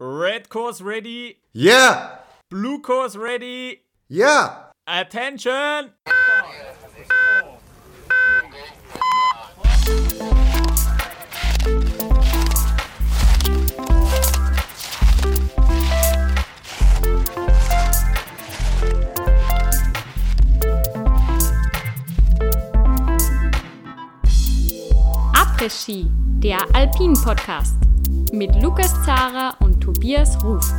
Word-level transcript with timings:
Red 0.00 0.48
course 0.48 0.80
ready. 0.80 1.38
Yeah! 1.52 2.16
Blue 2.50 2.80
course 2.80 3.14
ready. 3.14 3.82
Yeah! 4.08 4.72
Attention! 4.88 5.92
Après-Ski, 25.34 26.08
der 26.40 26.58
Alpin-Podcast 26.74 27.76
mit 28.34 28.54
Lukas 28.60 28.92
Zara 29.04 29.54
und 29.60 29.73
Tobias 29.84 30.42
Ruf. 30.42 30.72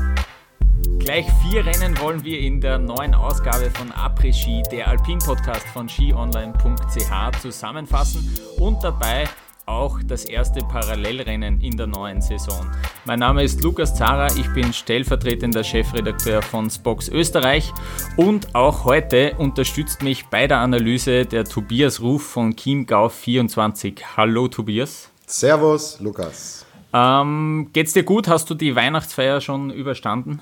Gleich 0.97 1.27
vier 1.43 1.63
Rennen 1.63 1.95
wollen 1.99 2.23
wir 2.23 2.39
in 2.39 2.59
der 2.59 2.79
neuen 2.79 3.13
Ausgabe 3.13 3.69
von 3.69 3.91
Après-Ski, 3.91 4.63
der 4.71 4.87
Alpin-Podcast 4.87 5.67
von 5.67 5.87
skionline.ch 5.87 7.39
zusammenfassen 7.39 8.33
und 8.57 8.83
dabei 8.83 9.25
auch 9.67 9.99
das 10.07 10.25
erste 10.25 10.61
Parallelrennen 10.61 11.61
in 11.61 11.77
der 11.77 11.85
neuen 11.85 12.19
Saison. 12.19 12.65
Mein 13.05 13.19
Name 13.19 13.43
ist 13.43 13.61
Lukas 13.61 13.93
Zara, 13.93 14.25
ich 14.37 14.51
bin 14.55 14.73
stellvertretender 14.73 15.63
Chefredakteur 15.63 16.41
von 16.41 16.71
Spox 16.71 17.07
Österreich 17.07 17.71
und 18.17 18.55
auch 18.55 18.85
heute 18.85 19.35
unterstützt 19.37 20.01
mich 20.01 20.25
bei 20.31 20.47
der 20.47 20.57
Analyse 20.57 21.27
der 21.27 21.45
Tobias 21.45 22.01
Ruf 22.01 22.23
von 22.23 22.55
Chiemgau 22.55 23.09
24. 23.09 24.17
Hallo 24.17 24.47
Tobias. 24.47 25.11
Servus, 25.27 25.99
Lukas. 25.99 26.64
Ähm, 26.95 27.71
geht's 27.73 27.91
dir 27.91 28.03
gut? 28.03 28.29
Hast 28.29 28.49
du 28.49 28.53
die 28.55 28.73
Weihnachtsfeier 28.75 29.41
schon 29.41 29.69
überstanden? 29.69 30.41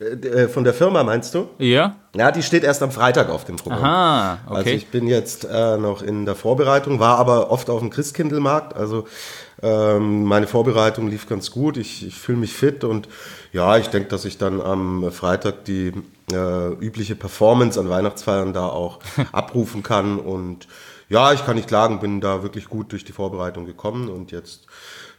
Äh, 0.00 0.48
von 0.48 0.64
der 0.64 0.72
Firma 0.72 1.04
meinst 1.04 1.34
du? 1.34 1.48
Ja. 1.58 1.96
Ja, 2.16 2.30
die 2.30 2.42
steht 2.42 2.64
erst 2.64 2.82
am 2.82 2.90
Freitag 2.90 3.28
auf 3.28 3.44
dem 3.44 3.56
Programm. 3.56 3.84
Aha, 3.84 4.38
okay. 4.46 4.56
Also 4.56 4.70
ich 4.70 4.86
bin 4.88 5.06
jetzt 5.06 5.44
äh, 5.44 5.76
noch 5.76 6.02
in 6.02 6.24
der 6.24 6.34
Vorbereitung, 6.34 6.98
war 6.98 7.18
aber 7.18 7.50
oft 7.50 7.68
auf 7.68 7.80
dem 7.80 7.90
Christkindlmarkt. 7.90 8.74
Also 8.74 9.06
ähm, 9.62 10.24
meine 10.24 10.46
Vorbereitung 10.46 11.08
lief 11.08 11.28
ganz 11.28 11.50
gut. 11.50 11.76
Ich, 11.76 12.06
ich 12.06 12.14
fühle 12.14 12.38
mich 12.38 12.54
fit 12.54 12.84
und 12.84 13.08
ja, 13.52 13.76
ich 13.76 13.88
denke, 13.88 14.08
dass 14.08 14.24
ich 14.24 14.38
dann 14.38 14.62
am 14.62 15.12
Freitag 15.12 15.66
die 15.66 15.92
äh, 16.32 16.72
übliche 16.80 17.16
Performance 17.16 17.78
an 17.78 17.90
Weihnachtsfeiern 17.90 18.54
da 18.54 18.66
auch 18.66 18.98
abrufen 19.32 19.82
kann. 19.82 20.18
Und 20.18 20.68
ja, 21.08 21.32
ich 21.32 21.44
kann 21.44 21.56
nicht 21.56 21.68
klagen, 21.68 22.00
bin 22.00 22.22
da 22.22 22.42
wirklich 22.42 22.68
gut 22.68 22.92
durch 22.92 23.04
die 23.04 23.12
Vorbereitung 23.12 23.66
gekommen 23.66 24.08
und 24.08 24.32
jetzt 24.32 24.66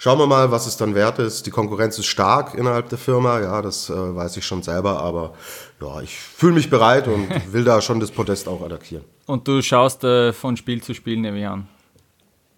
Schauen 0.03 0.19
wir 0.19 0.27
mal, 0.27 0.51
was 0.51 0.67
es 0.67 0.75
dann 0.75 0.95
wert 0.95 1.17
ist. 1.19 1.45
Die 1.45 1.49
Konkurrenz 1.49 1.97
ist 1.97 2.07
stark 2.07 2.55
innerhalb 2.55 2.89
der 2.89 2.97
Firma, 2.97 3.39
ja, 3.39 3.61
das 3.61 3.89
äh, 3.89 3.93
weiß 3.93 4.35
ich 4.35 4.45
schon 4.45 4.61
selber, 4.61 4.99
aber 4.99 5.33
ja, 5.79 6.01
ich 6.01 6.13
fühle 6.13 6.55
mich 6.55 6.69
bereit 6.69 7.07
und 7.07 7.29
will 7.53 7.63
da 7.63 7.79
schon 7.79 8.01
das 8.01 8.11
Podest 8.11 8.49
auch 8.49 8.61
attackieren. 8.61 9.05
Und 9.27 9.47
du 9.47 9.61
schaust 9.61 10.03
äh, 10.03 10.33
von 10.33 10.57
Spiel 10.57 10.83
zu 10.83 10.93
Spiel, 10.93 11.15
nehme 11.15 11.39
ich 11.39 11.47
an. 11.47 11.69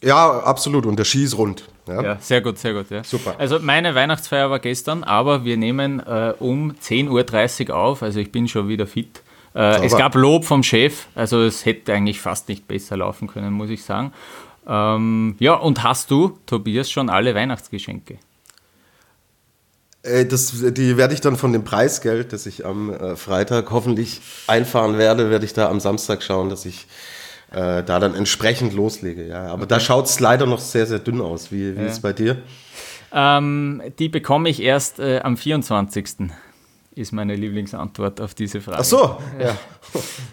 Ja, 0.01 0.39
absolut. 0.39 0.87
Und 0.87 0.97
der 0.97 1.05
Ski 1.05 1.23
ist 1.23 1.37
rund. 1.37 1.65
Ja, 1.87 2.01
ja 2.01 2.17
sehr 2.19 2.41
gut, 2.41 2.57
sehr 2.57 2.73
gut. 2.73 2.89
Ja. 2.89 3.03
Super. 3.03 3.35
Also 3.37 3.59
meine 3.59 3.93
Weihnachtsfeier 3.93 4.49
war 4.49 4.57
gestern, 4.57 5.03
aber 5.03 5.45
wir 5.45 5.57
nehmen 5.57 5.99
äh, 5.99 6.33
um 6.39 6.71
10.30 6.71 7.69
Uhr 7.69 7.75
auf, 7.75 8.01
also 8.01 8.19
ich 8.19 8.31
bin 8.31 8.47
schon 8.47 8.69
wieder 8.69 8.87
fit. 8.87 9.21
Äh, 9.53 9.85
es 9.85 9.95
gab 9.95 10.15
Lob 10.15 10.45
vom 10.45 10.63
Chef, 10.63 11.05
also 11.13 11.43
es 11.43 11.63
hätte 11.63 11.93
eigentlich 11.93 12.19
fast 12.19 12.49
nicht 12.49 12.67
besser 12.67 12.97
laufen 12.97 13.27
können, 13.27 13.53
muss 13.53 13.69
ich 13.69 13.83
sagen. 13.83 14.13
Ähm, 14.67 15.35
ja, 15.39 15.53
und 15.53 15.83
hast 15.83 16.11
du, 16.11 16.37
Tobias, 16.45 16.89
schon 16.89 17.09
alle 17.09 17.35
Weihnachtsgeschenke? 17.35 18.17
Äh, 20.03 20.25
das, 20.25 20.53
die 20.73 20.97
werde 20.97 21.13
ich 21.13 21.21
dann 21.21 21.35
von 21.35 21.53
dem 21.53 21.63
Preisgeld, 21.63 22.33
das 22.33 22.45
ich 22.45 22.65
am 22.65 22.91
äh, 22.91 23.15
Freitag 23.15 23.71
hoffentlich 23.71 24.21
einfahren 24.47 24.97
werde, 24.97 25.29
werde 25.29 25.45
ich 25.45 25.53
da 25.53 25.69
am 25.69 25.79
Samstag 25.79 26.23
schauen, 26.23 26.49
dass 26.49 26.65
ich 26.65 26.87
äh, 27.51 27.83
da 27.83 27.99
dann 27.99 28.15
entsprechend 28.15 28.73
loslege. 28.73 29.27
Ja. 29.27 29.47
Aber 29.47 29.63
okay. 29.63 29.67
da 29.67 29.79
schaut 29.79 30.05
es 30.05 30.19
leider 30.19 30.45
noch 30.45 30.59
sehr, 30.59 30.85
sehr 30.85 30.99
dünn 30.99 31.21
aus. 31.21 31.51
Wie, 31.51 31.75
wie 31.75 31.81
ja. 31.81 31.87
ist 31.87 31.93
es 31.93 31.99
bei 32.01 32.13
dir? 32.13 32.37
Ähm, 33.11 33.81
die 33.99 34.09
bekomme 34.09 34.49
ich 34.49 34.61
erst 34.61 34.99
äh, 34.99 35.19
am 35.19 35.37
24 35.37 36.29
ist 36.95 37.11
meine 37.11 37.35
Lieblingsantwort 37.35 38.21
auf 38.21 38.33
diese 38.33 38.61
Frage. 38.61 38.79
Ach 38.79 38.83
so, 38.83 39.17
ja. 39.39 39.55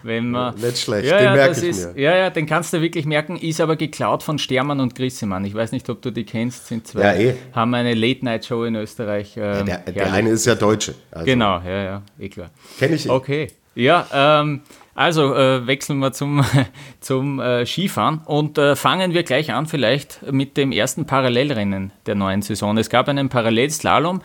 Wenn 0.02 0.30
man, 0.30 0.54
Nicht 0.54 0.78
schlecht, 0.78 1.06
ja, 1.06 1.18
den 1.18 1.24
ja, 1.24 1.32
merke 1.34 1.60
ich 1.60 1.68
ist, 1.68 1.94
mir. 1.94 2.02
Ja, 2.02 2.16
ja, 2.16 2.30
den 2.30 2.46
kannst 2.46 2.72
du 2.72 2.80
wirklich 2.80 3.04
merken, 3.04 3.36
ist 3.36 3.60
aber 3.60 3.76
geklaut 3.76 4.22
von 4.22 4.38
Stermann 4.38 4.80
und 4.80 4.94
Grissemann. 4.94 5.44
Ich 5.44 5.54
weiß 5.54 5.72
nicht, 5.72 5.88
ob 5.90 6.00
du 6.02 6.10
die 6.10 6.24
kennst, 6.24 6.66
sind 6.66 6.86
zwei, 6.86 7.00
ja, 7.00 7.14
eh. 7.14 7.34
haben 7.52 7.74
eine 7.74 7.94
Late-Night-Show 7.94 8.64
in 8.64 8.76
Österreich. 8.76 9.34
Ähm, 9.36 9.66
ja, 9.66 9.76
der, 9.78 9.92
der, 9.92 10.12
eine 10.12 10.30
ist 10.30 10.46
ja 10.46 10.54
Deutsche. 10.54 10.94
Also. 11.10 11.26
Genau, 11.26 11.60
ja, 11.64 11.82
ja, 11.84 12.02
eh 12.18 12.28
klar. 12.28 12.50
Kenne 12.78 12.94
ich 12.94 13.06
ihn. 13.06 13.10
Okay, 13.10 13.48
ja, 13.74 14.06
ähm, 14.12 14.62
also 14.94 15.34
äh, 15.34 15.66
wechseln 15.66 15.98
wir 16.00 16.12
zum, 16.12 16.44
zum 17.00 17.40
äh, 17.40 17.64
Skifahren 17.64 18.20
und 18.26 18.58
äh, 18.58 18.76
fangen 18.76 19.14
wir 19.14 19.22
gleich 19.22 19.52
an 19.52 19.66
vielleicht 19.66 20.20
mit 20.30 20.56
dem 20.56 20.72
ersten 20.72 21.06
Parallelrennen 21.06 21.92
der 22.06 22.14
neuen 22.14 22.42
Saison. 22.42 22.76
Es 22.76 22.90
gab 22.90 23.08
einen 23.08 23.28
Parallelslalom. 23.28 24.20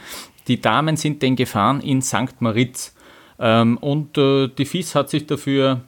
Die 0.47 0.61
Damen 0.61 0.97
sind 0.97 1.21
den 1.21 1.35
gefahren 1.35 1.81
in 1.81 2.01
St. 2.01 2.39
Moritz. 2.41 2.95
Ähm, 3.39 3.77
und 3.77 4.17
äh, 4.17 4.47
die 4.47 4.65
FIS 4.65 4.95
hat 4.95 5.09
sich 5.09 5.27
dafür 5.27 5.81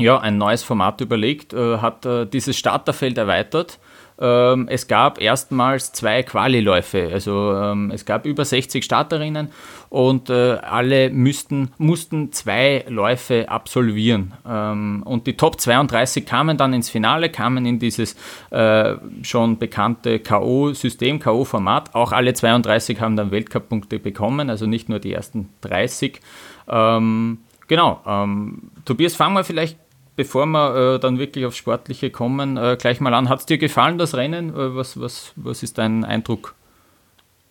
ja, 0.00 0.18
ein 0.18 0.38
neues 0.38 0.62
Format 0.62 1.00
überlegt, 1.00 1.52
äh, 1.52 1.78
hat 1.78 2.04
äh, 2.04 2.26
dieses 2.26 2.56
Starterfeld 2.56 3.16
erweitert. 3.16 3.78
Ähm, 4.18 4.68
es 4.68 4.86
gab 4.86 5.20
erstmals 5.20 5.92
zwei 5.92 6.22
Qualiläufe, 6.22 7.10
also 7.12 7.52
ähm, 7.52 7.90
es 7.92 8.04
gab 8.04 8.26
über 8.26 8.44
60 8.44 8.84
Starterinnen 8.84 9.50
und 9.94 10.28
äh, 10.28 10.56
alle 10.56 11.08
müssten, 11.10 11.70
mussten 11.78 12.32
zwei 12.32 12.84
Läufe 12.88 13.48
absolvieren. 13.48 14.32
Ähm, 14.44 15.04
und 15.04 15.28
die 15.28 15.36
Top 15.36 15.60
32 15.60 16.26
kamen 16.26 16.56
dann 16.56 16.72
ins 16.72 16.90
Finale, 16.90 17.28
kamen 17.28 17.64
in 17.64 17.78
dieses 17.78 18.16
äh, 18.50 18.96
schon 19.22 19.56
bekannte 19.58 20.18
K.O.-System, 20.18 21.20
K.O.-Format. 21.20 21.94
Auch 21.94 22.10
alle 22.10 22.34
32 22.34 23.00
haben 23.00 23.14
dann 23.14 23.30
Weltcup-Punkte 23.30 24.00
bekommen, 24.00 24.50
also 24.50 24.66
nicht 24.66 24.88
nur 24.88 24.98
die 24.98 25.12
ersten 25.12 25.50
30. 25.60 26.20
Ähm, 26.68 27.38
genau. 27.68 28.00
Ähm, 28.04 28.72
Tobias, 28.84 29.14
fangen 29.14 29.34
wir 29.34 29.44
vielleicht, 29.44 29.78
bevor 30.16 30.46
wir 30.46 30.94
äh, 30.96 30.98
dann 30.98 31.20
wirklich 31.20 31.46
aufs 31.46 31.56
Sportliche 31.56 32.10
kommen, 32.10 32.56
äh, 32.56 32.76
gleich 32.80 33.00
mal 33.00 33.14
an. 33.14 33.28
Hat 33.28 33.38
es 33.38 33.46
dir 33.46 33.58
gefallen, 33.58 33.98
das 33.98 34.16
Rennen? 34.16 34.50
Äh, 34.50 34.74
was, 34.74 35.00
was, 35.00 35.32
was 35.36 35.62
ist 35.62 35.78
dein 35.78 36.04
Eindruck? 36.04 36.56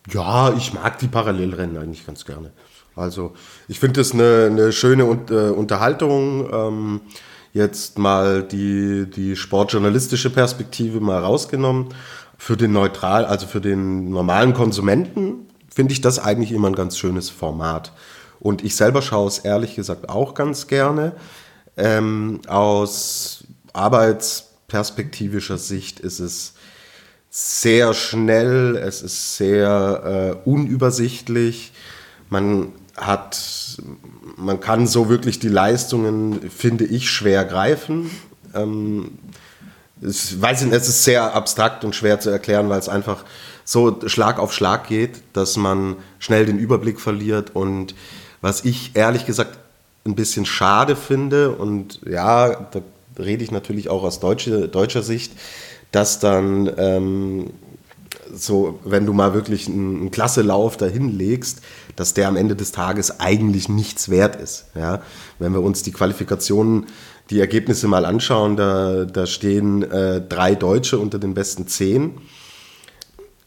Ja, 0.09 0.53
ich 0.53 0.73
mag 0.73 0.99
die 0.99 1.07
Parallelrennen 1.07 1.77
eigentlich 1.77 2.05
ganz 2.05 2.25
gerne. 2.25 2.51
Also 2.95 3.33
ich 3.67 3.79
finde 3.79 4.01
das 4.01 4.11
eine, 4.11 4.47
eine 4.51 4.71
schöne 4.71 5.03
äh, 5.03 5.49
Unterhaltung. 5.49 6.49
Ähm, 6.51 7.01
jetzt 7.53 7.97
mal 7.97 8.43
die, 8.43 9.09
die 9.09 9.35
sportjournalistische 9.35 10.29
Perspektive 10.29 10.99
mal 10.99 11.19
rausgenommen. 11.19 11.89
Für 12.37 12.57
den 12.57 12.73
neutral, 12.73 13.25
also 13.25 13.47
für 13.47 13.61
den 13.61 14.09
normalen 14.09 14.53
Konsumenten 14.53 15.47
finde 15.73 15.93
ich 15.93 16.01
das 16.01 16.19
eigentlich 16.19 16.51
immer 16.51 16.67
ein 16.67 16.75
ganz 16.75 16.97
schönes 16.97 17.29
Format. 17.29 17.93
Und 18.39 18.63
ich 18.63 18.75
selber 18.75 19.01
schaue 19.01 19.27
es 19.27 19.39
ehrlich 19.39 19.75
gesagt 19.75 20.09
auch 20.09 20.33
ganz 20.33 20.67
gerne. 20.67 21.13
Ähm, 21.77 22.41
aus 22.47 23.45
arbeitsperspektivischer 23.71 25.57
Sicht 25.57 25.99
ist 25.99 26.19
es 26.19 26.52
sehr 27.35 27.95
schnell, 27.95 28.75
es 28.75 29.01
ist 29.01 29.37
sehr 29.37 30.37
äh, 30.45 30.47
unübersichtlich. 30.47 31.71
Man 32.29 32.73
hat, 32.95 33.41
man 34.37 34.59
kann 34.59 34.85
so 34.85 35.09
wirklich 35.09 35.39
die 35.39 35.47
Leistungen, 35.47 36.47
finde 36.51 36.85
ich, 36.85 37.09
schwer 37.09 37.43
greifen. 37.43 38.11
Ähm, 38.53 39.17
ich 39.99 40.39
weiß 40.39 40.61
nicht, 40.61 40.75
es 40.75 40.87
ist 40.87 41.05
sehr 41.05 41.33
abstrakt 41.33 41.83
und 41.83 41.95
schwer 41.95 42.19
zu 42.19 42.29
erklären, 42.29 42.69
weil 42.69 42.77
es 42.77 42.87
einfach 42.87 43.25
so 43.65 43.99
Schlag 44.05 44.37
auf 44.37 44.53
Schlag 44.53 44.87
geht, 44.87 45.23
dass 45.33 45.57
man 45.57 45.95
schnell 46.19 46.45
den 46.45 46.59
Überblick 46.59 47.01
verliert 47.01 47.55
und 47.55 47.95
was 48.41 48.63
ich 48.63 48.91
ehrlich 48.93 49.25
gesagt 49.25 49.57
ein 50.05 50.13
bisschen 50.13 50.45
schade 50.45 50.95
finde, 50.95 51.49
und 51.49 51.99
ja, 52.05 52.49
da 52.49 52.81
rede 53.17 53.43
ich 53.43 53.49
natürlich 53.51 53.89
auch 53.89 54.03
aus 54.03 54.19
deutsche, 54.19 54.67
deutscher 54.67 55.01
Sicht, 55.01 55.31
dass 55.93 56.19
dann 56.19 56.69
ähm, 56.77 57.51
so, 58.35 58.79
wenn 58.83 59.05
du 59.05 59.13
mal 59.13 59.33
wirklich 59.33 59.67
einen, 59.67 60.01
einen 60.01 60.11
Klasselauf 60.11 60.75
dahin 60.75 61.09
legst, 61.17 61.61
dass 61.95 62.13
der 62.13 62.27
am 62.27 62.35
Ende 62.35 62.55
des 62.55 62.71
Tages 62.71 63.19
eigentlich 63.19 63.69
nichts 63.69 64.09
wert 64.09 64.35
ist. 64.35 64.65
Ja? 64.75 65.01
Wenn 65.39 65.53
wir 65.53 65.61
uns 65.61 65.83
die 65.83 65.91
Qualifikationen, 65.91 66.87
die 67.29 67.39
Ergebnisse 67.39 67.87
mal 67.87 68.05
anschauen, 68.05 68.57
da, 68.57 69.05
da 69.05 69.25
stehen 69.25 69.83
äh, 69.83 70.19
drei 70.19 70.55
Deutsche 70.55 70.97
unter 70.99 71.19
den 71.19 71.33
besten 71.33 71.67
zehn 71.67 72.15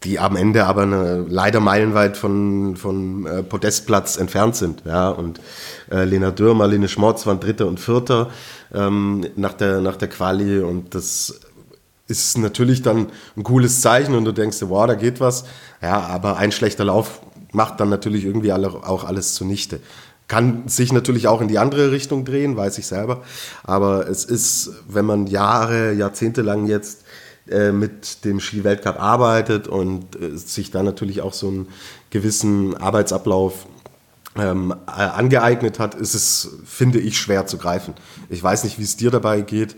die 0.05 0.19
am 0.21 0.37
Ende 0.37 0.67
aber 0.67 0.83
eine, 0.83 1.27
leider 1.29 1.59
meilenweit 1.59 2.17
von, 2.17 2.77
von 2.77 3.27
äh, 3.27 3.43
Podestplatz 3.43 4.17
entfernt 4.17 4.55
sind. 4.55 4.83
Ja? 4.85 5.09
Und 5.09 5.41
äh, 5.91 6.05
Lena 6.05 6.31
Dürr, 6.31 6.55
Marlene 6.55 6.89
Schmorz 6.89 7.27
waren 7.27 7.41
Dritter 7.41 7.67
und 7.67 7.81
Vierter 7.81 8.31
ähm, 8.73 9.27
nach, 9.37 9.55
der, 9.55 9.81
nach 9.81 9.97
der 9.97 10.09
Quali 10.09 10.61
und 10.61 10.95
das 10.95 11.41
ist 12.09 12.39
natürlich 12.39 12.83
dann 12.83 13.09
ein 13.37 13.43
cooles 13.43 13.81
Zeichen 13.81 14.15
und 14.15 14.25
du 14.25 14.33
denkst, 14.33 14.59
wow, 14.61 14.87
da 14.87 14.95
geht 14.95 15.21
was. 15.21 15.45
Ja, 15.83 16.01
aber 16.01 16.37
ein 16.37 16.53
schlechter 16.53 16.85
Lauf 16.85 17.21
macht 17.53 17.81
dann 17.81 17.89
natürlich 17.89 18.25
irgendwie 18.25 18.53
alle, 18.53 18.69
auch 18.69 19.05
alles 19.05 19.35
zunichte. 19.35 19.81
Kann 20.29 20.67
sich 20.67 20.93
natürlich 20.93 21.29
auch 21.29 21.41
in 21.41 21.49
die 21.49 21.59
andere 21.59 21.93
Richtung 21.93 22.25
drehen, 22.25 22.57
weiß 22.57 22.79
ich 22.79 22.87
selber. 22.87 23.23
Aber 23.63 24.09
es 24.09 24.25
ist, 24.25 24.71
wenn 24.89 25.05
man 25.05 25.27
Jahre, 25.27 25.93
Jahrzehnte 25.93 26.43
lang 26.43 26.67
jetzt 26.67 27.05
äh, 27.49 27.71
mit 27.71 28.25
dem 28.25 28.41
Ski-Weltcup 28.41 29.01
arbeitet 29.01 29.69
und 29.69 30.21
äh, 30.21 30.37
sich 30.37 30.73
dann 30.73 30.85
natürlich 30.85 31.23
auch 31.23 31.33
so 31.33 31.49
einen 31.49 31.69
gewissen 32.11 32.77
Arbeitsablauf 32.77 33.67
ähm, 34.37 34.75
äh, 34.87 35.01
angeeignet 35.01 35.79
hat, 35.79 35.95
ist 35.95 36.15
es, 36.15 36.57
finde 36.65 36.99
ich, 36.99 37.19
schwer 37.19 37.47
zu 37.47 37.57
greifen. 37.57 37.95
Ich 38.29 38.43
weiß 38.43 38.65
nicht, 38.65 38.79
wie 38.79 38.83
es 38.83 38.97
dir 38.97 39.11
dabei 39.11 39.43
geht. 39.43 39.77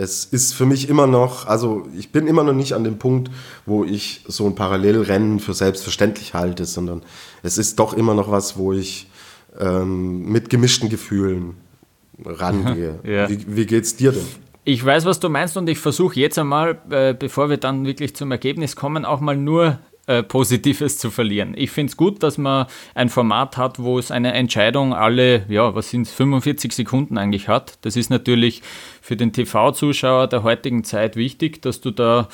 Es 0.00 0.24
ist 0.24 0.54
für 0.54 0.64
mich 0.64 0.88
immer 0.88 1.08
noch, 1.08 1.46
also 1.46 1.88
ich 1.98 2.12
bin 2.12 2.28
immer 2.28 2.44
noch 2.44 2.52
nicht 2.52 2.72
an 2.72 2.84
dem 2.84 2.98
Punkt, 2.98 3.32
wo 3.66 3.82
ich 3.82 4.24
so 4.28 4.46
ein 4.46 4.54
Parallelrennen 4.54 5.40
für 5.40 5.54
selbstverständlich 5.54 6.34
halte, 6.34 6.66
sondern 6.66 7.02
es 7.42 7.58
ist 7.58 7.80
doch 7.80 7.94
immer 7.94 8.14
noch 8.14 8.30
was, 8.30 8.56
wo 8.56 8.72
ich 8.72 9.10
ähm, 9.58 10.30
mit 10.30 10.50
gemischten 10.50 10.88
Gefühlen 10.88 11.56
rangehe. 12.24 13.00
ja. 13.04 13.28
wie, 13.28 13.44
wie 13.48 13.66
geht's 13.66 13.96
dir 13.96 14.12
denn? 14.12 14.26
Ich 14.62 14.84
weiß, 14.84 15.04
was 15.04 15.18
du 15.18 15.28
meinst 15.30 15.56
und 15.56 15.68
ich 15.68 15.80
versuche 15.80 16.20
jetzt 16.20 16.38
einmal, 16.38 16.78
äh, 16.90 17.12
bevor 17.14 17.50
wir 17.50 17.56
dann 17.56 17.84
wirklich 17.84 18.14
zum 18.14 18.30
Ergebnis 18.30 18.76
kommen, 18.76 19.04
auch 19.04 19.18
mal 19.18 19.36
nur 19.36 19.80
äh, 20.08 20.22
Positives 20.22 20.96
zu 20.96 21.10
verlieren. 21.10 21.52
Ich 21.54 21.70
finde 21.70 21.90
es 21.90 21.98
gut, 21.98 22.22
dass 22.22 22.38
man 22.38 22.66
ein 22.94 23.10
Format 23.10 23.58
hat, 23.58 23.78
wo 23.78 23.98
es 23.98 24.10
eine 24.10 24.32
Entscheidung 24.32 24.94
alle, 24.94 25.44
ja, 25.50 25.74
was 25.74 25.90
sind 25.90 26.06
es, 26.06 26.12
45 26.14 26.72
Sekunden 26.72 27.18
eigentlich 27.18 27.46
hat. 27.48 27.76
Das 27.82 27.94
ist 27.94 28.08
natürlich 28.08 28.62
für 29.02 29.16
den 29.16 29.34
TV-Zuschauer 29.34 30.26
der 30.28 30.44
heutigen 30.44 30.82
Zeit 30.82 31.16
wichtig, 31.16 31.60
dass 31.60 31.82
du 31.82 31.90
da 31.90 32.28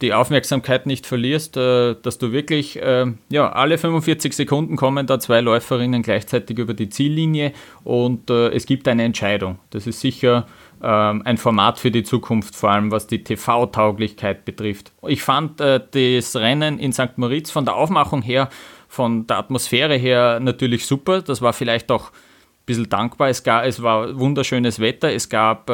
die 0.00 0.12
Aufmerksamkeit 0.12 0.86
nicht 0.86 1.06
verlierst, 1.06 1.56
äh, 1.56 1.94
dass 2.02 2.18
du 2.18 2.32
wirklich, 2.32 2.82
äh, 2.82 3.06
ja, 3.28 3.52
alle 3.52 3.78
45 3.78 4.34
Sekunden 4.34 4.74
kommen 4.74 5.06
da 5.06 5.20
zwei 5.20 5.40
Läuferinnen 5.40 6.02
gleichzeitig 6.02 6.58
über 6.58 6.74
die 6.74 6.88
Ziellinie 6.88 7.52
und 7.84 8.28
es 8.28 8.66
gibt 8.66 8.88
eine 8.88 9.04
Entscheidung. 9.04 9.60
Das 9.70 9.86
ist 9.86 10.00
sicher 10.00 10.46
ein 10.80 11.36
Format 11.36 11.78
für 11.78 11.90
die 11.90 12.02
Zukunft, 12.02 12.56
vor 12.56 12.70
allem 12.70 12.90
was 12.90 13.06
die 13.06 13.22
TV-Tauglichkeit 13.22 14.44
betrifft. 14.44 14.92
Ich 15.06 15.22
fand 15.22 15.60
das 15.60 16.36
Rennen 16.36 16.78
in 16.78 16.92
St. 16.92 17.16
Moritz 17.16 17.50
von 17.50 17.64
der 17.64 17.76
Aufmachung 17.76 18.22
her, 18.22 18.48
von 18.88 19.26
der 19.26 19.38
Atmosphäre 19.38 19.96
her 19.96 20.40
natürlich 20.40 20.86
super. 20.86 21.20
Das 21.22 21.42
war 21.42 21.52
vielleicht 21.52 21.90
auch 21.90 22.10
ein 22.10 22.64
bisschen 22.64 22.88
dankbar. 22.88 23.28
Es, 23.28 23.42
gab, 23.42 23.64
es 23.64 23.82
war 23.82 24.18
wunderschönes 24.18 24.80
Wetter, 24.80 25.12
es 25.12 25.28
gab 25.28 25.68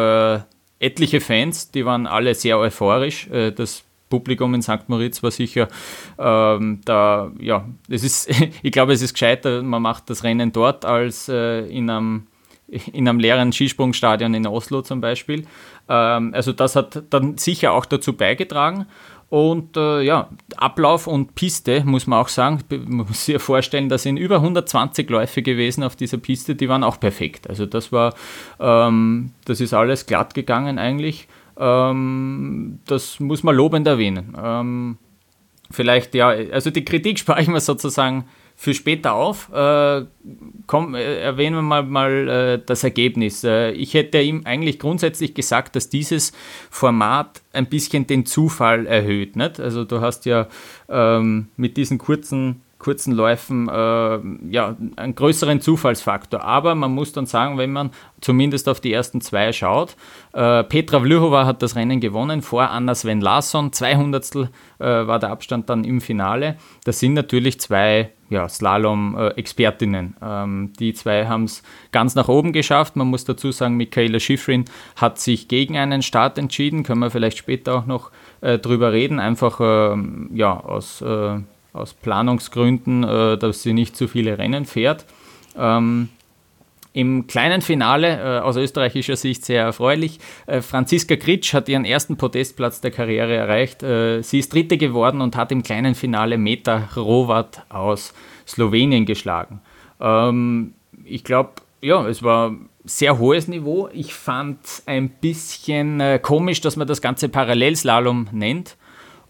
etliche 0.80 1.20
Fans, 1.20 1.70
die 1.70 1.86
waren 1.86 2.06
alle 2.06 2.34
sehr 2.34 2.58
euphorisch. 2.58 3.28
das 3.30 3.86
Publikum 4.08 4.54
in 4.54 4.62
St. 4.62 4.88
Moritz 4.88 5.22
war 5.22 5.30
sicher 5.30 5.68
ähm, 6.18 6.80
da, 6.84 7.30
ja, 7.40 7.66
es 7.88 8.04
ist, 8.04 8.30
ich 8.62 8.72
glaube, 8.72 8.92
es 8.92 9.02
ist 9.02 9.14
gescheiter, 9.14 9.62
man 9.62 9.82
macht 9.82 10.10
das 10.10 10.22
Rennen 10.22 10.52
dort 10.52 10.84
als 10.84 11.28
äh, 11.28 11.66
in, 11.66 11.90
einem, 11.90 12.26
in 12.68 13.08
einem 13.08 13.20
leeren 13.20 13.52
Skisprungstadion 13.52 14.34
in 14.34 14.46
Oslo 14.46 14.82
zum 14.82 15.00
Beispiel. 15.00 15.46
Ähm, 15.88 16.32
also 16.34 16.52
das 16.52 16.76
hat 16.76 17.04
dann 17.10 17.38
sicher 17.38 17.72
auch 17.72 17.86
dazu 17.86 18.14
beigetragen. 18.14 18.86
Und 19.28 19.76
äh, 19.76 20.02
ja, 20.02 20.28
Ablauf 20.56 21.08
und 21.08 21.34
Piste, 21.34 21.82
muss 21.84 22.06
man 22.06 22.20
auch 22.20 22.28
sagen, 22.28 22.60
man 22.70 23.06
muss 23.08 23.24
sich 23.24 23.42
vorstellen, 23.42 23.88
da 23.88 23.98
sind 23.98 24.18
über 24.18 24.36
120 24.36 25.10
Läufe 25.10 25.42
gewesen 25.42 25.82
auf 25.82 25.96
dieser 25.96 26.18
Piste, 26.18 26.54
die 26.54 26.68
waren 26.68 26.84
auch 26.84 27.00
perfekt. 27.00 27.48
Also 27.48 27.66
das 27.66 27.90
war, 27.90 28.14
ähm, 28.60 29.32
das 29.44 29.60
ist 29.60 29.74
alles 29.74 30.06
glatt 30.06 30.34
gegangen 30.34 30.78
eigentlich. 30.78 31.26
Ähm, 31.58 32.78
das 32.86 33.18
muss 33.18 33.42
man 33.42 33.56
lobend 33.56 33.88
erwähnen. 33.88 34.36
Ähm, 34.40 34.98
vielleicht, 35.72 36.14
ja, 36.14 36.28
also 36.28 36.70
die 36.70 36.84
Kritik 36.84 37.18
spare 37.18 37.42
ich 37.42 37.48
mir 37.48 37.60
sozusagen 37.60 38.26
für 38.56 38.72
später 38.72 39.12
auf. 39.12 39.52
Äh, 39.52 40.06
komm, 40.66 40.94
äh, 40.94 41.20
erwähnen 41.20 41.56
wir 41.56 41.62
mal, 41.62 41.82
mal 41.82 42.28
äh, 42.28 42.62
das 42.64 42.82
Ergebnis. 42.82 43.44
Äh, 43.44 43.72
ich 43.72 43.94
hätte 43.94 44.20
ihm 44.20 44.42
eigentlich 44.44 44.78
grundsätzlich 44.78 45.34
gesagt, 45.34 45.76
dass 45.76 45.90
dieses 45.90 46.32
Format 46.70 47.42
ein 47.52 47.66
bisschen 47.66 48.06
den 48.06 48.24
Zufall 48.24 48.86
erhöht. 48.86 49.36
Nicht? 49.36 49.60
Also 49.60 49.84
du 49.84 50.00
hast 50.00 50.24
ja 50.24 50.48
ähm, 50.88 51.48
mit 51.56 51.76
diesen 51.76 51.98
kurzen 51.98 52.62
kurzen 52.78 53.12
Läufen 53.14 53.68
äh, 53.68 54.18
ja, 54.50 54.76
einen 54.96 55.14
größeren 55.14 55.60
Zufallsfaktor. 55.60 56.42
Aber 56.42 56.74
man 56.74 56.92
muss 56.92 57.12
dann 57.12 57.26
sagen, 57.26 57.56
wenn 57.58 57.72
man 57.72 57.90
zumindest 58.20 58.68
auf 58.68 58.80
die 58.80 58.92
ersten 58.92 59.20
zwei 59.20 59.52
schaut, 59.52 59.96
äh, 60.34 60.62
Petra 60.62 61.00
Vlhova 61.00 61.46
hat 61.46 61.62
das 61.62 61.74
Rennen 61.74 62.00
gewonnen 62.00 62.42
vor 62.42 62.70
Anna 62.70 62.94
Sven 62.94 63.20
Larsson. 63.20 63.72
200 63.72 64.34
äh, 64.34 64.48
war 64.78 65.18
der 65.18 65.30
Abstand 65.30 65.70
dann 65.70 65.84
im 65.84 66.00
Finale. 66.00 66.58
Das 66.84 67.00
sind 67.00 67.14
natürlich 67.14 67.58
zwei 67.60 68.12
ja, 68.30 68.48
Slalom-Expertinnen. 68.48 70.16
Ähm, 70.22 70.72
die 70.78 70.94
zwei 70.94 71.26
haben 71.26 71.44
es 71.44 71.62
ganz 71.92 72.14
nach 72.14 72.28
oben 72.28 72.52
geschafft. 72.52 72.96
Man 72.96 73.08
muss 73.08 73.24
dazu 73.24 73.52
sagen, 73.52 73.76
Michaela 73.76 74.20
Schifrin 74.20 74.64
hat 74.96 75.18
sich 75.20 75.48
gegen 75.48 75.76
einen 75.76 76.02
Start 76.02 76.38
entschieden. 76.38 76.82
Können 76.82 77.00
wir 77.00 77.10
vielleicht 77.10 77.38
später 77.38 77.76
auch 77.76 77.86
noch 77.86 78.10
äh, 78.40 78.58
drüber 78.58 78.92
reden. 78.92 79.20
Einfach 79.20 79.60
ähm, 79.60 80.30
ja, 80.34 80.58
aus 80.58 81.02
äh, 81.02 81.40
aus 81.76 81.94
Planungsgründen, 81.94 83.04
äh, 83.04 83.38
dass 83.38 83.62
sie 83.62 83.72
nicht 83.72 83.96
zu 83.96 84.08
viele 84.08 84.38
Rennen 84.38 84.64
fährt. 84.64 85.04
Ähm, 85.56 86.08
Im 86.96 87.26
kleinen 87.26 87.60
Finale, 87.60 88.38
äh, 88.38 88.40
aus 88.40 88.56
österreichischer 88.56 89.16
Sicht 89.16 89.44
sehr 89.44 89.62
erfreulich, 89.62 90.18
äh, 90.46 90.62
Franziska 90.62 91.16
Kritsch 91.16 91.52
hat 91.52 91.68
ihren 91.68 91.84
ersten 91.84 92.16
Podestplatz 92.16 92.80
der 92.80 92.90
Karriere 92.90 93.34
erreicht. 93.34 93.82
Äh, 93.82 94.22
sie 94.22 94.38
ist 94.38 94.54
Dritte 94.54 94.78
geworden 94.78 95.20
und 95.20 95.36
hat 95.36 95.52
im 95.52 95.62
kleinen 95.62 95.94
Finale 95.94 96.38
Meta 96.38 96.88
Rovat 96.96 97.66
aus 97.68 98.14
Slowenien 98.48 99.04
geschlagen. 99.04 99.60
Ähm, 100.00 100.72
ich 101.04 101.22
glaube, 101.22 101.50
ja, 101.82 102.08
es 102.08 102.22
war 102.22 102.56
sehr 102.86 103.18
hohes 103.18 103.46
Niveau. 103.46 103.90
Ich 103.92 104.14
fand 104.14 104.58
ein 104.86 105.10
bisschen 105.10 106.00
äh, 106.00 106.18
komisch, 106.18 106.62
dass 106.62 106.76
man 106.76 106.88
das 106.88 107.02
Ganze 107.02 107.28
Parallelslalom 107.28 108.28
nennt 108.32 108.78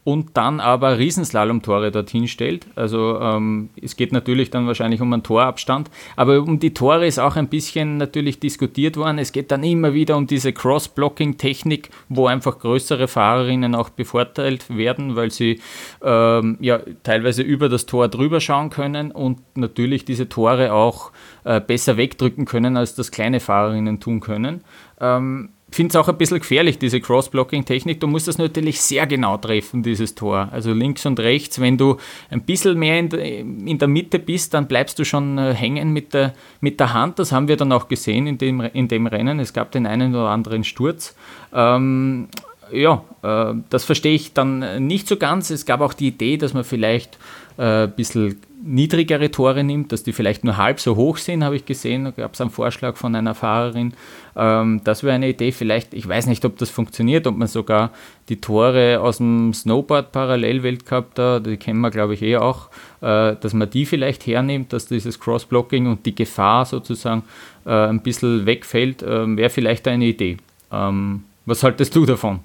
und 0.07 0.37
dann 0.37 0.61
aber 0.61 0.99
Riesenslalom-Tore 0.99 1.91
dorthin 1.91 2.29
stellt. 2.29 2.69
Also 2.77 3.19
ähm, 3.21 3.71
es 3.83 3.97
geht 3.97 4.13
natürlich 4.13 4.51
dann 4.51 4.69
wahrscheinlich 4.69 5.01
um 5.01 5.13
einen 5.13 5.25
Torabstand, 5.25 5.91
aber 6.15 6.41
um 6.43 6.61
die 6.61 6.73
Tore 6.73 7.09
ist 7.09 7.19
auch 7.19 7.35
ein 7.35 7.49
bisschen 7.49 7.97
natürlich 7.97 8.39
diskutiert 8.39 8.97
worden. 8.97 9.19
Es 9.19 9.33
geht 9.33 9.51
dann 9.51 9.65
immer 9.65 9.95
wieder 9.95 10.17
um 10.17 10.29
diese 10.29 10.53
Cross-Blocking-Technik, 10.53 11.91
wo 12.09 12.29
einfach 12.29 12.61
größere 12.61 13.09
Fahrerinnen 13.09 13.75
auch 13.75 13.89
bevorteilt 13.89 14.77
werden, 14.77 15.17
weil 15.17 15.33
sie 15.33 15.61
ähm, 16.05 16.57
ja 16.61 16.79
teilweise 17.03 17.43
über 17.43 17.69
das 17.69 17.87
Tor 17.87 18.07
drüber 18.07 18.41
schauen 18.41 18.71
können 18.71 19.11
und 19.11 19.41
natürlich 19.57 20.05
diese 20.05 20.29
Tore 20.29 20.73
auch 20.73 21.11
äh, 21.43 21.61
besser 21.61 21.97
wegdrücken 21.97 22.45
können, 22.45 22.77
als 22.77 22.95
das 22.95 23.11
kleine 23.11 23.41
Fahrerinnen 23.41 23.99
tun 23.99 24.21
können. 24.21 24.63
Ähm, 25.01 25.49
finde 25.77 25.91
es 25.91 25.97
auch 25.97 26.09
ein 26.09 26.17
bisschen 26.19 26.39
gefährlich, 26.39 26.79
diese 26.79 27.01
Cross-Blocking-Technik. 27.01 28.01
Du 28.01 28.07
musst 28.07 28.27
das 28.27 28.39
natürlich 28.39 28.81
sehr 28.81 29.07
genau 29.07 29.37
treffen, 29.37 29.83
dieses 29.83 30.15
Tor. 30.15 30.49
Also 30.51 30.73
links 30.73 31.07
und 31.07 31.21
rechts. 31.21 31.61
Wenn 31.61 31.79
du 31.79 31.99
ein 32.31 32.43
bisschen 32.43 32.79
mehr 32.79 32.99
in, 32.99 33.09
de, 33.11 33.41
in 33.41 33.79
der 33.79 33.87
Mitte 33.87 34.19
bist, 34.19 34.55
dann 34.55 34.67
bleibst 34.67 34.99
du 34.99 35.05
schon 35.05 35.39
äh, 35.39 35.55
hängen 35.55 35.93
mit 35.93 36.15
der, 36.15 36.35
mit 36.61 36.81
der 36.81 36.95
Hand. 36.95 37.19
Das 37.19 37.31
haben 37.31 37.47
wir 37.47 37.57
dann 37.57 37.71
auch 37.73 37.89
gesehen 37.89 38.27
in 38.27 38.39
dem, 38.39 38.61
in 38.61 38.89
dem 38.89 39.07
Rennen. 39.07 39.39
Es 39.39 39.53
gab 39.53 39.71
den 39.71 39.87
einen 39.87 40.15
oder 40.15 40.31
anderen 40.31 40.65
Sturz. 40.65 41.15
Ähm, 41.53 42.29
ja, 42.73 43.05
äh, 43.23 43.55
das 43.71 43.85
verstehe 43.85 44.15
ich 44.15 44.33
dann 44.33 44.87
nicht 44.87 45.09
so 45.09 45.17
ganz. 45.17 45.51
Es 45.51 45.67
gab 45.67 45.81
auch 45.81 45.95
die 45.95 46.09
Idee, 46.09 46.37
dass 46.37 46.55
man 46.55 46.65
vielleicht 46.65 47.19
äh, 47.59 47.85
ein 47.85 47.93
bisschen 47.93 48.41
niedrigere 48.63 49.31
Tore 49.31 49.63
nimmt, 49.63 49.93
dass 49.93 50.03
die 50.03 50.13
vielleicht 50.13 50.45
nur 50.45 50.57
halb 50.57 50.81
so 50.81 50.97
hoch 50.97 51.19
sind, 51.19 51.45
habe 51.45 51.57
ich 51.57 51.65
gesehen. 51.65 52.05
Da 52.05 52.11
gab 52.11 52.35
es 52.35 52.41
einen 52.41 52.51
Vorschlag 52.51 52.97
von 52.97 53.15
einer 53.15 53.35
Fahrerin. 53.35 53.95
Ähm, 54.35 54.81
das 54.85 55.03
wäre 55.03 55.15
eine 55.15 55.29
Idee, 55.29 55.53
vielleicht, 55.53 55.95
ich 55.95 56.07
weiß 56.07 56.27
nicht, 56.27 56.45
ob 56.45 56.59
das 56.59 56.71
funktioniert, 56.71 57.27
ob 57.27 57.37
man 57.37 57.49
sogar 57.49 57.91
die 58.29 58.41
Tore 58.41 59.01
aus 59.01 59.19
dem 59.19 59.55
Snowboard-Parallel-Weltcup 59.55 61.15
da, 61.15 61.39
die 61.39 61.57
kennen 61.57 61.81
wir 61.81 61.91
glaube 61.91 62.15
ich 62.15 62.23
eh 62.23 62.37
auch, 62.37 62.69
äh, 63.01 63.37
dass 63.37 63.55
man 63.55 63.71
die 63.71 63.87
vielleicht 63.87 64.27
hernimmt, 64.27 64.73
dass 64.73 64.87
dieses 64.87 65.21
Cross-Blocking 65.21 65.87
und 65.87 66.05
die 66.07 66.15
Gefahr 66.15 66.67
sozusagen 66.67 67.23
äh, 67.65 67.71
ein 67.71 68.01
bisschen 68.01 68.47
wegfällt, 68.47 69.03
äh, 69.03 69.37
wäre 69.37 69.51
vielleicht 69.51 69.87
eine 69.87 70.07
Idee. 70.07 70.39
Ähm, 70.73 71.25
was 71.45 71.63
haltest 71.63 71.95
du 71.95 72.05
davon? 72.05 72.41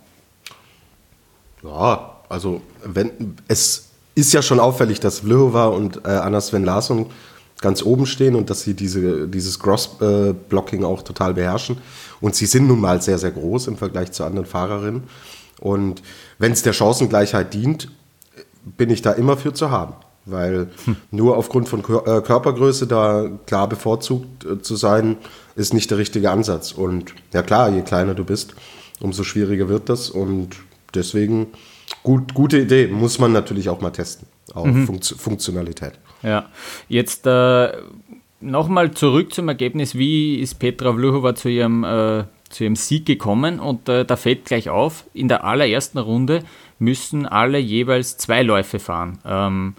Ja, 1.64 2.18
also 2.30 2.62
wenn 2.84 3.36
es 3.48 3.92
ist 4.16 4.34
ja 4.34 4.42
schon 4.42 4.60
auffällig, 4.60 5.00
dass 5.00 5.20
Vlhova 5.20 5.68
und 5.68 6.06
äh, 6.06 6.10
Anna 6.10 6.42
Sven 6.42 6.66
Larsson 6.66 7.08
ganz 7.62 7.84
oben 7.84 8.06
stehen 8.06 8.36
und 8.36 8.50
dass 8.50 8.64
sie 8.64 8.74
diese, 8.74 9.28
dieses 9.28 9.60
Cross-Blocking 9.60 10.84
auch 10.84 11.04
total 11.04 11.36
beherrschen. 11.36 11.78
Und 12.20 12.36
sie 12.36 12.48
sind 12.48 12.68
nun 12.68 12.82
mal 12.82 13.02
sehr, 13.02 13.20
sehr 13.20 13.32
groß 13.32 13.68
im 13.68 13.78
Vergleich 13.78 14.12
zu 14.12 14.24
anderen 14.24 14.48
Fahrerinnen. 14.48 15.04
Und 15.60 16.02
wenn 16.40 16.52
es 16.52 16.64
der 16.64 16.74
Chancengleichheit 16.74 17.54
dient, 17.54 17.90
bin 18.78 18.90
ich 18.90 19.02
da 19.02 19.12
immer 19.12 19.38
für 19.38 19.54
zu 19.54 19.70
haben. 19.70 19.94
Weil 20.26 20.70
hm. 20.86 20.98
nur 21.12 21.38
aufgrund 21.38 21.70
von 21.70 21.80
äh, 21.80 22.22
Körpergröße 22.22 22.88
da 22.88 23.30
klar 23.46 23.70
bevorzugt 23.70 24.46
äh, 24.46 24.62
zu 24.62 24.76
sein, 24.76 25.18
ist 25.56 25.74
nicht 25.74 25.90
der 25.90 25.98
richtige 25.98 26.32
Ansatz. 26.32 26.72
Und 26.72 27.14
ja 27.34 27.42
klar, 27.44 27.70
je 27.70 27.82
kleiner 27.82 28.14
du 28.14 28.24
bist, 28.24 28.54
umso 29.00 29.24
schwieriger 29.24 29.68
wird 29.70 29.90
das. 29.90 30.10
Und 30.10 30.58
deswegen 30.96 31.48
Gut, 32.04 32.34
gute 32.34 32.60
Idee, 32.60 32.88
muss 32.88 33.20
man 33.20 33.32
natürlich 33.32 33.70
auch 33.70 33.82
mal 33.82 33.92
testen. 33.92 34.28
Auch 34.54 34.66
mhm. 34.66 34.86
Funktio 34.86 35.18
Funktionalität. 35.18 35.94
Ja, 36.24 36.50
jetzt 36.90 37.28
äh, 37.28 37.72
nochmal 38.40 38.92
zurück 38.92 39.34
zum 39.34 39.48
Ergebnis. 39.50 39.96
Wie 39.96 40.40
ist 40.40 40.56
Petra 40.56 40.94
Vlhova 40.94 41.36
zu 41.36 41.50
ihrem, 41.50 41.84
äh, 41.84 42.24
zu 42.50 42.64
ihrem 42.64 42.76
Sieg 42.76 43.06
gekommen? 43.06 43.60
Und 43.60 43.88
äh, 43.88 44.04
da 44.04 44.16
fällt 44.16 44.46
gleich 44.46 44.70
auf, 44.70 45.06
in 45.14 45.28
der 45.28 45.44
allerersten 45.44 46.00
Runde 46.00 46.44
müssen 46.80 47.28
alle 47.28 47.60
jeweils 47.60 48.18
zwei 48.18 48.42
Läufe 48.42 48.80
fahren. 48.80 49.20
Ähm, 49.24 49.76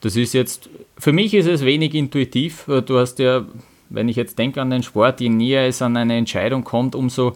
das 0.00 0.14
ist 0.14 0.34
jetzt, 0.34 0.70
für 0.96 1.12
mich 1.12 1.34
ist 1.34 1.48
es 1.48 1.64
wenig 1.64 1.94
intuitiv. 1.94 2.66
Du 2.86 2.98
hast 2.98 3.18
ja, 3.18 3.44
wenn 3.88 4.08
ich 4.08 4.14
jetzt 4.14 4.38
denke 4.38 4.62
an 4.62 4.70
den 4.70 4.84
Sport, 4.84 5.20
je 5.20 5.28
näher 5.28 5.66
es 5.66 5.82
an 5.82 5.96
eine 5.96 6.16
Entscheidung 6.16 6.62
kommt, 6.62 6.94
umso 6.94 7.34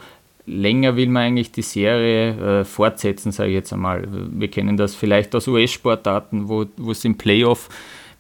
länger 0.51 0.97
will 0.97 1.09
man 1.09 1.23
eigentlich 1.23 1.53
die 1.53 1.63
Serie 1.63 2.61
äh, 2.61 2.65
fortsetzen, 2.65 3.33
sage 3.33 3.51
ich 3.51 3.55
jetzt 3.55 3.73
einmal. 3.73 4.07
Wir 4.11 4.49
kennen 4.49 4.77
das 4.77 4.95
vielleicht 4.95 5.35
aus 5.35 5.49
US-Sportarten, 5.49 6.49
wo, 6.49 6.67
es 6.91 7.05
im 7.05 7.17
Playoff 7.17 7.69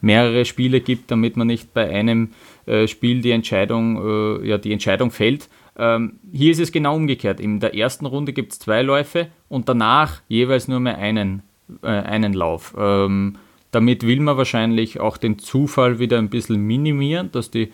mehrere 0.00 0.44
Spiele 0.44 0.80
gibt, 0.80 1.10
damit 1.10 1.36
man 1.36 1.48
nicht 1.48 1.74
bei 1.74 1.90
einem 1.90 2.30
äh, 2.66 2.86
Spiel 2.86 3.20
die 3.20 3.32
Entscheidung, 3.32 4.40
äh, 4.42 4.48
ja, 4.48 4.58
die 4.58 4.72
Entscheidung 4.72 5.10
fällt. 5.10 5.48
Ähm, 5.76 6.14
hier 6.32 6.52
ist 6.52 6.60
es 6.60 6.72
genau 6.72 6.96
umgekehrt. 6.96 7.40
In 7.40 7.60
der 7.60 7.74
ersten 7.74 8.06
Runde 8.06 8.32
gibt 8.32 8.52
es 8.52 8.58
zwei 8.58 8.82
Läufe 8.82 9.28
und 9.48 9.68
danach 9.68 10.22
jeweils 10.28 10.68
nur 10.68 10.80
mehr 10.80 10.98
einen, 10.98 11.42
äh, 11.82 11.88
einen 11.88 12.32
Lauf. 12.32 12.74
Ähm, 12.78 13.36
damit 13.72 14.06
will 14.06 14.20
man 14.20 14.36
wahrscheinlich 14.36 15.00
auch 15.00 15.16
den 15.16 15.38
Zufall 15.38 15.98
wieder 15.98 16.18
ein 16.18 16.30
bisschen 16.30 16.60
minimieren, 16.60 17.30
dass 17.32 17.50
die, 17.50 17.72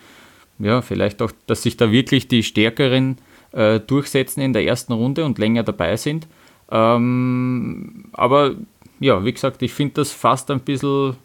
ja, 0.59 0.81
vielleicht 0.81 1.21
auch, 1.21 1.31
dass 1.47 1.63
sich 1.63 1.77
da 1.77 1.91
wirklich 1.91 2.27
die 2.27 2.43
Stärkeren 2.43 3.17
äh, 3.51 3.79
durchsetzen 3.79 4.41
in 4.41 4.53
der 4.53 4.65
ersten 4.65 4.93
Runde 4.93 5.25
und 5.25 5.37
länger 5.37 5.63
dabei 5.63 5.95
sind. 5.97 6.27
Ähm, 6.69 8.05
aber 8.13 8.55
ja, 8.99 9.23
wie 9.23 9.31
gesagt, 9.31 9.61
ich 9.61 9.73
finde 9.73 9.95
das 9.95 10.11
fast 10.11 10.51
ein 10.51 10.59
bisschen 10.59 11.15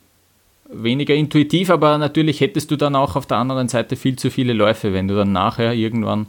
weniger 0.72 1.14
intuitiv, 1.14 1.70
aber 1.70 1.98
natürlich 1.98 2.40
hättest 2.40 2.70
du 2.70 2.76
dann 2.76 2.96
auch 2.96 3.16
auf 3.16 3.26
der 3.26 3.38
anderen 3.38 3.68
Seite 3.68 3.96
viel 3.96 4.16
zu 4.16 4.30
viele 4.30 4.52
Läufe, 4.52 4.92
wenn 4.92 5.08
du 5.08 5.14
dann 5.14 5.32
nachher 5.32 5.74
irgendwann, 5.74 6.26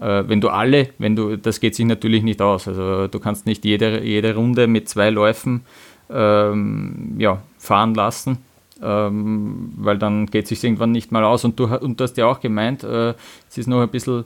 äh, 0.00 0.24
wenn 0.26 0.40
du 0.40 0.48
alle, 0.48 0.90
wenn 0.98 1.16
du, 1.16 1.36
das 1.36 1.60
geht 1.60 1.74
sich 1.74 1.86
natürlich 1.86 2.22
nicht 2.22 2.40
aus. 2.40 2.68
Also 2.68 3.08
du 3.08 3.18
kannst 3.18 3.46
nicht 3.46 3.64
jede, 3.64 4.02
jede 4.02 4.34
Runde 4.34 4.66
mit 4.66 4.88
zwei 4.88 5.10
Läufen 5.10 5.62
ähm, 6.10 7.16
ja, 7.18 7.42
fahren 7.58 7.94
lassen. 7.94 8.38
Ähm, 8.82 9.72
weil 9.78 9.96
dann 9.96 10.26
geht 10.26 10.44
es 10.44 10.48
sich 10.50 10.62
irgendwann 10.62 10.92
nicht 10.92 11.10
mal 11.10 11.24
aus. 11.24 11.44
Und 11.44 11.58
du, 11.58 11.64
und 11.64 11.98
du 11.98 12.04
hast 12.04 12.16
ja 12.18 12.26
auch 12.26 12.40
gemeint, 12.40 12.84
äh, 12.84 13.14
es 13.48 13.56
ist 13.56 13.68
noch 13.68 13.80
ein 13.80 13.88
bisschen 13.88 14.24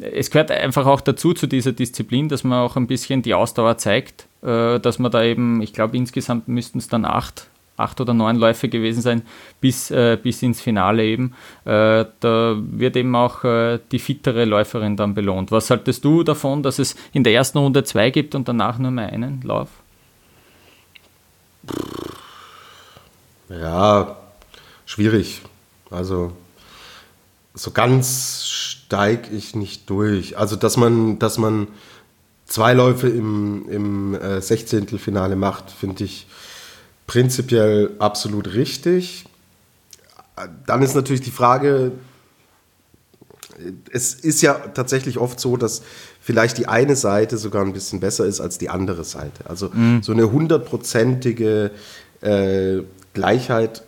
es 0.00 0.30
gehört 0.30 0.50
einfach 0.50 0.86
auch 0.86 1.00
dazu, 1.00 1.34
zu 1.34 1.46
dieser 1.46 1.72
Disziplin, 1.72 2.28
dass 2.28 2.44
man 2.44 2.60
auch 2.60 2.76
ein 2.76 2.86
bisschen 2.86 3.22
die 3.22 3.34
Ausdauer 3.34 3.76
zeigt, 3.78 4.26
äh, 4.42 4.80
dass 4.80 4.98
man 4.98 5.10
da 5.10 5.22
eben, 5.22 5.60
ich 5.62 5.72
glaube, 5.72 5.96
insgesamt 5.96 6.48
müssten 6.48 6.78
es 6.78 6.88
dann 6.88 7.04
acht, 7.04 7.48
acht 7.76 8.00
oder 8.00 8.14
neun 8.14 8.36
Läufe 8.36 8.68
gewesen 8.68 9.02
sein, 9.02 9.22
bis, 9.60 9.90
äh, 9.90 10.18
bis 10.20 10.42
ins 10.42 10.60
Finale 10.60 11.04
eben. 11.04 11.34
Äh, 11.64 12.06
da 12.20 12.56
wird 12.58 12.96
eben 12.96 13.14
auch 13.14 13.40
die 13.92 13.98
fittere 13.98 14.44
Läuferin 14.44 14.96
dann 14.96 15.14
belohnt. 15.14 15.50
Was 15.50 15.70
haltest 15.70 16.04
du 16.04 16.22
davon, 16.22 16.62
dass 16.62 16.78
es 16.78 16.96
in 17.12 17.24
der 17.24 17.34
ersten 17.34 17.58
Runde 17.58 17.84
zwei 17.84 18.10
gibt 18.10 18.34
und 18.34 18.48
danach 18.48 18.78
nur 18.78 18.90
mehr 18.90 19.12
einen 19.12 19.42
Lauf? 19.42 19.68
Ja, 23.48 24.16
schwierig. 24.86 25.42
Also 25.90 26.32
so 27.54 27.70
ganz 27.70 28.44
steige 28.46 29.30
ich 29.34 29.54
nicht 29.54 29.88
durch. 29.90 30.38
Also, 30.38 30.56
dass 30.56 30.76
man, 30.76 31.18
dass 31.18 31.38
man 31.38 31.68
zwei 32.46 32.74
Läufe 32.74 33.08
im, 33.08 33.68
im 33.68 34.14
äh, 34.14 34.40
16. 34.40 34.98
Finale 34.98 35.36
macht, 35.36 35.70
finde 35.70 36.04
ich 36.04 36.26
prinzipiell 37.06 37.92
absolut 37.98 38.54
richtig. 38.54 39.24
Dann 40.66 40.82
ist 40.82 40.94
natürlich 40.94 41.20
die 41.20 41.30
Frage, 41.30 41.92
es 43.92 44.14
ist 44.14 44.42
ja 44.42 44.54
tatsächlich 44.54 45.18
oft 45.18 45.38
so, 45.38 45.56
dass 45.56 45.82
vielleicht 46.20 46.58
die 46.58 46.66
eine 46.66 46.96
Seite 46.96 47.36
sogar 47.36 47.64
ein 47.64 47.72
bisschen 47.72 48.00
besser 48.00 48.26
ist 48.26 48.40
als 48.40 48.58
die 48.58 48.70
andere 48.70 49.04
Seite. 49.04 49.48
Also 49.48 49.70
mhm. 49.72 50.02
so 50.02 50.12
eine 50.12 50.30
hundertprozentige 50.30 51.70
äh, 52.20 52.78
Gleichheit 53.12 53.82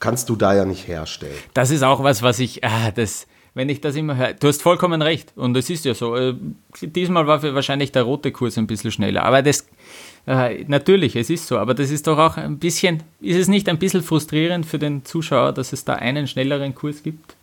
kannst 0.00 0.28
du 0.28 0.36
da 0.36 0.54
ja 0.54 0.64
nicht 0.64 0.88
herstellen. 0.88 1.36
Das 1.54 1.70
ist 1.70 1.82
auch 1.82 2.02
was, 2.02 2.22
was 2.22 2.38
ich, 2.38 2.64
ah, 2.64 2.90
das, 2.90 3.26
wenn 3.54 3.68
ich 3.68 3.80
das 3.80 3.94
immer 3.96 4.16
höre. 4.16 4.32
Du 4.34 4.48
hast 4.48 4.62
vollkommen 4.62 5.02
recht 5.02 5.32
und 5.36 5.56
es 5.56 5.70
ist 5.70 5.84
ja 5.84 5.94
so. 5.94 6.16
Äh, 6.16 6.34
diesmal 6.80 7.26
war 7.26 7.42
wahrscheinlich 7.54 7.92
der 7.92 8.02
rote 8.02 8.32
Kurs 8.32 8.58
ein 8.58 8.66
bisschen 8.66 8.90
schneller, 8.90 9.24
aber 9.24 9.42
das, 9.42 9.66
äh, 10.26 10.64
natürlich, 10.64 11.16
es 11.16 11.30
ist 11.30 11.46
so, 11.46 11.58
aber 11.58 11.74
das 11.74 11.90
ist 11.90 12.06
doch 12.06 12.18
auch 12.18 12.36
ein 12.36 12.58
bisschen, 12.58 13.02
ist 13.20 13.36
es 13.36 13.48
nicht 13.48 13.68
ein 13.68 13.78
bisschen 13.78 14.02
frustrierend 14.02 14.66
für 14.66 14.78
den 14.78 15.04
Zuschauer, 15.04 15.52
dass 15.52 15.72
es 15.72 15.84
da 15.84 15.94
einen 15.94 16.26
schnelleren 16.26 16.74
Kurs 16.74 17.02
gibt? 17.02 17.36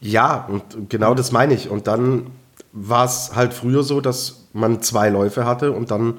Ja, 0.00 0.46
und 0.46 0.90
genau 0.90 1.14
das 1.14 1.32
meine 1.32 1.54
ich. 1.54 1.68
Und 1.68 1.86
dann 1.86 2.26
war 2.72 3.06
es 3.06 3.34
halt 3.34 3.52
früher 3.54 3.82
so, 3.82 4.00
dass 4.00 4.46
man 4.52 4.82
zwei 4.82 5.08
Läufe 5.08 5.44
hatte 5.44 5.72
und 5.72 5.90
dann 5.90 6.18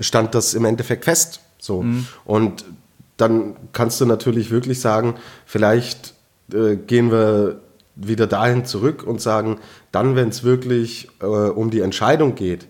stand 0.00 0.34
das 0.34 0.54
im 0.54 0.64
Endeffekt 0.64 1.04
fest. 1.04 1.40
So. 1.58 1.82
Mhm. 1.82 2.06
Und 2.24 2.64
dann 3.16 3.56
kannst 3.72 4.00
du 4.00 4.06
natürlich 4.06 4.50
wirklich 4.50 4.80
sagen, 4.80 5.14
vielleicht 5.46 6.14
äh, 6.52 6.76
gehen 6.76 7.10
wir 7.10 7.60
wieder 7.94 8.26
dahin 8.26 8.64
zurück 8.64 9.02
und 9.02 9.20
sagen, 9.20 9.58
dann, 9.90 10.16
wenn 10.16 10.28
es 10.28 10.44
wirklich 10.44 11.08
äh, 11.20 11.26
um 11.26 11.70
die 11.70 11.80
Entscheidung 11.80 12.34
geht, 12.34 12.66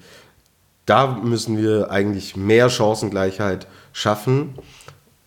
da 0.86 1.08
müssen 1.08 1.58
wir 1.58 1.90
eigentlich 1.90 2.36
mehr 2.36 2.70
Chancengleichheit 2.70 3.66
schaffen, 3.92 4.54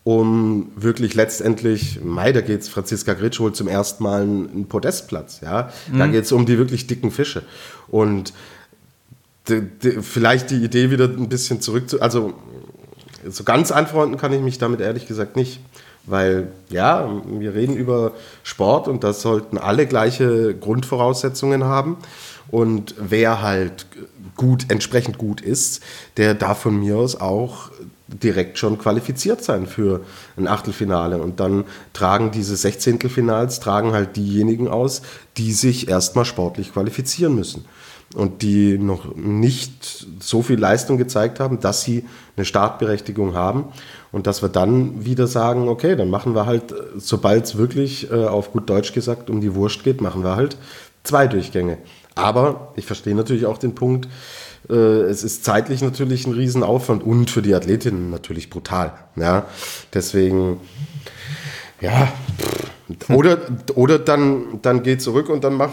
um 0.05 0.71
wirklich 0.75 1.15
letztendlich, 1.15 1.99
Mai, 2.01 2.31
da 2.31 2.39
geht 2.41 2.61
es, 2.61 2.69
Franziska 2.69 3.13
Gritsch 3.13 3.39
holt 3.39 3.57
zum 3.57 3.67
ersten 3.67 4.03
Mal 4.03 4.21
einen, 4.21 4.67
Podestplatz, 4.67 5.41
ja. 5.41 5.69
Mhm. 5.91 5.99
Da 5.99 6.07
geht 6.07 6.23
es 6.23 6.31
um 6.31 6.45
die 6.45 6.57
wirklich 6.57 6.87
dicken 6.87 7.11
Fische. 7.11 7.43
Und 7.89 8.33
vielleicht 10.01 10.51
die 10.51 10.63
Idee 10.63 10.91
wieder 10.91 11.05
ein 11.05 11.27
bisschen 11.27 11.59
zurück 11.59 11.89
zu, 11.89 12.01
also 12.01 12.35
so 13.27 13.43
ganz 13.43 13.71
anfreunden 13.71 14.17
kann 14.17 14.33
ich 14.33 14.41
mich 14.41 14.57
damit 14.57 14.81
ehrlich 14.81 15.07
gesagt 15.07 15.35
nicht. 15.35 15.59
Weil 16.05 16.47
ja, 16.69 17.07
wir 17.27 17.53
reden 17.53 17.75
über 17.75 18.13
Sport 18.43 18.87
und 18.87 19.03
das 19.03 19.21
sollten 19.21 19.57
alle 19.57 19.85
gleiche 19.85 20.55
Grundvoraussetzungen 20.55 21.65
haben. 21.65 21.97
Und 22.49 22.95
wer 22.97 23.41
halt 23.41 23.85
gut, 24.35 24.65
entsprechend 24.69 25.17
gut 25.17 25.41
ist, 25.41 25.83
der 26.17 26.33
darf 26.33 26.59
von 26.59 26.79
mir 26.79 26.97
aus 26.97 27.19
auch 27.19 27.69
direkt 28.07 28.57
schon 28.57 28.79
qualifiziert 28.79 29.43
sein 29.43 29.67
für 29.67 30.01
ein 30.35 30.47
Achtelfinale. 30.47 31.19
Und 31.19 31.39
dann 31.39 31.65
tragen 31.93 32.31
diese 32.31 32.55
Sechzehntelfinals, 32.55 33.59
tragen 33.59 33.91
halt 33.91 34.15
diejenigen 34.15 34.67
aus, 34.67 35.03
die 35.37 35.51
sich 35.51 35.89
erstmal 35.89 36.25
sportlich 36.25 36.73
qualifizieren 36.73 37.35
müssen 37.35 37.65
und 38.15 38.41
die 38.41 38.77
noch 38.77 39.15
nicht 39.15 40.07
so 40.19 40.41
viel 40.41 40.59
Leistung 40.59 40.97
gezeigt 40.97 41.39
haben, 41.39 41.59
dass 41.59 41.83
sie 41.83 42.05
eine 42.35 42.45
Startberechtigung 42.45 43.35
haben 43.35 43.65
und 44.11 44.25
dass 44.25 44.41
wir 44.41 44.49
dann 44.49 45.05
wieder 45.05 45.27
sagen, 45.27 45.67
okay, 45.67 45.95
dann 45.95 46.09
machen 46.09 46.33
wir 46.33 46.45
halt, 46.45 46.73
sobald 46.97 47.45
es 47.45 47.57
wirklich 47.57 48.11
äh, 48.11 48.25
auf 48.25 48.51
gut 48.51 48.69
Deutsch 48.69 48.93
gesagt 48.93 49.29
um 49.29 49.41
die 49.41 49.53
Wurst 49.53 49.83
geht, 49.83 50.01
machen 50.01 50.23
wir 50.23 50.35
halt 50.35 50.57
zwei 51.03 51.27
Durchgänge. 51.27 51.77
Aber 52.15 52.73
ich 52.75 52.85
verstehe 52.85 53.15
natürlich 53.15 53.45
auch 53.45 53.57
den 53.57 53.75
Punkt, 53.75 54.07
äh, 54.69 54.73
es 54.73 55.23
ist 55.23 55.45
zeitlich 55.45 55.81
natürlich 55.81 56.25
ein 56.25 56.33
Riesenaufwand 56.33 57.03
und 57.03 57.29
für 57.29 57.41
die 57.41 57.53
Athletinnen 57.53 58.09
natürlich 58.09 58.49
brutal. 58.49 58.93
Ja? 59.15 59.45
Deswegen, 59.93 60.59
ja, 61.79 62.11
oder, 63.09 63.37
oder 63.75 63.99
dann, 63.99 64.59
dann 64.61 64.81
geh 64.83 64.97
zurück 64.97 65.29
und 65.29 65.43
dann 65.43 65.53
mach, 65.53 65.71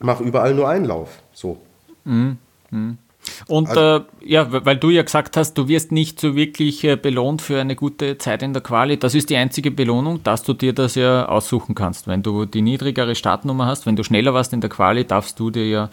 mach 0.00 0.20
überall 0.20 0.54
nur 0.54 0.68
einen 0.68 0.84
Lauf. 0.84 1.10
So. 1.34 1.58
Mhm. 2.04 2.38
Mhm. 2.70 2.98
Und 3.46 3.68
also, 3.68 3.80
äh, 3.80 4.02
ja, 4.24 4.64
weil 4.64 4.76
du 4.76 4.90
ja 4.90 5.02
gesagt 5.02 5.36
hast, 5.36 5.54
du 5.54 5.68
wirst 5.68 5.92
nicht 5.92 6.20
so 6.20 6.36
wirklich 6.36 6.84
äh, 6.84 6.96
belohnt 6.96 7.42
für 7.42 7.60
eine 7.60 7.76
gute 7.76 8.18
Zeit 8.18 8.42
in 8.42 8.52
der 8.52 8.62
Quali. 8.62 8.98
Das 8.98 9.14
ist 9.14 9.30
die 9.30 9.36
einzige 9.36 9.70
Belohnung, 9.70 10.22
dass 10.22 10.42
du 10.42 10.52
dir 10.52 10.72
das 10.72 10.94
ja 10.94 11.26
aussuchen 11.26 11.74
kannst. 11.74 12.06
Wenn 12.06 12.22
du 12.22 12.44
die 12.44 12.62
niedrigere 12.62 13.14
Startnummer 13.14 13.66
hast, 13.66 13.86
wenn 13.86 13.96
du 13.96 14.04
schneller 14.04 14.34
warst 14.34 14.52
in 14.52 14.60
der 14.60 14.70
Quali, 14.70 15.06
darfst 15.06 15.40
du 15.40 15.50
dir 15.50 15.66
ja 15.66 15.90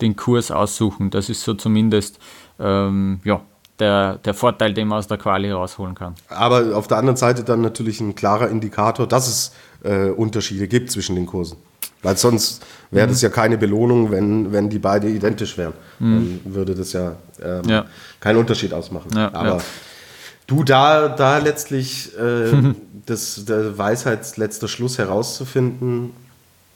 den 0.00 0.16
Kurs 0.16 0.50
aussuchen. 0.50 1.10
Das 1.10 1.28
ist 1.28 1.42
so 1.42 1.54
zumindest 1.54 2.18
ähm, 2.60 3.20
ja, 3.24 3.40
der, 3.78 4.16
der 4.18 4.34
Vorteil, 4.34 4.74
den 4.74 4.88
man 4.88 4.98
aus 4.98 5.06
der 5.06 5.18
Quali 5.18 5.50
rausholen 5.50 5.94
kann. 5.94 6.14
Aber 6.28 6.76
auf 6.76 6.88
der 6.88 6.98
anderen 6.98 7.16
Seite 7.16 7.44
dann 7.44 7.60
natürlich 7.60 8.00
ein 8.00 8.14
klarer 8.14 8.48
Indikator, 8.48 9.06
dass 9.06 9.28
es 9.28 9.52
äh, 9.84 10.10
Unterschiede 10.10 10.68
gibt 10.68 10.90
zwischen 10.90 11.16
den 11.16 11.26
Kursen. 11.26 11.58
Weil 12.02 12.16
sonst 12.16 12.62
wäre 12.90 13.06
mhm. 13.06 13.10
das 13.10 13.22
ja 13.22 13.28
keine 13.28 13.58
Belohnung, 13.58 14.10
wenn, 14.10 14.52
wenn 14.52 14.68
die 14.68 14.78
beide 14.78 15.08
identisch 15.08 15.58
wären. 15.58 15.72
Mhm. 15.98 16.40
Dann 16.44 16.54
würde 16.54 16.74
das 16.74 16.92
ja, 16.92 17.16
ähm, 17.42 17.62
ja, 17.68 17.86
keinen 18.20 18.36
Unterschied 18.36 18.72
ausmachen. 18.72 19.10
Ja, 19.14 19.32
Aber 19.34 19.56
ja. 19.56 19.58
du 20.46 20.64
da, 20.64 21.08
da 21.08 21.38
letztlich 21.38 22.16
äh, 22.18 22.74
das, 23.06 23.44
der 23.44 23.76
Weisheits 23.76 24.36
letzter 24.36 24.68
Schluss 24.68 24.98
herauszufinden, 24.98 26.12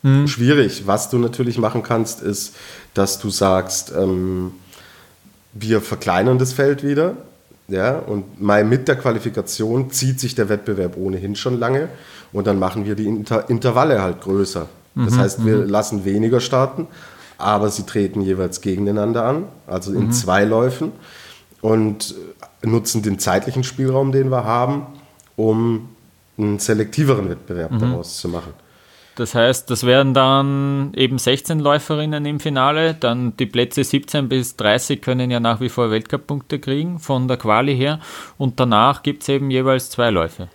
mhm. 0.02 0.26
schwierig. 0.26 0.86
Was 0.86 1.08
du 1.08 1.18
natürlich 1.18 1.58
machen 1.58 1.82
kannst, 1.82 2.20
ist, 2.20 2.56
dass 2.94 3.18
du 3.18 3.30
sagst, 3.30 3.92
ähm, 3.96 4.52
wir 5.52 5.80
verkleinern 5.80 6.38
das 6.38 6.52
Feld 6.52 6.82
wieder. 6.82 7.16
Ja, 7.68 7.96
und 7.96 8.40
mal 8.42 8.64
mit 8.64 8.88
der 8.88 8.96
Qualifikation 8.96 9.90
zieht 9.90 10.18
sich 10.18 10.34
der 10.34 10.48
Wettbewerb 10.48 10.96
ohnehin 10.96 11.36
schon 11.36 11.58
lange 11.58 11.88
und 12.32 12.46
dann 12.46 12.58
machen 12.58 12.84
wir 12.84 12.96
die 12.96 13.06
Inter 13.06 13.48
Intervalle 13.48 14.02
halt 14.02 14.20
größer. 14.20 14.68
Das 14.94 15.14
mhm, 15.14 15.18
heißt, 15.18 15.44
wir 15.44 15.58
mhm. 15.58 15.68
lassen 15.68 16.04
weniger 16.04 16.40
starten, 16.40 16.87
aber 17.38 17.70
sie 17.70 17.84
treten 17.84 18.20
jeweils 18.20 18.61
gegeneinander 18.61 19.25
an, 19.25 19.44
also 19.66 19.92
in 19.92 20.06
mhm. 20.06 20.12
zwei 20.12 20.44
Läufen 20.44 20.92
und 21.61 22.14
nutzen 22.62 23.02
den 23.02 23.18
zeitlichen 23.18 23.64
Spielraum, 23.64 24.12
den 24.12 24.30
wir 24.30 24.44
haben, 24.44 24.87
um 25.37 25.88
einen 26.38 26.58
selektiveren 26.58 27.28
Wettbewerb 27.28 27.72
mhm. 27.72 27.78
daraus 27.78 28.18
zu 28.18 28.28
machen. 28.28 28.52
Das 29.14 29.34
heißt, 29.34 29.70
das 29.70 29.84
wären 29.84 30.14
dann 30.14 30.94
eben 30.94 31.18
16 31.18 31.61
Läuferinnen 31.61 32.25
im 32.25 32.40
Finale. 32.40 32.94
Dann 32.94 33.37
die 33.37 33.44
Plätze 33.44 33.84
17 33.84 34.28
bis 34.28 34.56
30 34.56 35.02
können 35.02 35.30
ja 35.30 35.38
nach 35.38 35.61
wie 35.61 35.68
vor 35.68 35.90
Weltcup-Punkte 35.90 36.58
kriegen 36.58 36.99
von 36.99 37.28
der 37.28 37.37
Quali 37.37 37.76
her. 37.76 38.00
Und 38.38 38.58
danach 38.58 39.02
gibt 39.02 39.22
es 39.22 39.28
eben 39.28 39.50
jeweils 39.50 39.90
zwei 39.90 40.08
Läufe. 40.11 40.49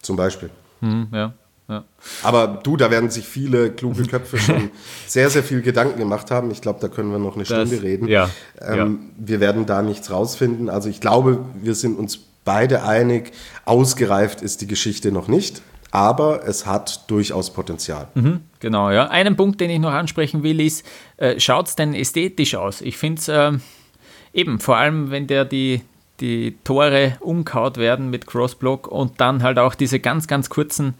Zum 0.00 0.16
Beispiel. 0.16 0.48
Hm, 0.80 1.08
ja, 1.12 1.34
ja. 1.68 1.84
Aber 2.22 2.60
du, 2.62 2.76
da 2.76 2.90
werden 2.90 3.10
sich 3.10 3.26
viele 3.26 3.70
kluge 3.70 4.04
Köpfe 4.04 4.38
schon 4.38 4.70
sehr, 5.06 5.28
sehr 5.30 5.42
viel 5.42 5.62
Gedanken 5.62 5.98
gemacht 5.98 6.30
haben. 6.30 6.50
Ich 6.50 6.62
glaube, 6.62 6.80
da 6.80 6.88
können 6.88 7.10
wir 7.10 7.18
noch 7.18 7.36
eine 7.36 7.44
Stunde 7.44 7.76
das, 7.76 7.82
reden. 7.82 8.08
Ja, 8.08 8.30
ähm, 8.60 8.76
ja. 8.76 8.88
Wir 9.18 9.40
werden 9.40 9.66
da 9.66 9.82
nichts 9.82 10.10
rausfinden. 10.10 10.70
Also 10.70 10.88
ich 10.88 11.00
glaube, 11.00 11.44
wir 11.60 11.74
sind 11.74 11.98
uns 11.98 12.18
beide 12.44 12.82
einig, 12.84 13.32
ausgereift 13.66 14.40
ist 14.40 14.62
die 14.62 14.66
Geschichte 14.66 15.12
noch 15.12 15.28
nicht 15.28 15.62
aber 15.90 16.46
es 16.46 16.66
hat 16.66 17.10
durchaus 17.10 17.52
Potenzial. 17.52 18.08
Mhm, 18.14 18.40
genau, 18.60 18.90
ja. 18.90 19.08
Einen 19.08 19.36
Punkt, 19.36 19.60
den 19.60 19.70
ich 19.70 19.78
noch 19.78 19.92
ansprechen 19.92 20.42
will, 20.42 20.60
ist, 20.60 20.86
äh, 21.16 21.40
schaut 21.40 21.68
es 21.68 21.76
denn 21.76 21.94
ästhetisch 21.94 22.54
aus? 22.54 22.80
Ich 22.80 22.96
finde 22.96 23.20
es 23.20 23.28
äh, 23.28 23.52
eben, 24.32 24.60
vor 24.60 24.76
allem 24.76 25.10
wenn 25.10 25.26
der 25.26 25.44
die, 25.44 25.80
die 26.20 26.58
Tore 26.64 27.16
umkaut 27.20 27.78
werden 27.78 28.10
mit 28.10 28.26
Crossblock 28.26 28.88
und 28.88 29.20
dann 29.20 29.42
halt 29.42 29.58
auch 29.58 29.74
diese 29.74 29.98
ganz, 29.98 30.26
ganz 30.26 30.50
kurzen 30.50 30.94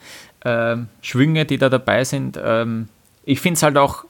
äh, 0.45 0.76
Schwünge, 1.02 1.45
die 1.45 1.59
da 1.59 1.68
dabei 1.68 2.04
sind. 2.04 2.38
Ähm, 2.42 2.88
ich 3.25 3.40
finde 3.40 3.57
es 3.57 3.62
halt 3.62 3.76
auch, 3.76 4.04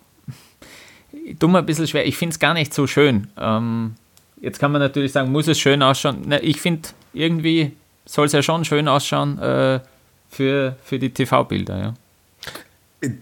dumm 1.39 1.57
ein 1.57 1.67
bisschen 1.67 1.87
schwer, 1.87 2.07
ich 2.07 2.17
finde 2.17 2.35
es 2.35 2.39
gar 2.39 2.55
nicht 2.55 2.73
so 2.73 2.87
schön. 2.87 3.29
Ähm, 3.39 3.95
jetzt 4.41 4.59
kann 4.59 4.73
man 4.73 4.81
natürlich 4.81 5.13
sagen, 5.13 5.33
muss 5.33 5.49
es 5.49 5.59
schön 5.59 5.83
ausschauen? 5.83 6.23
Na, 6.27 6.43
ich 6.43 6.61
finde, 6.61 6.89
irgendwie 7.13 7.73
soll 8.05 8.27
es 8.27 8.33
ja 8.33 8.43
schon 8.43 8.65
schön 8.65 8.89
ausschauen 8.89 9.39
äh, 9.39 9.81
für, 10.31 10.77
für 10.83 10.99
die 10.99 11.11
TV-Bilder, 11.11 11.79
ja. 11.79 11.95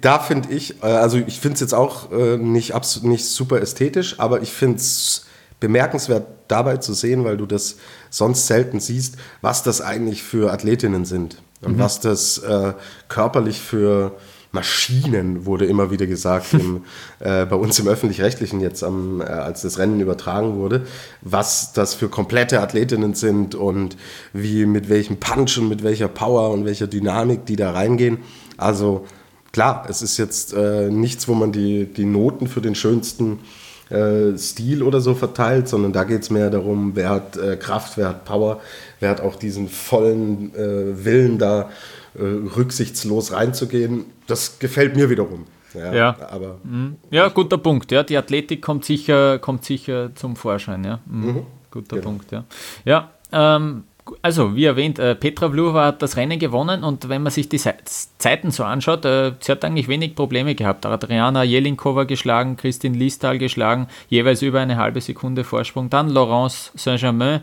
Da 0.00 0.18
finde 0.20 0.52
ich, 0.52 0.82
äh, 0.82 0.86
also 0.86 1.18
ich 1.18 1.38
finde 1.40 1.54
es 1.54 1.60
jetzt 1.60 1.74
auch 1.74 2.10
äh, 2.10 2.38
nicht, 2.38 2.72
nicht 3.02 3.24
super 3.26 3.60
ästhetisch, 3.60 4.18
aber 4.18 4.40
ich 4.42 4.52
finde 4.52 4.76
es 4.76 5.26
bemerkenswert 5.60 6.26
dabei 6.48 6.78
zu 6.78 6.94
sehen, 6.94 7.24
weil 7.24 7.36
du 7.36 7.46
das 7.46 7.76
sonst 8.10 8.46
selten 8.46 8.80
siehst, 8.80 9.16
was 9.40 9.62
das 9.62 9.80
eigentlich 9.80 10.22
für 10.22 10.52
Athletinnen 10.52 11.04
sind 11.04 11.38
und 11.66 11.76
mhm. 11.76 11.78
was 11.80 12.00
das 12.00 12.38
äh, 12.38 12.72
körperlich 13.08 13.60
für 13.60 14.12
Maschinen, 14.52 15.44
wurde 15.44 15.66
immer 15.66 15.90
wieder 15.90 16.06
gesagt, 16.06 16.54
im, 16.54 16.84
äh, 17.18 17.44
bei 17.44 17.56
uns 17.56 17.78
im 17.78 17.88
Öffentlich-Rechtlichen 17.88 18.60
jetzt, 18.60 18.82
am, 18.82 19.20
äh, 19.20 19.24
als 19.24 19.62
das 19.62 19.78
Rennen 19.78 20.00
übertragen 20.00 20.56
wurde, 20.56 20.86
was 21.20 21.72
das 21.72 21.94
für 21.94 22.08
komplette 22.08 22.60
Athletinnen 22.60 23.14
sind 23.14 23.54
und 23.54 23.96
wie 24.32 24.64
mit 24.64 24.88
welchem 24.88 25.18
Punch 25.18 25.58
und 25.58 25.68
mit 25.68 25.82
welcher 25.82 26.08
Power 26.08 26.50
und 26.50 26.64
welcher 26.64 26.86
Dynamik 26.86 27.44
die 27.44 27.56
da 27.56 27.72
reingehen. 27.72 28.18
Also 28.56 29.04
klar, 29.52 29.86
es 29.90 30.00
ist 30.00 30.16
jetzt 30.16 30.54
äh, 30.54 30.88
nichts, 30.88 31.28
wo 31.28 31.34
man 31.34 31.52
die, 31.52 31.84
die 31.84 32.06
Noten 32.06 32.46
für 32.46 32.62
den 32.62 32.74
schönsten 32.74 33.40
äh, 33.90 34.36
Stil 34.36 34.82
oder 34.82 35.00
so 35.00 35.14
verteilt, 35.14 35.68
sondern 35.68 35.92
da 35.92 36.04
geht 36.04 36.22
es 36.22 36.30
mehr 36.30 36.50
darum, 36.50 36.92
wer 36.94 37.10
hat 37.10 37.36
äh, 37.36 37.56
Kraft, 37.56 37.96
wer 37.96 38.08
hat 38.08 38.24
Power, 38.24 38.60
wer 39.00 39.10
hat 39.10 39.20
auch 39.20 39.36
diesen 39.36 39.68
vollen 39.68 40.54
äh, 40.54 41.04
Willen 41.04 41.38
da 41.38 41.70
äh, 42.14 42.22
rücksichtslos 42.22 43.32
reinzugehen, 43.32 44.06
das 44.26 44.58
gefällt 44.58 44.96
mir 44.96 45.10
wiederum. 45.10 45.46
Ja, 45.74 45.94
ja. 45.94 46.16
aber 46.30 46.58
mhm. 46.64 46.96
ja 47.10 47.28
guter 47.28 47.58
Punkt. 47.58 47.92
Ja, 47.92 48.02
die 48.02 48.16
Athletik 48.16 48.62
kommt 48.62 48.84
sicher, 48.84 49.38
kommt 49.38 49.64
sicher 49.64 50.14
zum 50.14 50.34
Vorschein. 50.34 50.84
Ja, 50.84 51.00
mhm. 51.06 51.26
Mhm. 51.26 51.42
guter 51.70 51.96
genau. 51.96 52.08
Punkt. 52.08 52.32
Ja, 52.32 52.44
ja 52.84 53.10
ähm, 53.32 53.84
also 54.22 54.54
wie 54.54 54.64
erwähnt, 54.64 54.98
äh, 54.98 55.14
Petra 55.14 55.50
Vlhova 55.50 55.86
hat 55.86 56.02
das 56.02 56.16
Rennen 56.16 56.38
gewonnen 56.38 56.84
und 56.84 57.08
wenn 57.08 57.22
man 57.22 57.32
sich 57.32 57.48
die 57.48 57.58
Zeiten 57.58 58.50
so 58.50 58.64
anschaut, 58.64 59.04
äh, 59.04 59.32
sie 59.40 59.52
hat 59.52 59.64
eigentlich 59.64 59.88
wenig 59.88 60.14
Probleme 60.14 60.54
gehabt. 60.54 60.86
Adriana 60.86 61.42
Jelinkova 61.42 62.04
geschlagen, 62.04 62.56
Christine 62.56 62.96
Listal 62.96 63.38
geschlagen, 63.38 63.88
jeweils 64.08 64.42
über 64.42 64.60
eine 64.60 64.76
halbe 64.76 65.00
Sekunde 65.00 65.44
Vorsprung. 65.44 65.90
Dann 65.90 66.08
Laurence 66.08 66.72
Saint-Germain 66.74 67.40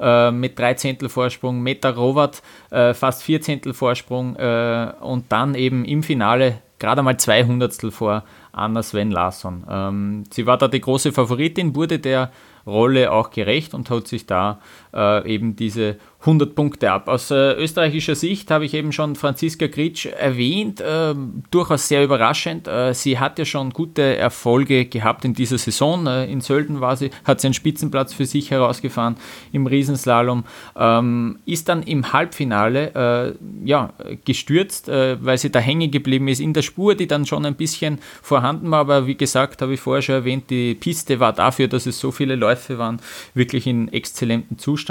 äh, 0.00 0.30
mit 0.30 0.58
drei 0.58 0.74
Zehntel 0.74 1.08
Vorsprung, 1.08 1.60
Meta 1.62 1.90
Rowat 1.90 2.42
äh, 2.70 2.94
fast 2.94 3.22
vier 3.22 3.40
Zehntel 3.40 3.74
Vorsprung 3.74 4.36
und 4.36 5.24
dann 5.30 5.54
eben 5.54 5.84
im 5.84 6.02
Finale 6.02 6.58
gerade 6.78 7.02
mal 7.02 7.16
zwei 7.16 7.44
Hundertstel 7.44 7.90
vor 7.90 8.24
Anna 8.52 8.82
Sven 8.82 9.10
Larsson. 9.10 9.64
Ähm, 9.70 10.24
sie 10.30 10.46
war 10.46 10.58
da 10.58 10.68
die 10.68 10.80
große 10.80 11.12
Favoritin, 11.12 11.74
wurde 11.74 11.98
der 11.98 12.30
Rolle 12.66 13.12
auch 13.12 13.30
gerecht 13.30 13.74
und 13.74 13.90
hat 13.90 14.08
sich 14.08 14.26
da 14.26 14.58
äh, 14.94 15.28
eben 15.28 15.56
diese 15.56 15.96
100 16.24 16.54
Punkte 16.54 16.90
ab. 16.90 17.08
Aus 17.08 17.30
äh, 17.30 17.52
österreichischer 17.52 18.14
Sicht 18.14 18.50
habe 18.50 18.64
ich 18.64 18.72
eben 18.72 18.92
schon 18.92 19.14
Franziska 19.14 19.66
Gritsch 19.66 20.06
erwähnt, 20.06 20.80
äh, 20.80 21.14
durchaus 21.50 21.88
sehr 21.88 22.02
überraschend. 22.02 22.66
Äh, 22.66 22.94
sie 22.94 23.18
hat 23.18 23.38
ja 23.38 23.44
schon 23.44 23.70
gute 23.70 24.16
Erfolge 24.16 24.86
gehabt 24.86 25.24
in 25.24 25.34
dieser 25.34 25.58
Saison. 25.58 26.06
Äh, 26.06 26.24
in 26.32 26.40
Sölden 26.40 26.80
war 26.80 26.96
sie, 26.96 27.10
hat 27.24 27.40
sie 27.40 27.48
einen 27.48 27.54
Spitzenplatz 27.54 28.14
für 28.14 28.24
sich 28.24 28.50
herausgefahren 28.50 29.16
im 29.52 29.66
Riesenslalom, 29.66 30.44
ähm, 30.76 31.38
ist 31.44 31.68
dann 31.68 31.82
im 31.82 32.12
Halbfinale 32.12 33.34
äh, 33.34 33.66
ja, 33.66 33.92
gestürzt, 34.24 34.88
weil 34.88 35.38
sie 35.38 35.50
da 35.50 35.58
hängen 35.58 35.90
geblieben 35.90 36.28
ist 36.28 36.40
in 36.40 36.52
der 36.52 36.62
Spur, 36.62 36.94
die 36.94 37.06
dann 37.06 37.26
schon 37.26 37.44
ein 37.44 37.54
bisschen 37.54 37.98
vorhanden 38.22 38.70
war. 38.70 38.80
Aber 38.80 39.06
wie 39.06 39.14
gesagt, 39.14 39.62
habe 39.62 39.74
ich 39.74 39.80
vorher 39.80 40.02
schon 40.02 40.14
erwähnt, 40.16 40.50
die 40.50 40.74
Piste 40.74 41.20
war 41.20 41.32
dafür, 41.32 41.68
dass 41.68 41.86
es 41.86 41.98
so 41.98 42.10
viele 42.10 42.36
Läufe 42.36 42.78
waren, 42.78 43.00
wirklich 43.34 43.66
in 43.66 43.92
exzellentem 43.92 44.58
Zustand. 44.58 44.83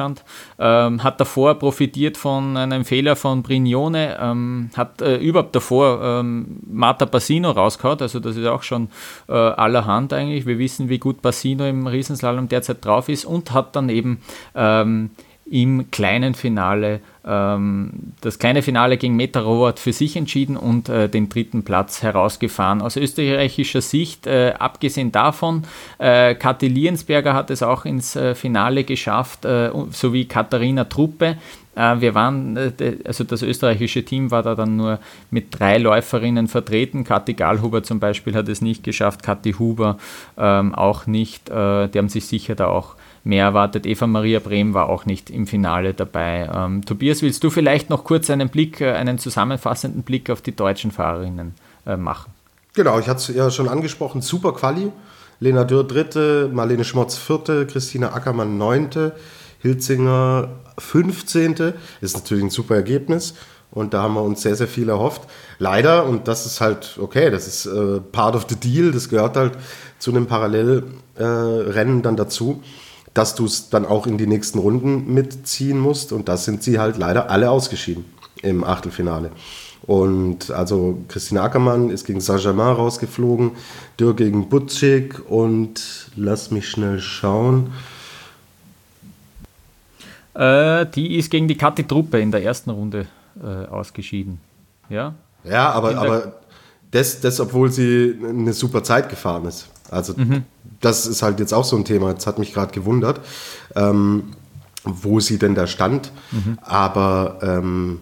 Ähm, 0.60 1.04
hat 1.04 1.20
davor 1.20 1.56
profitiert 1.56 2.18
von 2.18 2.58
einem 2.58 2.86
Fehler 2.86 3.16
von 3.16 3.44
Brignone, 3.44 4.18
ähm, 4.20 4.70
hat 4.76 5.02
äh, 5.02 5.18
überhaupt 5.18 5.56
davor 5.56 6.02
ähm, 6.02 6.60
Marta 6.66 7.06
Bassino 7.06 7.52
rausgehauen, 7.52 8.00
also 8.02 8.20
das 8.20 8.36
ist 8.36 8.46
auch 8.46 8.64
schon 8.64 8.90
äh, 9.28 9.34
allerhand 9.34 10.14
eigentlich. 10.14 10.46
Wir 10.46 10.58
wissen, 10.60 10.90
wie 10.90 11.00
gut 11.00 11.22
Bassino 11.22 11.66
im 11.66 11.88
Riesenslalom 11.88 12.48
derzeit 12.48 12.84
drauf 12.84 13.10
ist 13.10 13.26
und 13.26 13.52
hat 13.54 13.76
dann 13.76 13.90
eben 13.90 14.22
ähm, 14.56 15.12
im 15.54 15.92
kleinen 15.92 16.34
Finale 16.34 17.00
ähm, 17.26 17.92
das 18.22 18.40
kleine 18.40 18.64
Finale 18.64 18.98
gegen 18.98 19.16
Meta 19.16 19.40
Robert 19.40 19.80
für 19.80 19.94
sich 19.94 20.18
entschieden 20.18 20.58
und 20.58 20.90
äh, 20.90 21.08
den 21.08 21.30
dritten 21.30 21.64
Platz 21.64 22.02
herausgefahren. 22.02 22.82
Aus 22.82 22.98
österreichischer 22.98 23.82
Sicht, 23.82 24.28
äh, 24.28 24.54
abgesehen 24.58 25.12
davon, 25.12 25.64
äh, 26.00 26.34
Kathi 26.36 26.68
Liensberger 26.68 27.34
hat 27.34 27.50
es 27.52 27.64
auch 27.64 27.86
ins 27.86 28.16
äh, 28.16 28.36
Finale 28.36 28.84
geschafft, 28.84 29.46
äh, 29.46 29.70
sowie 29.92 30.26
Katharina 30.26 30.86
Truppe. 30.86 31.38
Äh, 31.76 32.02
wir 32.02 32.16
waren, 32.16 32.74
also 33.06 33.24
das 33.24 33.42
österreichische 33.42 34.04
Team 34.04 34.32
war 34.32 34.44
da 34.44 34.56
dann 34.56 34.76
nur 34.76 35.00
mit 35.30 35.58
drei 35.58 35.78
Läuferinnen 35.78 36.48
vertreten. 36.48 37.04
Kathi 37.04 37.36
Gallhuber 37.36 37.84
zum 37.84 38.00
Beispiel 38.00 38.34
hat 38.34 38.50
es 38.50 38.62
nicht 38.62 38.84
geschafft, 38.84 39.22
Kathi 39.22 39.54
Huber 39.54 39.98
ähm, 40.36 40.76
auch 40.76 41.06
nicht. 41.08 41.50
die 41.50 41.54
haben 41.54 42.10
sich 42.10 42.26
sicher 42.26 42.56
da 42.56 42.68
auch 42.68 42.96
mehr 43.24 43.46
erwartet. 43.46 43.86
Eva 43.86 44.06
Maria 44.08 44.40
Brehm 44.40 44.74
war 44.74 44.90
auch 44.90 45.06
nicht 45.06 45.30
im 45.30 45.48
Finale 45.48 45.94
dabei. 45.94 46.50
Ähm, 46.54 46.84
Tobias, 46.86 47.22
willst 47.22 47.44
du 47.44 47.50
vielleicht 47.50 47.90
noch 47.90 48.04
kurz 48.04 48.30
einen 48.30 48.50
Blick, 48.50 48.82
äh, 48.82 48.92
einen 48.94 49.18
zusammenfassenden 49.18 50.04
Blick 50.04 50.30
auf 50.30 50.42
die 50.42 50.56
deutschen 50.56 50.92
Fahrerinnen 50.92 51.54
äh, 51.86 51.96
machen? 51.98 52.34
Genau, 52.74 53.00
ich 53.00 53.08
hatte 53.08 53.32
es 53.32 53.36
ja 53.36 53.50
schon 53.50 53.70
angesprochen, 53.70 54.22
super 54.22 54.54
Quali. 54.54 54.92
Lena 55.40 55.64
Dürr 55.64 55.84
dritte, 55.84 56.50
Marlene 56.54 56.84
Schmotz 56.84 57.18
vierte, 57.18 57.66
Christina 57.68 58.14
Ackermann 58.14 58.58
neunte, 58.58 59.14
Hilzinger 59.60 60.50
fünfzehnte. 60.78 61.76
Ist 62.02 62.16
natürlich 62.16 62.44
ein 62.44 62.50
super 62.50 62.76
Ergebnis. 62.76 63.36
Und 63.72 63.96
da 63.96 64.04
haben 64.04 64.14
wir 64.14 64.22
uns 64.22 64.44
sehr, 64.44 64.56
sehr 64.56 64.68
viel 64.68 64.88
erhofft. 64.88 65.24
Leider, 65.58 66.06
und 66.06 66.28
das 66.28 66.46
ist 66.46 66.62
halt 66.62 66.98
okay, 67.00 67.32
das 67.32 67.48
ist 67.48 67.66
äh, 67.66 68.00
part 68.00 68.36
of 68.36 68.46
the 68.48 68.56
deal, 68.56 68.92
das 68.92 69.10
gehört 69.10 69.36
halt 69.36 69.54
zu 69.98 70.12
einem 70.12 70.28
Parallelrennen 70.28 72.00
äh, 72.00 72.02
dann 72.04 72.16
dazu 72.16 72.62
dass 73.14 73.36
du 73.36 73.46
es 73.46 73.70
dann 73.70 73.86
auch 73.86 74.08
in 74.08 74.18
die 74.18 74.28
nächsten 74.28 74.60
Runden 74.60 75.14
mitziehen 75.14 75.80
musst. 75.80 76.12
Und 76.12 76.30
da 76.30 76.38
sind 76.38 76.64
sie 76.64 76.80
halt 76.80 76.98
leider 76.98 77.30
alle 77.30 77.52
ausgeschieden 77.52 78.06
im 78.42 78.64
Achtelfinale. 78.64 79.32
Und 79.86 80.50
also 80.50 81.00
Christina 81.10 81.44
Ackermann 81.44 81.90
ist 81.90 82.06
gegen 82.06 82.22
Saint-Germain 82.22 82.76
rausgeflogen, 82.76 83.52
Dürr 84.00 84.16
gegen 84.16 84.48
Butschik 84.48 85.30
und 85.30 86.10
lass 86.16 86.52
mich 86.52 86.70
schnell 86.70 87.00
schauen. 87.00 87.74
Äh, 90.34 90.86
die 90.88 91.18
ist 91.18 91.30
gegen 91.30 91.48
die 91.48 91.58
Kathi 91.58 91.84
Truppe 91.84 92.20
in 92.20 92.32
der 92.32 92.44
ersten 92.44 92.70
Runde 92.70 93.08
äh, 93.42 93.68
ausgeschieden. 93.68 94.40
Ja, 94.90 95.14
ja 95.44 95.72
aber, 95.72 95.98
aber 95.98 96.34
das, 96.92 97.20
das, 97.20 97.40
obwohl 97.40 97.72
sie 97.72 98.18
eine 98.24 98.54
super 98.54 98.84
Zeit 98.84 99.10
gefahren 99.10 99.46
ist. 99.46 99.68
Also 99.90 100.14
mhm. 100.16 100.44
das 100.82 101.06
ist 101.06 101.22
halt 101.22 101.40
jetzt 101.40 101.54
auch 101.54 101.66
so 101.66 101.76
ein 101.76 101.86
Thema, 101.86 102.14
das 102.14 102.28
hat 102.28 102.40
mich 102.40 102.54
gerade 102.54 102.72
gewundert. 102.72 103.20
Ähm, 103.76 104.34
wo 104.84 105.20
sie 105.20 105.38
denn 105.38 105.56
da 105.56 105.68
stand. 105.68 106.12
Mhm. 106.32 106.58
Aber 106.62 107.40
ähm, 107.42 108.00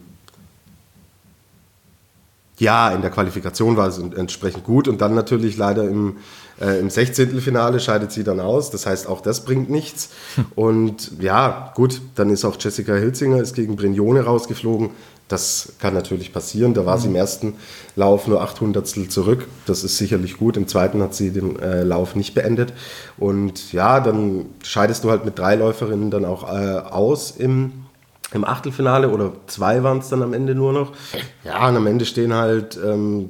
ja, 2.58 2.92
in 2.92 3.02
der 3.02 3.10
Qualifikation 3.10 3.76
war 3.76 3.88
es 3.88 3.98
entsprechend 3.98 4.64
gut 4.64 4.88
und 4.88 5.02
dann 5.02 5.16
natürlich 5.16 5.58
leider 5.58 5.84
im, 5.84 6.18
äh, 6.60 6.80
im 6.80 6.90
16. 6.90 7.42
Finale 7.42 7.80
scheidet 7.80 8.12
sie 8.12 8.24
dann 8.24 8.40
aus. 8.40 8.70
Das 8.70 8.86
heißt, 8.86 9.08
auch 9.08 9.22
das 9.22 9.46
bringt 9.46 9.70
nichts. 9.70 10.10
Und 10.56 11.12
ja, 11.20 11.72
gut, 11.76 12.02
dann 12.16 12.30
ist 12.30 12.46
auch 12.46 12.58
Jessica 12.60 12.94
Hilzinger 12.94 13.42
ist 13.42 13.56
gegen 13.56 13.76
Brignone 13.76 14.22
rausgeflogen. 14.22 14.92
Das 15.32 15.74
kann 15.80 15.94
natürlich 15.94 16.34
passieren. 16.34 16.74
Da 16.74 16.86
war 16.86 16.98
sie 16.98 17.08
im 17.08 17.16
ersten 17.16 17.56
Lauf 17.96 18.28
nur 18.28 18.42
800 18.42 18.86
zurück. 18.88 19.48
Das 19.66 19.84
ist 19.84 19.98
sicherlich 19.98 20.38
gut. 20.38 20.58
Im 20.58 20.68
zweiten 20.68 21.02
hat 21.02 21.14
sie 21.14 21.32
den 21.32 21.58
äh, 21.60 21.84
Lauf 21.84 22.16
nicht 22.16 22.34
beendet. 22.34 22.74
Und 23.18 23.72
ja, 23.72 24.02
dann 24.02 24.48
scheidest 24.64 25.04
du 25.04 25.10
halt 25.10 25.24
mit 25.24 25.40
drei 25.40 25.56
Läuferinnen 25.56 26.12
dann 26.12 26.26
auch 26.26 26.44
äh, 26.52 26.78
aus 26.80 27.32
im, 27.32 27.86
im 28.34 28.44
Achtelfinale 28.44 29.10
oder 29.10 29.32
zwei 29.48 29.84
waren 29.84 30.00
es 30.00 30.10
dann 30.10 30.22
am 30.22 30.34
Ende 30.34 30.54
nur 30.54 30.74
noch. 30.74 30.92
Ja, 31.46 31.70
und 31.70 31.78
am 31.78 31.88
Ende 31.88 32.06
stehen 32.06 32.34
halt 32.34 32.78
ähm, 32.84 33.30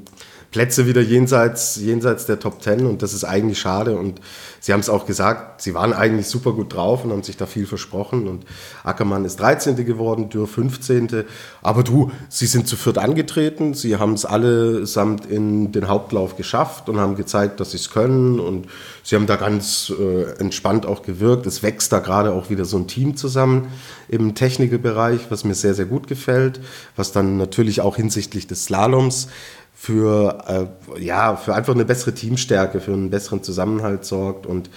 Plätze 0.52 0.86
wieder 0.86 1.02
jenseits, 1.02 1.78
jenseits 1.78 2.26
der 2.26 2.38
Top 2.38 2.62
Ten 2.62 2.86
und 2.86 3.02
das 3.02 3.14
ist 3.14 3.24
eigentlich 3.24 3.60
schade. 3.60 3.96
Und 3.96 4.20
sie 4.60 4.74
haben 4.74 4.82
es 4.82 4.90
auch 4.90 5.06
gesagt, 5.06 5.62
sie 5.62 5.74
waren 5.74 5.94
eigentlich 5.94 6.28
super 6.28 6.52
gut 6.52 6.74
drauf 6.74 7.06
und 7.06 7.12
haben 7.12 7.24
sich 7.24 7.38
da 7.38 7.46
viel 7.46 7.66
versprochen. 7.66 8.28
Und 8.28 8.46
Ackermann 8.84 9.24
ist 9.24 9.40
13. 9.40 9.78
geworden, 9.86 10.30
Dürr 10.30 10.48
15. 10.48 11.24
Aber 11.62 11.84
du, 11.84 12.12
sie 12.28 12.48
sind 12.48 12.68
zu 12.68 12.76
viert 12.76 12.98
angetreten, 12.98 13.74
sie 13.74 13.96
haben 13.96 14.14
es 14.14 14.26
allesamt 14.26 15.26
in 15.26 15.72
den 15.72 15.88
Hauptlauf 15.88 16.36
geschafft 16.36 16.90
und 16.90 17.00
haben 17.00 17.16
gezeigt, 17.16 17.62
dass 17.62 17.72
sie 17.72 17.78
es 17.78 17.90
können. 17.90 18.42
Und 18.42 18.68
sie 19.04 19.16
haben 19.16 19.28
da 19.28 19.38
ganz 19.38 19.94
äh, 19.98 20.38
entspannt 20.38 20.86
auch 20.86 21.02
gewirkt. 21.02 21.46
Es 21.46 21.64
wächst 21.64 21.94
da 21.94 22.00
gerade 22.00 22.34
auch 22.34 22.50
wieder 22.50 22.66
so 22.66 22.76
ein 22.76 22.88
Team 22.88 23.16
zusammen 23.16 23.70
im 24.10 24.36
Technikerbereich, 24.36 25.28
was 25.30 25.46
mir 25.46 25.56
sehr, 25.56 25.76
sehr 25.76 25.86
gut 25.86 26.08
gefällt, 26.08 26.60
was 26.98 27.14
dann 27.14 27.38
natürlich 27.38 27.80
auch 27.80 27.96
hinsichtlich 27.96 28.48
des 28.48 28.66
Slaloms 28.66 29.30
für, 29.74 30.70
äh, 30.96 31.04
ja, 31.04 31.36
für 31.36 31.56
einfach 31.56 31.74
eine 31.74 31.86
bessere 31.86 32.14
Teamstärke, 32.14 32.80
für 32.80 32.94
einen 32.94 33.10
besseren 33.10 33.44
Zusammenhalt 33.44 34.06
sorgt. 34.06 34.46
Und 34.46 34.70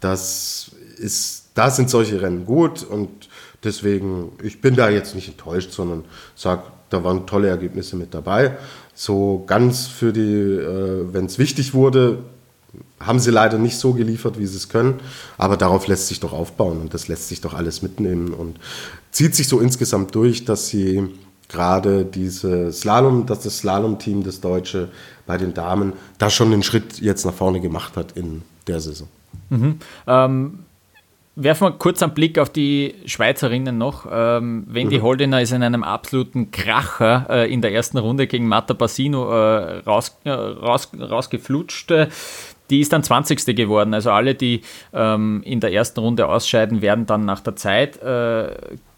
das 0.00 0.72
ist, 0.98 1.46
da 1.54 1.70
sind 1.70 1.90
solche 1.90 2.20
Rennen 2.20 2.44
gut 2.44 2.82
und 2.82 3.08
deswegen, 3.64 4.32
ich 4.42 4.60
bin 4.60 4.76
da 4.76 4.90
jetzt 4.90 5.14
nicht 5.14 5.28
enttäuscht, 5.28 5.72
sondern 5.72 6.04
sage, 6.34 6.62
da 6.90 7.04
waren 7.04 7.26
tolle 7.26 7.48
Ergebnisse 7.48 7.96
mit 7.96 8.12
dabei. 8.12 8.56
So 8.94 9.44
ganz 9.46 9.86
für 9.86 10.12
die, 10.12 10.20
äh, 10.20 11.06
wenn 11.12 11.26
es 11.26 11.38
wichtig 11.38 11.72
wurde, 11.72 12.18
haben 13.00 13.18
sie 13.18 13.30
leider 13.30 13.58
nicht 13.58 13.78
so 13.78 13.94
geliefert, 13.94 14.38
wie 14.38 14.46
sie 14.46 14.56
es 14.56 14.68
können. 14.68 15.00
Aber 15.38 15.56
darauf 15.56 15.86
lässt 15.86 16.08
sich 16.08 16.20
doch 16.20 16.32
aufbauen 16.32 16.80
und 16.80 16.92
das 16.92 17.08
lässt 17.08 17.28
sich 17.28 17.40
doch 17.40 17.54
alles 17.54 17.82
mitnehmen 17.82 18.34
und 18.34 18.58
zieht 19.10 19.34
sich 19.34 19.48
so 19.48 19.60
insgesamt 19.60 20.14
durch, 20.14 20.44
dass 20.44 20.68
sie 20.68 21.08
gerade 21.50 22.04
diese 22.04 22.72
Slalom, 22.72 23.26
dass 23.26 23.40
das 23.40 23.58
Slalom-Team, 23.58 24.22
das 24.22 24.40
Deutsche 24.40 24.88
bei 25.26 25.36
den 25.36 25.52
Damen, 25.52 25.92
da 26.18 26.30
schon 26.30 26.52
einen 26.52 26.62
Schritt 26.62 27.00
jetzt 27.00 27.26
nach 27.26 27.34
vorne 27.34 27.60
gemacht 27.60 27.96
hat 27.96 28.12
in 28.12 28.42
der 28.66 28.80
Saison. 28.80 29.08
Mhm. 29.50 29.78
Ähm, 30.06 30.58
werfen 31.36 31.68
wir 31.68 31.72
kurz 31.72 32.02
einen 32.02 32.14
Blick 32.14 32.38
auf 32.38 32.50
die 32.50 32.94
Schweizerinnen 33.06 33.76
noch. 33.76 34.06
Ähm, 34.10 34.64
Wendy 34.68 34.98
mhm. 34.98 35.02
Holdener 35.02 35.42
ist 35.42 35.52
in 35.52 35.62
einem 35.62 35.82
absoluten 35.82 36.50
Kracher 36.50 37.26
äh, 37.28 37.52
in 37.52 37.62
der 37.62 37.72
ersten 37.72 37.98
Runde 37.98 38.26
gegen 38.26 38.46
Marta 38.46 38.74
Bassino 38.74 39.30
äh, 39.30 39.78
raus, 39.80 40.16
äh, 40.24 40.30
raus, 40.30 40.90
rausgeflutscht. 40.98 41.92
Die 42.70 42.80
ist 42.80 42.92
dann 42.92 43.02
20. 43.02 43.56
geworden. 43.56 43.94
Also 43.94 44.12
alle, 44.12 44.36
die 44.36 44.62
ähm, 44.92 45.42
in 45.44 45.58
der 45.58 45.72
ersten 45.72 45.98
Runde 46.00 46.28
ausscheiden, 46.28 46.82
werden 46.82 47.06
dann 47.06 47.24
nach 47.24 47.40
der 47.40 47.56
Zeit 47.56 48.00
äh, 48.00 48.54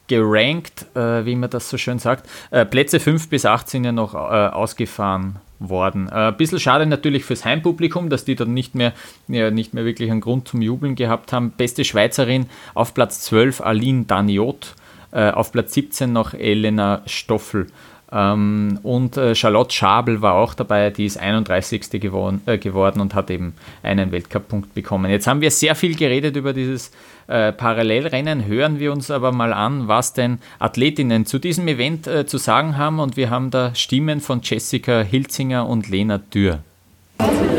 gerankt, 0.08 0.86
äh, 0.94 1.24
wie 1.24 1.36
man 1.36 1.50
das 1.50 1.70
so 1.70 1.78
schön 1.78 1.98
sagt. 1.98 2.28
Äh, 2.50 2.64
Plätze 2.64 3.00
5 3.00 3.28
bis 3.28 3.46
8 3.46 3.68
sind 3.68 3.84
ja 3.84 3.92
noch 3.92 4.14
äh, 4.14 4.18
ausgefahren 4.18 5.36
worden. 5.58 6.08
Ein 6.08 6.34
äh, 6.34 6.36
bisschen 6.36 6.60
schade 6.60 6.86
natürlich 6.86 7.24
fürs 7.24 7.44
Heimpublikum, 7.44 8.10
dass 8.10 8.24
die 8.24 8.34
dann 8.34 8.52
nicht 8.54 8.74
mehr, 8.74 8.92
ja, 9.28 9.50
nicht 9.50 9.74
mehr 9.74 9.84
wirklich 9.84 10.10
einen 10.10 10.20
Grund 10.20 10.48
zum 10.48 10.62
Jubeln 10.62 10.94
gehabt 10.94 11.32
haben. 11.32 11.52
Beste 11.52 11.84
Schweizerin 11.84 12.46
auf 12.74 12.94
Platz 12.94 13.20
12 13.22 13.60
Aline 13.60 14.04
Daniot, 14.04 14.74
äh, 15.12 15.30
auf 15.30 15.52
Platz 15.52 15.74
17 15.74 16.12
noch 16.12 16.34
Elena 16.34 17.02
Stoffel. 17.06 17.68
Ähm, 18.12 18.78
und 18.82 19.16
äh, 19.16 19.34
Charlotte 19.34 19.72
Schabel 19.72 20.20
war 20.20 20.34
auch 20.34 20.52
dabei, 20.54 20.90
die 20.90 21.06
ist 21.06 21.18
31. 21.18 22.00
Geworden, 22.00 22.42
äh, 22.46 22.58
geworden 22.58 23.00
und 23.00 23.14
hat 23.14 23.30
eben 23.30 23.54
einen 23.82 24.12
Weltcup-Punkt 24.12 24.74
bekommen. 24.74 25.10
Jetzt 25.10 25.26
haben 25.26 25.40
wir 25.40 25.50
sehr 25.50 25.74
viel 25.74 25.96
geredet 25.96 26.36
über 26.36 26.52
dieses 26.52 26.90
äh, 27.26 27.52
Parallelrennen. 27.52 28.44
Hören 28.44 28.78
wir 28.78 28.92
uns 28.92 29.10
aber 29.10 29.32
mal 29.32 29.52
an, 29.54 29.88
was 29.88 30.12
denn 30.12 30.38
Athletinnen 30.58 31.24
zu 31.24 31.38
diesem 31.38 31.66
Event 31.68 32.06
äh, 32.06 32.26
zu 32.26 32.36
sagen 32.36 32.76
haben. 32.76 33.00
Und 33.00 33.16
wir 33.16 33.30
haben 33.30 33.50
da 33.50 33.74
Stimmen 33.74 34.20
von 34.20 34.40
Jessica 34.42 35.00
Hilzinger 35.00 35.66
und 35.66 35.88
Lena 35.88 36.18
Dürr. 36.18 36.58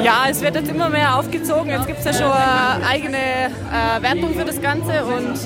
Ja, 0.04 0.26
es 0.30 0.42
wird 0.42 0.56
jetzt 0.56 0.70
immer 0.70 0.90
mehr 0.90 1.18
aufgezogen. 1.18 1.70
Jetzt 1.70 1.88
gibt 1.88 2.00
es 2.00 2.06
ja 2.06 2.14
schon 2.14 2.32
eine 2.32 2.86
eigene 2.86 3.18
äh, 3.18 4.02
Wertung 4.02 4.34
für 4.34 4.46
das 4.46 4.62
Ganze 4.62 5.06
und 5.06 5.40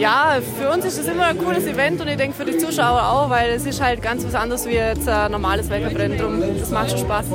ja, 0.00 0.38
für 0.58 0.70
uns 0.70 0.84
ist 0.86 0.98
es 0.98 1.06
immer 1.06 1.26
ein 1.26 1.38
cooles 1.38 1.66
Event 1.66 2.00
und 2.00 2.08
ich 2.08 2.16
denke 2.16 2.34
für 2.34 2.46
die 2.46 2.56
Zuschauer 2.56 3.02
auch, 3.02 3.28
weil 3.28 3.50
es 3.50 3.66
ist 3.66 3.82
halt 3.82 4.00
ganz 4.00 4.24
was 4.24 4.34
anderes 4.34 4.66
wie 4.66 4.74
jetzt 4.74 5.06
ein 5.06 5.30
normales 5.30 5.68
Weltcuprennen. 5.68 6.18
Drum, 6.18 6.42
das 6.58 6.70
macht 6.70 6.90
schon 6.90 7.00
Spaß. 7.00 7.26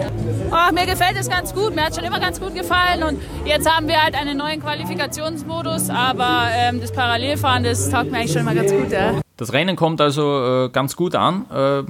Oh, 0.51 0.73
mir 0.73 0.85
gefällt 0.87 1.15
es 1.19 1.29
ganz 1.29 1.53
gut, 1.53 1.75
mir 1.75 1.85
hat 1.85 1.95
schon 1.95 2.03
immer 2.03 2.19
ganz 2.19 2.39
gut 2.39 2.55
gefallen 2.55 3.03
und 3.03 3.21
jetzt 3.45 3.69
haben 3.69 3.87
wir 3.87 4.01
halt 4.01 4.15
einen 4.15 4.37
neuen 4.37 4.61
Qualifikationsmodus, 4.61 5.89
aber 5.91 6.47
ähm, 6.55 6.81
das 6.81 6.91
Parallelfahren, 6.91 7.63
das 7.63 7.89
taugt 7.89 8.09
mir 8.11 8.17
eigentlich 8.17 8.31
schon 8.31 8.41
immer 8.41 8.55
ganz 8.55 8.71
gut. 8.71 8.91
Ja. 8.91 9.24
Das 9.37 9.51
Rennen 9.51 9.75
kommt 9.75 9.99
also 9.99 10.65
äh, 10.65 10.69
ganz 10.69 10.95
gut 10.95 11.13
an. 11.13 11.45
Äh, 11.51 11.81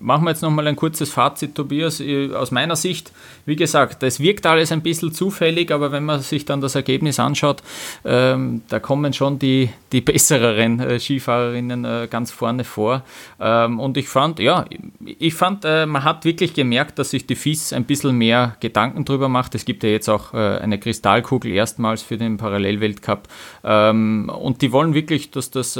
machen 0.00 0.24
wir 0.24 0.30
jetzt 0.30 0.40
nochmal 0.40 0.66
ein 0.66 0.76
kurzes 0.76 1.10
Fazit, 1.10 1.54
Tobias. 1.54 2.02
Aus 2.34 2.50
meiner 2.50 2.76
Sicht, 2.76 3.12
wie 3.44 3.56
gesagt, 3.56 4.02
es 4.02 4.20
wirkt 4.20 4.46
alles 4.46 4.72
ein 4.72 4.80
bisschen 4.80 5.12
zufällig, 5.12 5.70
aber 5.70 5.92
wenn 5.92 6.04
man 6.04 6.20
sich 6.20 6.46
dann 6.46 6.62
das 6.62 6.74
Ergebnis 6.74 7.20
anschaut, 7.20 7.62
äh, 8.04 8.36
da 8.68 8.80
kommen 8.80 9.12
schon 9.12 9.38
die, 9.38 9.68
die 9.92 10.00
besseren 10.00 10.80
äh, 10.80 10.98
Skifahrerinnen 10.98 11.84
äh, 11.84 12.08
ganz 12.10 12.30
vorne 12.30 12.64
vor. 12.64 13.02
Ähm, 13.38 13.80
und 13.80 13.98
ich 13.98 14.08
fand, 14.08 14.38
ja, 14.38 14.64
ich 15.04 15.34
fand, 15.34 15.66
äh, 15.66 15.84
man 15.84 16.04
hat 16.04 16.24
wirklich 16.24 16.54
gemerkt, 16.54 16.98
dass 16.98 17.10
sich 17.10 17.26
die 17.26 17.36
FIS 17.36 17.74
ein 17.74 17.84
bisschen 17.84 18.16
mehr 18.16 18.56
Gedanken 18.60 19.04
drüber 19.04 19.28
macht. 19.28 19.54
Es 19.54 19.66
gibt 19.66 19.82
ja 19.82 19.90
jetzt 19.90 20.08
auch 20.08 20.32
eine 20.32 20.78
Kristallkugel 20.78 21.52
erstmals 21.52 22.02
für 22.02 22.16
den 22.16 22.38
Parallelweltcup. 22.38 23.28
Ähm, 23.62 24.30
und 24.34 24.62
die 24.62 24.72
wollen 24.72 24.94
wirklich, 24.94 25.30
dass 25.30 25.50
das 25.50 25.78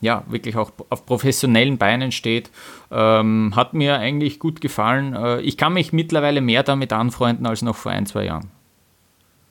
ja, 0.00 0.24
wirklich 0.28 0.56
auch 0.56 0.72
auf 0.90 1.06
professionellen 1.06 1.78
Beinen 1.78 2.12
steht. 2.12 2.50
Ähm, 2.90 3.52
hat 3.56 3.74
mir 3.74 3.98
eigentlich 3.98 4.38
gut 4.38 4.60
gefallen. 4.60 5.14
Äh, 5.14 5.40
ich 5.40 5.56
kann 5.56 5.72
mich 5.72 5.92
mittlerweile 5.92 6.40
mehr 6.40 6.62
damit 6.62 6.92
anfreunden 6.92 7.46
als 7.46 7.62
noch 7.62 7.76
vor 7.76 7.92
ein, 7.92 8.06
zwei 8.06 8.24
Jahren. 8.24 8.50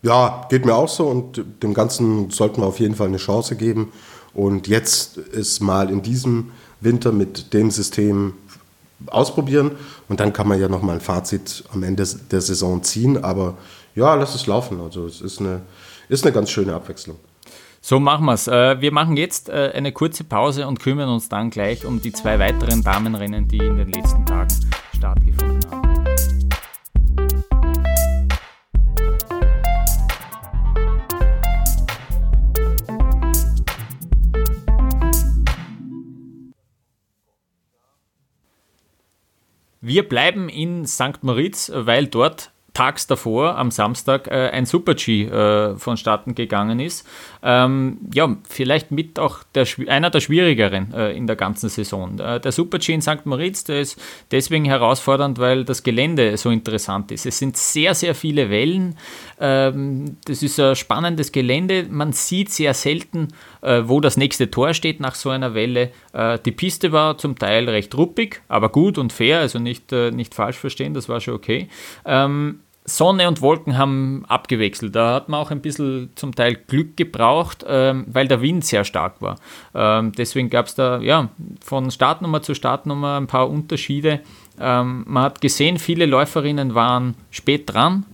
Ja, 0.03 0.45
geht 0.49 0.65
mir 0.65 0.75
auch 0.75 0.87
so 0.87 1.07
und 1.07 1.43
dem 1.63 1.73
Ganzen 1.73 2.29
sollten 2.29 2.61
wir 2.61 2.67
auf 2.67 2.79
jeden 2.79 2.95
Fall 2.95 3.07
eine 3.07 3.17
Chance 3.17 3.55
geben. 3.55 3.91
Und 4.33 4.67
jetzt 4.67 5.17
ist 5.17 5.59
mal 5.59 5.89
in 5.89 6.01
diesem 6.01 6.51
Winter 6.79 7.11
mit 7.11 7.53
dem 7.53 7.71
System 7.71 8.33
ausprobieren 9.07 9.71
und 10.07 10.19
dann 10.19 10.33
kann 10.33 10.47
man 10.47 10.59
ja 10.59 10.69
nochmal 10.69 10.95
ein 10.95 11.01
Fazit 11.01 11.63
am 11.73 11.83
Ende 11.83 12.05
der 12.31 12.41
Saison 12.41 12.83
ziehen. 12.83 13.23
Aber 13.23 13.57
ja, 13.95 14.13
lass 14.15 14.35
es 14.35 14.47
laufen. 14.47 14.79
Also 14.79 15.07
es 15.07 15.21
ist 15.21 15.39
eine, 15.39 15.61
ist 16.07 16.23
eine 16.23 16.33
ganz 16.33 16.51
schöne 16.51 16.73
Abwechslung. 16.73 17.17
So 17.89 18.01
machen 18.01 18.25
wir 18.25 18.33
es. 18.33 18.49
Äh, 18.49 18.81
wir 18.81 18.91
machen 18.91 19.15
jetzt 19.15 19.47
äh, 19.47 19.71
eine 19.73 19.93
kurze 19.93 20.25
Pause 20.25 20.67
und 20.67 20.77
kümmern 20.77 21.07
uns 21.07 21.29
dann 21.29 21.49
gleich 21.49 21.85
um 21.85 22.01
die 22.01 22.11
zwei 22.11 22.37
weiteren 22.37 22.83
Damenrennen, 22.83 23.47
die 23.47 23.59
in 23.59 23.77
den 23.77 23.89
letzten 23.89 24.25
Tagen 24.25 24.53
stattgefunden 24.93 25.71
haben. 25.71 26.05
Wir 39.79 40.09
bleiben 40.09 40.49
in 40.49 40.85
St. 40.85 41.23
Moritz, 41.23 41.71
weil 41.73 42.07
dort 42.07 42.51
tags 42.77 43.07
davor, 43.07 43.57
am 43.57 43.71
Samstag, 43.71 44.27
äh, 44.27 44.51
ein 44.51 44.67
Super-G 44.67 45.23
äh, 45.23 45.75
vonstatten 45.77 46.35
gegangen 46.35 46.79
ist. 46.79 47.07
Ähm, 47.41 47.97
ja, 48.13 48.37
vielleicht 48.47 48.91
mit 48.91 49.17
auch 49.17 49.39
der, 49.55 49.65
einer 49.87 50.11
der 50.11 50.19
schwierigeren 50.19 50.93
äh, 50.93 51.11
in 51.13 51.25
der 51.25 51.35
ganzen 51.35 51.69
Saison. 51.69 52.19
Äh, 52.19 52.39
der 52.39 52.51
Super-G 52.51 52.93
in 52.93 53.01
St. 53.01 53.25
Moritz, 53.25 53.63
der 53.63 53.81
ist 53.81 53.99
deswegen 54.29 54.65
herausfordernd, 54.65 55.39
weil 55.39 55.65
das 55.65 55.81
Gelände 55.81 56.37
so 56.37 56.51
interessant 56.51 57.11
ist. 57.11 57.25
Es 57.25 57.39
sind 57.39 57.57
sehr, 57.57 57.95
sehr 57.95 58.13
viele 58.13 58.51
Wellen. 58.51 58.95
Ähm, 59.39 60.17
das 60.25 60.43
ist 60.43 60.59
ein 60.59 60.75
spannendes 60.75 61.31
Gelände. 61.31 61.87
Man 61.89 62.13
sieht 62.13 62.51
sehr 62.51 62.75
selten, 62.75 63.29
äh, 63.61 63.81
wo 63.85 64.01
das 64.01 64.17
nächste 64.17 64.51
Tor 64.51 64.75
steht 64.75 64.99
nach 64.99 65.15
so 65.15 65.31
einer 65.31 65.55
Welle. 65.55 65.89
Äh, 66.13 66.37
die 66.45 66.51
Piste 66.51 66.91
war 66.91 67.17
zum 67.17 67.39
Teil 67.39 67.67
recht 67.67 67.97
ruppig, 67.97 68.41
aber 68.47 68.69
gut 68.69 68.99
und 68.99 69.13
fair, 69.13 69.39
also 69.39 69.57
nicht, 69.57 69.91
nicht 69.91 70.35
falsch 70.35 70.57
verstehen, 70.57 70.93
das 70.93 71.09
war 71.09 71.21
schon 71.21 71.33
okay. 71.33 71.69
Ähm, 72.05 72.59
Sonne 72.89 73.27
und 73.27 73.41
Wolken 73.41 73.77
haben 73.77 74.23
abgewechselt. 74.27 74.95
Da 74.95 75.15
hat 75.15 75.27
man 75.27 75.41
auch 75.41 75.51
ein 75.51 75.61
bisschen 75.61 76.09
zum 76.15 76.33
Teil 76.33 76.55
Glück 76.55 76.95
gebraucht, 76.95 77.65
ähm, 77.67 78.05
weil 78.07 78.29
der 78.29 78.41
Wind 78.41 78.63
sehr 78.63 78.85
stark 78.85 79.21
war. 79.21 79.35
Ähm, 79.75 80.13
deswegen 80.13 80.49
gab 80.49 80.67
es 80.67 80.75
da 80.75 80.99
ja, 80.99 81.29
von 81.63 81.91
Startnummer 81.91 82.41
zu 82.41 82.53
Startnummer 82.55 83.17
ein 83.17 83.27
paar 83.27 83.49
Unterschiede. 83.49 84.21
Ähm, 84.59 85.03
man 85.05 85.23
hat 85.23 85.41
gesehen, 85.41 85.79
viele 85.79 86.05
Läuferinnen 86.05 86.75
waren 86.75 87.15
spät 87.29 87.63
dran. 87.65 88.05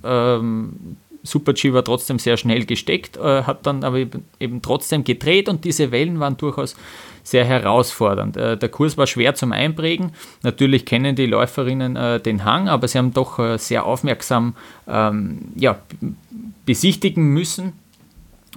Ähm, 1.24 1.28
Super 1.28 1.54
G 1.54 1.74
war 1.74 1.84
trotzdem 1.84 2.20
sehr 2.20 2.38
schnell 2.38 2.66
gesteckt, 2.66 3.18
äh, 3.18 3.44
hat 3.44 3.66
dann 3.66 3.84
aber 3.84 3.98
eben, 3.98 4.26
eben, 4.40 4.62
trotzdem 4.62 5.04
gedreht 5.04 5.50
und 5.50 5.64
diese 5.64 5.92
Wellen 5.92 6.20
waren 6.20 6.38
durchaus 6.38 6.76
sehr 7.24 7.46
herausfordernd. 7.46 8.36
Äh, 8.38 8.58
der 8.58 8.70
Kurs 8.70 8.98
war 8.98 9.08
schwer 9.08 9.34
zum 9.36 9.54
Einprägen. 9.54 10.12
Natürlich 10.44 10.86
kennen 10.86 11.16
die 11.16 11.26
Läuferinnen 11.26 11.96
äh, 11.96 12.20
den 12.20 12.44
Hang, 12.44 12.68
aber 12.68 12.88
sie 12.88 12.98
haben 12.98 13.14
doch 13.14 13.40
äh, 13.40 13.58
sehr 13.58 13.86
aufmerksam 13.86 14.56
ähm, 14.88 15.54
ja, 15.56 15.80
besichtigen 16.66 17.26
müssen. 17.28 17.74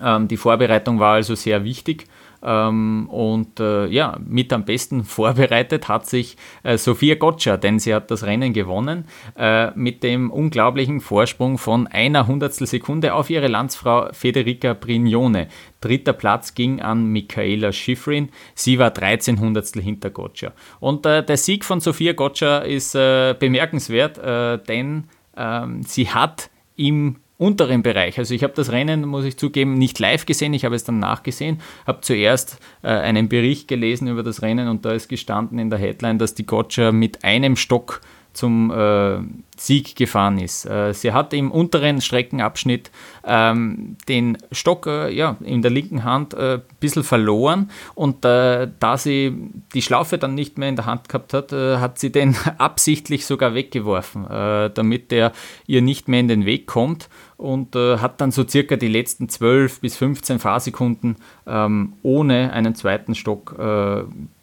Ähm, 0.02 0.28
die 0.28 0.36
Vorbereitung 0.36 0.98
war 0.98 1.14
also 1.14 1.34
sehr 1.34 1.64
wichtig. 1.64 2.06
Ähm, 2.46 3.08
und 3.10 3.58
äh, 3.58 3.86
ja, 3.86 4.16
mit 4.24 4.52
am 4.52 4.64
besten 4.64 5.02
vorbereitet 5.04 5.88
hat 5.88 6.06
sich 6.06 6.36
äh, 6.62 6.78
Sophia 6.78 7.16
Gotcha, 7.16 7.56
denn 7.56 7.80
sie 7.80 7.92
hat 7.92 8.10
das 8.12 8.24
Rennen 8.24 8.52
gewonnen 8.52 9.06
äh, 9.36 9.72
mit 9.72 10.04
dem 10.04 10.30
unglaublichen 10.30 11.00
Vorsprung 11.00 11.58
von 11.58 11.88
einer 11.88 12.28
Hundertstel 12.28 12.68
Sekunde 12.68 13.14
auf 13.14 13.30
ihre 13.30 13.48
Landsfrau 13.48 14.12
Federica 14.12 14.74
Brignone. 14.74 15.48
Dritter 15.80 16.12
Platz 16.12 16.54
ging 16.54 16.80
an 16.80 17.06
Michaela 17.06 17.72
Schifrin. 17.72 18.28
Sie 18.54 18.78
war 18.78 18.92
13 18.92 19.40
Hundertstel 19.40 19.82
hinter 19.82 20.10
Gotcha. 20.10 20.52
Und 20.78 21.04
äh, 21.04 21.24
der 21.24 21.36
Sieg 21.36 21.64
von 21.64 21.80
Sophia 21.80 22.12
Gotcha 22.12 22.58
ist 22.58 22.94
äh, 22.94 23.34
bemerkenswert, 23.36 24.18
äh, 24.18 24.58
denn 24.64 25.08
ähm, 25.36 25.82
sie 25.82 26.08
hat 26.08 26.48
im 26.76 27.16
unteren 27.38 27.82
Bereich. 27.82 28.18
Also 28.18 28.34
ich 28.34 28.42
habe 28.42 28.54
das 28.54 28.72
Rennen, 28.72 29.04
muss 29.04 29.24
ich 29.24 29.36
zugeben, 29.36 29.74
nicht 29.74 29.98
live 29.98 30.26
gesehen, 30.26 30.54
ich 30.54 30.64
habe 30.64 30.74
es 30.74 30.84
dann 30.84 30.98
nachgesehen, 30.98 31.60
habe 31.86 32.00
zuerst 32.00 32.58
äh, 32.82 32.88
einen 32.88 33.28
Bericht 33.28 33.68
gelesen 33.68 34.08
über 34.08 34.22
das 34.22 34.42
Rennen 34.42 34.68
und 34.68 34.84
da 34.84 34.92
ist 34.92 35.08
gestanden 35.08 35.58
in 35.58 35.70
der 35.70 35.78
Headline, 35.78 36.18
dass 36.18 36.34
die 36.34 36.46
Gotcha 36.46 36.92
mit 36.92 37.24
einem 37.24 37.56
Stock 37.56 38.00
zum 38.36 38.70
äh, 38.70 39.18
Sieg 39.56 39.96
gefahren 39.96 40.38
ist. 40.38 40.66
Äh, 40.66 40.92
sie 40.92 41.12
hat 41.12 41.32
im 41.32 41.50
unteren 41.50 42.00
Streckenabschnitt 42.00 42.90
ähm, 43.24 43.96
den 44.08 44.36
Stock 44.52 44.86
äh, 44.86 45.10
ja, 45.12 45.36
in 45.40 45.62
der 45.62 45.70
linken 45.70 46.04
Hand 46.04 46.34
ein 46.34 46.58
äh, 46.58 46.60
bisschen 46.78 47.02
verloren 47.02 47.70
und 47.94 48.24
äh, 48.24 48.68
da 48.78 48.98
sie 48.98 49.34
die 49.72 49.82
Schlaufe 49.82 50.18
dann 50.18 50.34
nicht 50.34 50.58
mehr 50.58 50.68
in 50.68 50.76
der 50.76 50.84
Hand 50.86 51.08
gehabt 51.08 51.32
hat, 51.32 51.52
äh, 51.52 51.78
hat 51.78 51.98
sie 51.98 52.12
den 52.12 52.36
absichtlich 52.58 53.24
sogar 53.24 53.54
weggeworfen, 53.54 54.26
damit 54.26 55.10
der 55.10 55.32
ihr 55.66 55.80
nicht 55.80 56.08
mehr 56.08 56.20
in 56.20 56.28
den 56.28 56.44
Weg 56.44 56.66
kommt 56.66 57.08
und 57.36 57.74
hat 57.76 58.20
dann 58.20 58.30
so 58.30 58.46
circa 58.46 58.76
die 58.76 58.88
letzten 58.88 59.28
12 59.28 59.80
bis 59.80 59.96
15 59.96 60.38
Fahrsekunden 60.38 61.16
ähm, 61.46 61.94
ohne 62.02 62.52
einen 62.52 62.74
zweiten 62.74 63.14
Stock 63.14 63.54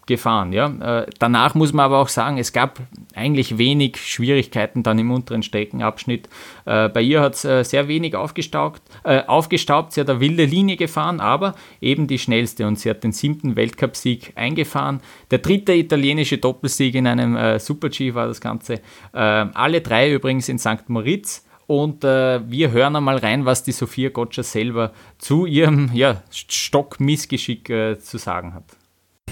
gefahren. 0.06 0.52
Ja. 0.52 1.02
Äh, 1.02 1.08
danach 1.20 1.56
muss 1.56 1.74
man 1.74 1.86
aber 1.86 2.00
auch 2.00 2.10
sagen, 2.10 2.38
es 2.38 2.52
gab 2.52 2.80
eigentlich 3.16 3.58
wenig 3.58 3.98
Schwierigkeiten 3.98 4.84
dann 4.84 5.00
im 5.00 5.12
unteren 5.12 5.44
Streckenabschnitt. 5.44 6.28
Äh, 6.66 6.90
bei 6.90 7.02
ihr 7.02 7.22
hat 7.22 7.36
es 7.36 7.46
äh, 7.46 7.64
sehr 7.64 7.88
wenig 7.88 8.16
aufgestaubt, 8.16 8.82
äh, 9.04 9.24
aufgestaubt. 9.26 9.94
Sie 9.94 10.02
hat 10.02 10.10
eine 10.10 10.20
wilde 10.20 10.46
Linie 10.46 10.76
gefahren, 10.76 11.20
aber 11.20 11.56
eben 11.80 12.08
die 12.08 12.20
schnellste 12.20 12.68
und 12.68 12.80
sie 12.80 12.90
hat 12.90 13.04
den 13.04 13.14
siebten 13.14 13.56
Weltcupsieg 13.56 14.34
eingefahren. 14.36 15.00
Der 15.32 15.40
dritte 15.40 15.74
italienische 15.74 16.38
Doppelsieg 16.38 16.96
in 16.96 17.08
einem 17.08 17.36
äh, 17.36 17.60
Super-G 17.60 18.14
war 18.14 18.28
das 18.28 18.42
Ganze. 18.42 18.76
Äh, 19.14 19.18
alle 19.20 19.82
drei 19.82 20.12
übrigens 20.12 20.50
in 20.50 20.60
St. 20.60 20.90
Moritz. 20.90 21.46
Und 21.68 22.04
äh, 22.04 22.40
wir 22.50 22.72
hören 22.72 22.96
einmal 22.96 23.18
rein, 23.18 23.46
was 23.46 23.64
die 23.64 23.72
Sophia 23.72 24.10
Gotcha 24.10 24.44
selber 24.44 24.92
zu 25.18 25.46
ihrem 25.46 25.92
ja, 25.94 26.24
Stockmissgeschick 26.32 27.70
äh, 27.70 28.00
zu 28.00 28.18
sagen 28.18 28.54
hat. 28.54 28.66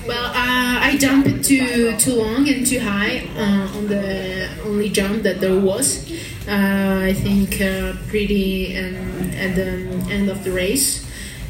Well, 0.07 0.17
uh, 0.17 0.79
I 0.81 0.97
jumped 0.97 1.43
too 1.43 1.95
too 1.97 2.15
long 2.15 2.47
and 2.47 2.65
too 2.65 2.79
high 2.79 3.27
uh, 3.37 3.77
on 3.77 3.87
the 3.87 4.47
only 4.65 4.89
jump 4.89 5.21
that 5.23 5.39
there 5.39 5.59
was. 5.59 6.09
Uh, 6.47 7.05
I 7.05 7.13
think 7.13 7.61
uh, 7.61 7.93
pretty 8.09 8.75
um, 8.77 9.29
at 9.35 9.55
the 9.55 9.87
end 10.11 10.29
of 10.29 10.43
the 10.43 10.51
race, 10.51 11.05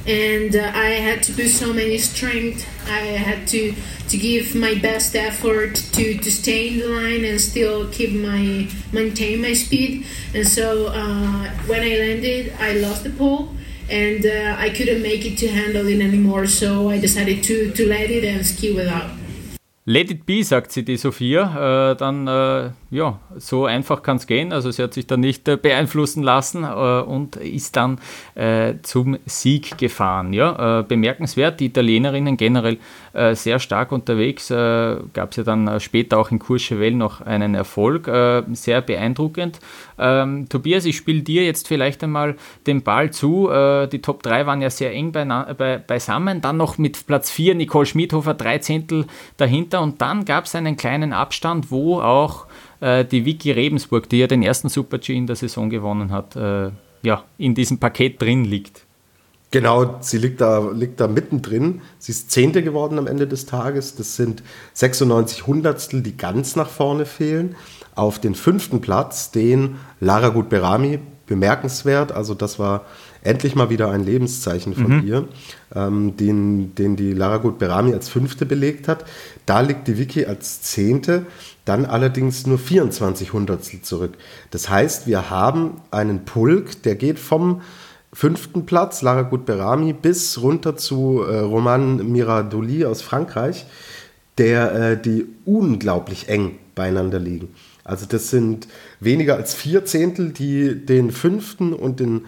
and 0.06 0.54
uh, 0.54 0.72
I 0.76 1.00
had 1.00 1.24
to 1.24 1.32
put 1.32 1.48
so 1.48 1.72
many 1.72 1.98
strength. 1.98 2.66
I 2.92 3.18
had 3.18 3.48
to 3.50 3.74
to 4.10 4.18
give 4.18 4.56
my 4.56 4.76
best 4.76 5.16
effort 5.16 5.76
to, 5.94 6.18
to 6.18 6.32
stay 6.32 6.74
in 6.74 6.80
the 6.80 6.88
line 6.88 7.24
and 7.24 7.40
still 7.40 7.88
keep 7.90 8.12
my 8.12 8.68
maintain 8.92 9.42
my 9.42 9.54
speed. 9.54 10.06
And 10.34 10.48
so 10.48 10.88
uh, 10.88 11.50
when 11.68 11.82
I 11.82 11.96
landed, 11.96 12.54
I 12.60 12.74
lost 12.74 13.04
the 13.04 13.12
pole 13.12 13.56
and 13.90 14.26
uh, 14.26 14.56
I 14.58 14.70
couldn't 14.70 15.02
make 15.02 15.26
it 15.26 15.38
to 15.40 15.48
handle 15.48 15.86
it 15.88 16.02
anymore, 16.02 16.48
so 16.48 16.90
I 16.90 16.98
decided 16.98 17.44
to, 17.44 17.72
to 17.72 17.88
let 17.88 18.10
it 18.10 18.24
and 18.24 18.46
ski 18.46 18.74
without. 18.74 19.21
Let 19.86 20.12
it 20.12 20.28
be, 20.28 20.44
sagt 20.44 20.72
sie 20.72 20.86
die 20.86 20.96
Sophia. 20.98 21.92
Äh, 21.92 21.96
dann, 21.96 22.28
äh, 22.28 22.70
ja, 22.92 23.20
so 23.38 23.66
einfach 23.66 24.04
kann 24.04 24.18
es 24.18 24.28
gehen. 24.28 24.54
Also 24.54 24.70
sie 24.70 24.84
hat 24.84 24.94
sich 24.94 25.08
dann 25.08 25.22
nicht 25.22 25.48
äh, 25.48 25.58
beeinflussen 25.58 26.22
lassen 26.22 26.64
äh, 26.64 26.68
und 26.68 27.38
ist 27.38 27.76
dann 27.78 28.00
äh, 28.36 28.76
zum 28.84 29.18
Sieg 29.26 29.80
gefahren. 29.80 30.34
Ja, 30.34 30.82
äh, 30.82 30.84
bemerkenswert, 30.84 31.60
die 31.60 31.66
Italienerinnen 31.66 32.38
generell 32.38 32.78
sehr 33.34 33.60
stark 33.60 33.92
unterwegs. 33.92 34.48
Gab 34.48 35.32
es 35.32 35.38
ja 35.38 35.44
dann 35.44 35.80
später 35.80 36.18
auch 36.18 36.32
in 36.32 36.40
Courchevel 36.40 36.92
noch 36.92 37.22
einen 37.22 37.56
Erfolg. 37.56 38.10
sehr 38.54 38.82
beeindruckend. 38.82 39.60
Ähm, 40.00 40.48
Tobias, 40.50 40.86
ich 40.86 40.96
spiele 40.98 41.22
dir 41.22 41.44
jetzt 41.44 41.68
vielleicht 41.68 42.04
einmal 42.04 42.36
den 42.68 42.84
Ball 42.84 43.12
zu. 43.12 43.50
die 43.92 44.02
Top 44.02 44.24
3 44.24 44.46
waren 44.46 44.62
ja 44.62 44.70
sehr 44.70 44.94
eng 44.94 45.12
be 45.12 45.84
beisammen. 45.86 46.42
Dann 46.42 46.58
noch 46.58 46.78
mit 46.78 47.06
Platz 47.06 47.30
4 47.32 47.56
Nicole 47.56 47.86
Schmidhofer, 47.86 48.34
drei 48.34 48.60
Zehntel 48.60 49.06
dahinter. 49.38 49.82
Und 49.82 50.02
dann 50.02 50.26
gab 50.26 50.46
es 50.46 50.56
einen 50.56 50.78
kleinen 50.78 51.14
Abstand, 51.14 51.72
wo 51.72 52.00
auch 52.00 52.46
äh, 52.82 53.06
die 53.06 53.26
Vicky 53.26 53.52
Rebensburg, 53.52 54.10
die 54.10 54.20
ja 54.20 54.28
den 54.28 54.44
ersten 54.44 54.68
Super-G 54.68 55.16
in 55.16 55.28
der 55.28 55.36
Saison 55.36 55.70
gewonnen 55.70 56.12
hat, 56.12 56.36
äh, 56.36 56.72
ja, 57.04 57.24
in 57.38 57.56
diesem 57.56 57.80
Paket 57.80 58.22
drin 58.22 58.44
liegt. 58.44 58.86
Genau, 59.52 59.98
sie 60.00 60.18
liegt 60.18 60.40
da, 60.40 60.72
liegt 60.72 61.02
da 61.02 61.08
mittendrin. 61.08 61.82
Sie 62.00 62.14
ist 62.14 62.32
Zehnte 62.32 62.64
geworden 62.64 62.98
am 62.98 63.08
Ende 63.08 63.28
des 63.28 63.46
Tages. 63.46 63.96
Das 63.96 64.16
sind 64.16 64.44
96 64.74 65.46
Hundertstel, 65.46 66.02
die 66.02 66.16
ganz 66.16 66.56
nach 66.56 66.70
vorne 66.70 67.06
fehlen. 67.06 67.56
Auf 67.94 68.20
den 68.20 68.34
fünften 68.34 68.80
Platz 68.80 69.32
den 69.32 69.76
Lara 70.00 70.30
Gutberami, 70.30 71.00
bemerkenswert. 71.32 72.12
Also 72.12 72.34
das 72.34 72.60
war 72.60 72.86
endlich 73.24 73.56
mal 73.56 73.70
wieder 73.70 73.90
ein 73.90 74.04
Lebenszeichen 74.04 74.74
von 74.74 74.98
mhm. 74.98 75.08
ihr, 75.08 75.28
ähm, 75.74 76.18
den, 76.18 76.76
den 76.76 76.98
die 76.98 77.14
Lara 77.14 77.38
Gutberami 77.38 77.94
als 77.94 78.10
Fünfte 78.10 78.46
belegt 78.46 78.90
hat. 78.90 79.06
Da 79.46 79.62
liegt 79.62 79.88
die 79.88 79.98
Vicky 79.98 80.26
als 80.26 80.62
Zehnte 80.62 81.26
dann 81.64 81.86
allerdings 81.86 82.48
nur 82.48 82.58
24 82.58 83.34
Hundertstel 83.34 83.82
zurück. 83.82 84.14
Das 84.50 84.70
heißt, 84.70 85.08
wir 85.08 85.30
haben 85.30 85.80
einen 85.92 86.26
Pulk, 86.26 86.84
der 86.84 86.96
geht 86.96 87.20
vom 87.20 87.62
fünften 88.14 88.66
Platz, 88.66 89.02
Lara 89.02 89.24
Gutberami, 89.24 89.94
bis 89.94 90.42
runter 90.42 90.76
zu 90.76 91.24
äh, 91.24 91.40
Roman 91.40 92.12
Miradoli 92.12 92.86
aus 92.86 93.02
Frankreich, 93.02 93.66
der 94.38 94.74
äh, 94.74 95.02
die 95.02 95.28
unglaublich 95.46 96.30
eng 96.30 96.58
beieinander 96.76 97.20
liegen. 97.20 97.50
Also 97.84 98.06
das 98.06 98.30
sind 98.30 98.68
weniger 99.00 99.36
als 99.36 99.54
vier 99.54 99.86
Zehntel, 99.86 100.32
die 100.32 100.86
den 100.86 101.12
fünften 101.12 101.74
und 101.74 102.00
den 102.00 102.26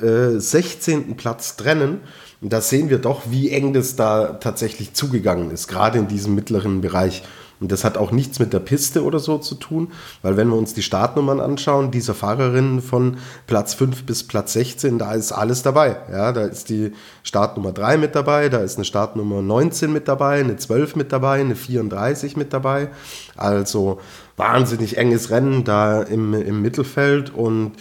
äh, 0.00 0.38
16. 0.38 1.16
Platz 1.16 1.56
trennen. 1.56 2.00
Und 2.40 2.52
da 2.52 2.60
sehen 2.60 2.88
wir 2.88 2.98
doch, 2.98 3.22
wie 3.30 3.50
eng 3.50 3.72
das 3.72 3.96
da 3.96 4.34
tatsächlich 4.34 4.94
zugegangen 4.94 5.50
ist, 5.50 5.68
gerade 5.68 5.98
in 5.98 6.08
diesem 6.08 6.34
mittleren 6.34 6.80
Bereich. 6.80 7.22
Und 7.60 7.70
das 7.70 7.84
hat 7.84 7.98
auch 7.98 8.10
nichts 8.10 8.38
mit 8.38 8.54
der 8.54 8.58
Piste 8.58 9.04
oder 9.04 9.18
so 9.18 9.36
zu 9.36 9.54
tun, 9.54 9.92
weil 10.22 10.36
wenn 10.38 10.48
wir 10.48 10.56
uns 10.56 10.72
die 10.72 10.82
Startnummern 10.82 11.40
anschauen, 11.40 11.90
dieser 11.90 12.14
Fahrerinnen 12.14 12.80
von 12.80 13.18
Platz 13.46 13.74
5 13.74 14.04
bis 14.04 14.26
Platz 14.26 14.54
16, 14.54 14.98
da 14.98 15.12
ist 15.12 15.32
alles 15.32 15.62
dabei. 15.62 15.96
Ja, 16.10 16.32
da 16.32 16.46
ist 16.46 16.70
die 16.70 16.92
Startnummer 17.22 17.72
3 17.72 17.98
mit 17.98 18.14
dabei, 18.14 18.48
da 18.48 18.58
ist 18.58 18.76
eine 18.76 18.86
Startnummer 18.86 19.42
19 19.42 19.92
mit 19.92 20.08
dabei, 20.08 20.40
eine 20.40 20.56
12 20.56 20.96
mit 20.96 21.12
dabei, 21.12 21.40
eine 21.40 21.54
34 21.54 22.36
mit 22.36 22.54
dabei. 22.54 22.88
Also 23.36 24.00
wahnsinnig 24.38 24.96
enges 24.96 25.30
Rennen 25.30 25.64
da 25.64 26.02
im, 26.02 26.32
im 26.32 26.62
Mittelfeld 26.62 27.28
und 27.34 27.72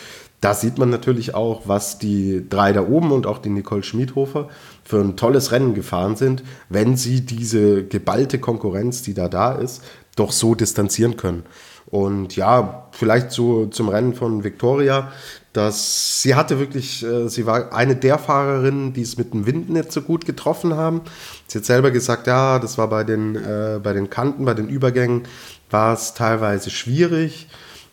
da 0.42 0.54
sieht 0.54 0.78
man 0.78 0.90
natürlich 0.90 1.36
auch, 1.36 1.64
was 1.66 2.00
die 2.00 2.46
drei 2.48 2.72
da 2.72 2.82
oben 2.88 3.12
und 3.12 3.28
auch 3.28 3.40
die 3.40 3.50
Nicole 3.50 3.84
Schmidhofer 3.84 4.48
für 4.90 5.00
ein 5.02 5.16
tolles 5.16 5.52
Rennen 5.52 5.76
gefahren 5.76 6.16
sind, 6.16 6.42
wenn 6.68 6.98
sie 6.98 7.22
diese 7.22 7.84
geballte 7.84 8.40
Konkurrenz, 8.40 9.04
die 9.04 9.14
da 9.14 9.30
da 9.30 9.52
ist, 9.52 9.84
doch 10.16 10.32
so 10.32 10.56
distanzieren 10.56 11.16
können. 11.16 11.44
Und 11.86 12.36
ja, 12.36 12.88
vielleicht 12.92 13.32
so 13.32 13.68
zum 13.68 13.90
Rennen 13.90 14.16
von 14.16 14.44
Victoria, 14.44 15.12
dass 15.54 16.24
sie 16.24 16.34
hatte 16.34 16.58
wirklich, 16.58 17.06
äh, 17.06 17.28
sie 17.30 17.46
war 17.46 17.72
eine 17.72 17.98
der 17.98 18.18
Fahrerinnen, 18.18 18.92
die 18.94 19.04
es 19.04 19.16
mit 19.16 19.32
dem 19.32 19.46
Wind 19.46 19.70
nicht 19.70 19.92
so 19.92 20.02
gut 20.02 20.26
getroffen 20.26 20.76
haben. 20.76 21.02
Sie 21.46 21.60
hat 21.60 21.66
selber 21.66 21.92
gesagt, 21.92 22.26
ja, 22.26 22.58
das 22.58 22.80
war 22.80 22.88
bei 22.88 23.04
den, 23.04 23.36
äh, 23.36 23.80
bei 23.84 23.94
den 23.94 24.10
Kanten, 24.10 24.44
bei 24.44 24.56
den 24.56 24.70
Übergängen, 24.70 25.28
war 25.70 25.94
es 25.94 26.16
teilweise 26.16 26.72
schwierig. 26.72 27.48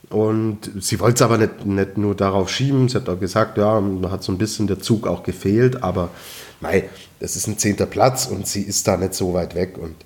Und 0.09 0.71
sie 0.81 1.01
wollte 1.01 1.17
es 1.17 1.23
aber 1.23 1.39
nicht, 1.39 1.67
nicht 1.67 1.99
nur 1.99 2.15
darauf 2.15 2.49
schieben. 2.49 2.89
Sie 2.89 2.97
hat 2.97 3.09
auch 3.09 3.19
gesagt, 3.19 3.59
ja, 3.59 3.81
da 3.81 4.11
hat 4.11 4.23
so 4.23 4.33
ein 4.33 4.39
bisschen 4.39 4.67
der 4.67 4.79
Zug 4.79 5.07
auch 5.07 5.25
gefehlt, 5.25 5.83
aber 5.83 6.11
mei, 6.61 6.89
das 7.19 7.35
ist 7.35 7.49
ein 7.49 7.59
zehnter 7.59 7.87
Platz 7.87 8.27
und 8.27 8.47
sie 8.47 8.63
ist 8.63 8.87
da 8.87 8.97
nicht 8.97 9.15
so 9.15 9.35
weit 9.35 9.55
weg. 9.55 9.79
Und 9.79 9.97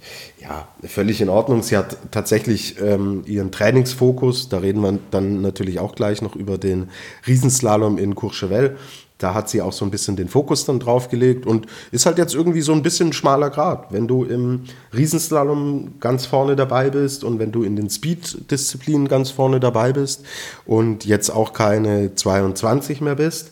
ja, 0.41 0.69
völlig 0.85 1.21
in 1.21 1.29
Ordnung. 1.29 1.63
Sie 1.63 1.77
hat 1.77 1.97
tatsächlich 2.11 2.81
ähm, 2.81 3.25
ihren 3.27 3.53
Trainingsfokus, 3.53 4.49
da 4.49 4.59
reden 4.59 4.81
wir 4.81 4.99
dann 5.11 5.43
natürlich 5.43 5.81
auch 5.81 5.95
gleich 5.95 6.23
noch 6.23 6.35
über 6.35 6.57
den 6.57 6.91
Riesenslalom 7.27 7.99
in 7.99 8.15
Courchevel. 8.15 8.77
Da 9.23 9.35
hat 9.35 9.49
sie 9.49 9.63
auch 9.63 9.73
so 9.73 9.85
ein 9.85 9.91
bisschen 9.91 10.17
den 10.17 10.29
Fokus 10.29 10.65
dann 10.65 10.81
drauf 10.81 11.09
gelegt 11.09 11.47
und 11.47 11.67
ist 11.93 12.07
halt 12.07 12.19
jetzt 12.19 12.35
irgendwie 12.35 12.63
so 12.63 12.73
ein 12.73 12.83
bisschen 12.83 13.13
schmaler 13.13 13.51
Grad. 13.51 13.93
Wenn 13.93 14.09
du 14.09 14.25
im 14.25 14.63
Riesenslalom 14.95 15.95
ganz 16.01 16.27
vorne 16.27 16.57
dabei 16.57 16.91
bist 16.91 17.23
und 17.23 17.39
wenn 17.39 17.53
du 17.53 17.63
in 17.63 17.77
den 17.77 17.91
Speed-Disziplinen 17.91 19.09
ganz 19.09 19.31
vorne 19.31 19.61
dabei 19.61 19.93
bist 19.93 20.25
und 20.65 21.05
jetzt 21.05 21.31
auch 21.31 21.53
keine 21.53 22.15
22 22.15 23.01
mehr 23.03 23.15
bist, 23.15 23.51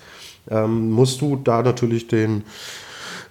ähm, 0.50 0.90
musst 0.90 1.20
du 1.20 1.36
da 1.36 1.62
natürlich 1.62 2.08
den, 2.08 2.44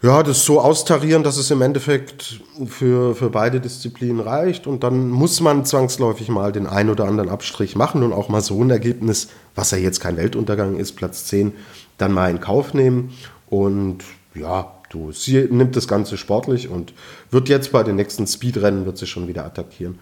ja, 0.03 0.21
das 0.21 0.45
so 0.45 0.61
austarieren, 0.61 1.23
dass 1.23 1.37
es 1.37 1.49
im 1.49 1.61
Endeffekt 1.61 2.41
für, 2.67 3.15
für 3.15 3.29
beide 3.29 3.59
Disziplinen 3.59 4.19
reicht. 4.19 4.67
Und 4.67 4.83
dann 4.83 5.09
muss 5.09 5.41
man 5.41 5.65
zwangsläufig 5.65 6.29
mal 6.29 6.51
den 6.51 6.67
ein 6.67 6.89
oder 6.89 7.05
anderen 7.05 7.29
Abstrich 7.29 7.75
machen 7.75 8.03
und 8.03 8.13
auch 8.13 8.29
mal 8.29 8.41
so 8.41 8.61
ein 8.63 8.69
Ergebnis, 8.69 9.29
was 9.55 9.71
ja 9.71 9.77
jetzt 9.77 9.99
kein 9.99 10.17
Weltuntergang 10.17 10.77
ist, 10.77 10.95
Platz 10.95 11.25
10, 11.25 11.53
dann 11.97 12.11
mal 12.11 12.29
in 12.29 12.39
Kauf 12.39 12.73
nehmen. 12.73 13.11
Und 13.49 14.03
ja, 14.33 14.71
du, 14.89 15.11
sie 15.11 15.47
nimmt 15.49 15.75
das 15.75 15.87
Ganze 15.87 16.17
sportlich 16.17 16.69
und 16.69 16.93
wird 17.31 17.49
jetzt 17.49 17.71
bei 17.71 17.83
den 17.83 17.95
nächsten 17.95 18.27
Speedrennen, 18.27 18.85
wird 18.85 18.97
sie 18.97 19.07
schon 19.07 19.27
wieder 19.27 19.45
attackieren 19.45 19.99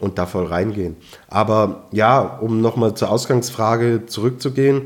und 0.00 0.18
da 0.18 0.26
voll 0.26 0.46
reingehen. 0.46 0.96
Aber 1.28 1.88
ja, 1.92 2.20
um 2.20 2.60
nochmal 2.60 2.94
zur 2.94 3.10
Ausgangsfrage 3.10 4.06
zurückzugehen, 4.06 4.82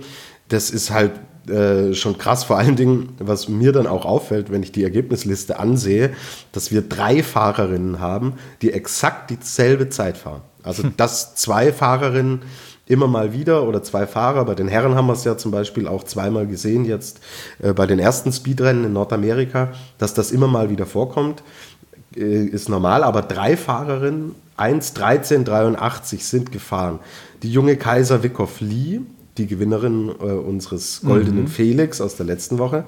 das 0.49 0.71
ist 0.71 0.91
halt 0.91 1.13
äh, 1.49 1.93
schon 1.95 2.19
krass, 2.19 2.45
vor 2.45 2.59
allen 2.59 2.77
Dingen, 2.77 3.15
was 3.19 3.49
mir 3.49 3.73
dann 3.73 3.87
auch 3.87 4.05
auffällt, 4.05 4.53
wenn 4.53 4.63
ich 4.63 4.71
die 4.73 4.85
Ergebnisliste 4.85 5.59
ansehe, 5.59 6.15
dass 6.53 6.71
wir 6.71 6.83
drei 6.83 7.23
Fahrerinnen 7.23 7.99
haben, 7.99 8.35
die 8.63 8.73
exakt 8.73 9.31
dieselbe 9.31 9.89
Zeit 9.89 10.17
fahren. 10.17 10.43
Also, 10.63 10.85
dass 10.97 11.35
zwei 11.35 11.73
Fahrerinnen 11.73 12.43
immer 12.93 13.09
mal 13.09 13.33
wieder 13.33 13.67
oder 13.67 13.83
zwei 13.83 14.07
Fahrer. 14.07 14.45
Bei 14.45 14.55
den 14.55 14.69
Herren 14.69 14.95
haben 14.95 15.07
wir 15.07 15.15
es 15.15 15.25
ja 15.25 15.37
zum 15.37 15.51
Beispiel 15.51 15.89
auch 15.89 16.05
zweimal 16.05 16.47
gesehen, 16.47 16.85
jetzt 16.85 17.21
äh, 17.63 17.73
bei 17.73 17.87
den 17.87 17.99
ersten 17.99 18.33
Speedrennen 18.33 18.85
in 18.85 18.93
Nordamerika, 18.93 19.73
dass 19.99 20.15
das 20.15 20.31
immer 20.31 20.47
mal 20.47 20.71
wieder 20.71 20.87
vorkommt, 20.87 21.43
äh, 22.15 22.45
ist 22.45 22.69
normal. 22.69 23.03
Aber 23.03 23.23
drei 23.23 23.57
Fahrerinnen, 23.57 24.35
1.13.83 24.59 26.21
sind 26.21 26.53
gefahren. 26.53 26.99
Die 27.43 27.51
junge 27.51 27.77
Kaiser 27.77 28.23
Wickhoff 28.23 28.61
Lee, 28.61 29.01
die 29.39 29.47
Gewinnerin 29.47 30.11
äh, 30.11 30.25
unseres 30.25 31.01
Goldenen 31.03 31.45
mhm. 31.45 31.49
Felix 31.49 32.01
aus 32.03 32.17
der 32.17 32.27
letzten 32.27 32.59
Woche, 32.59 32.85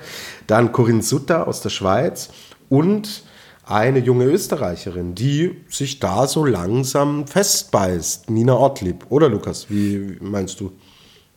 dann 0.47 0.73
Corinne 0.73 1.03
Sutter 1.03 1.49
aus 1.49 1.63
der 1.63 1.71
Schweiz 1.71 2.29
und 2.69 3.25
eine 3.67 3.99
junge 3.99 4.25
Österreicherin, 4.25 5.15
die 5.15 5.57
sich 5.69 6.01
da 6.01 6.27
so 6.27 6.45
langsam 6.45 7.27
festbeißt. 7.27 8.31
Nina 8.31 8.55
Ortlieb, 8.55 9.07
oder 9.09 9.29
Lukas? 9.29 9.71
Wie 9.71 10.17
meinst 10.21 10.61
du? 10.61 10.73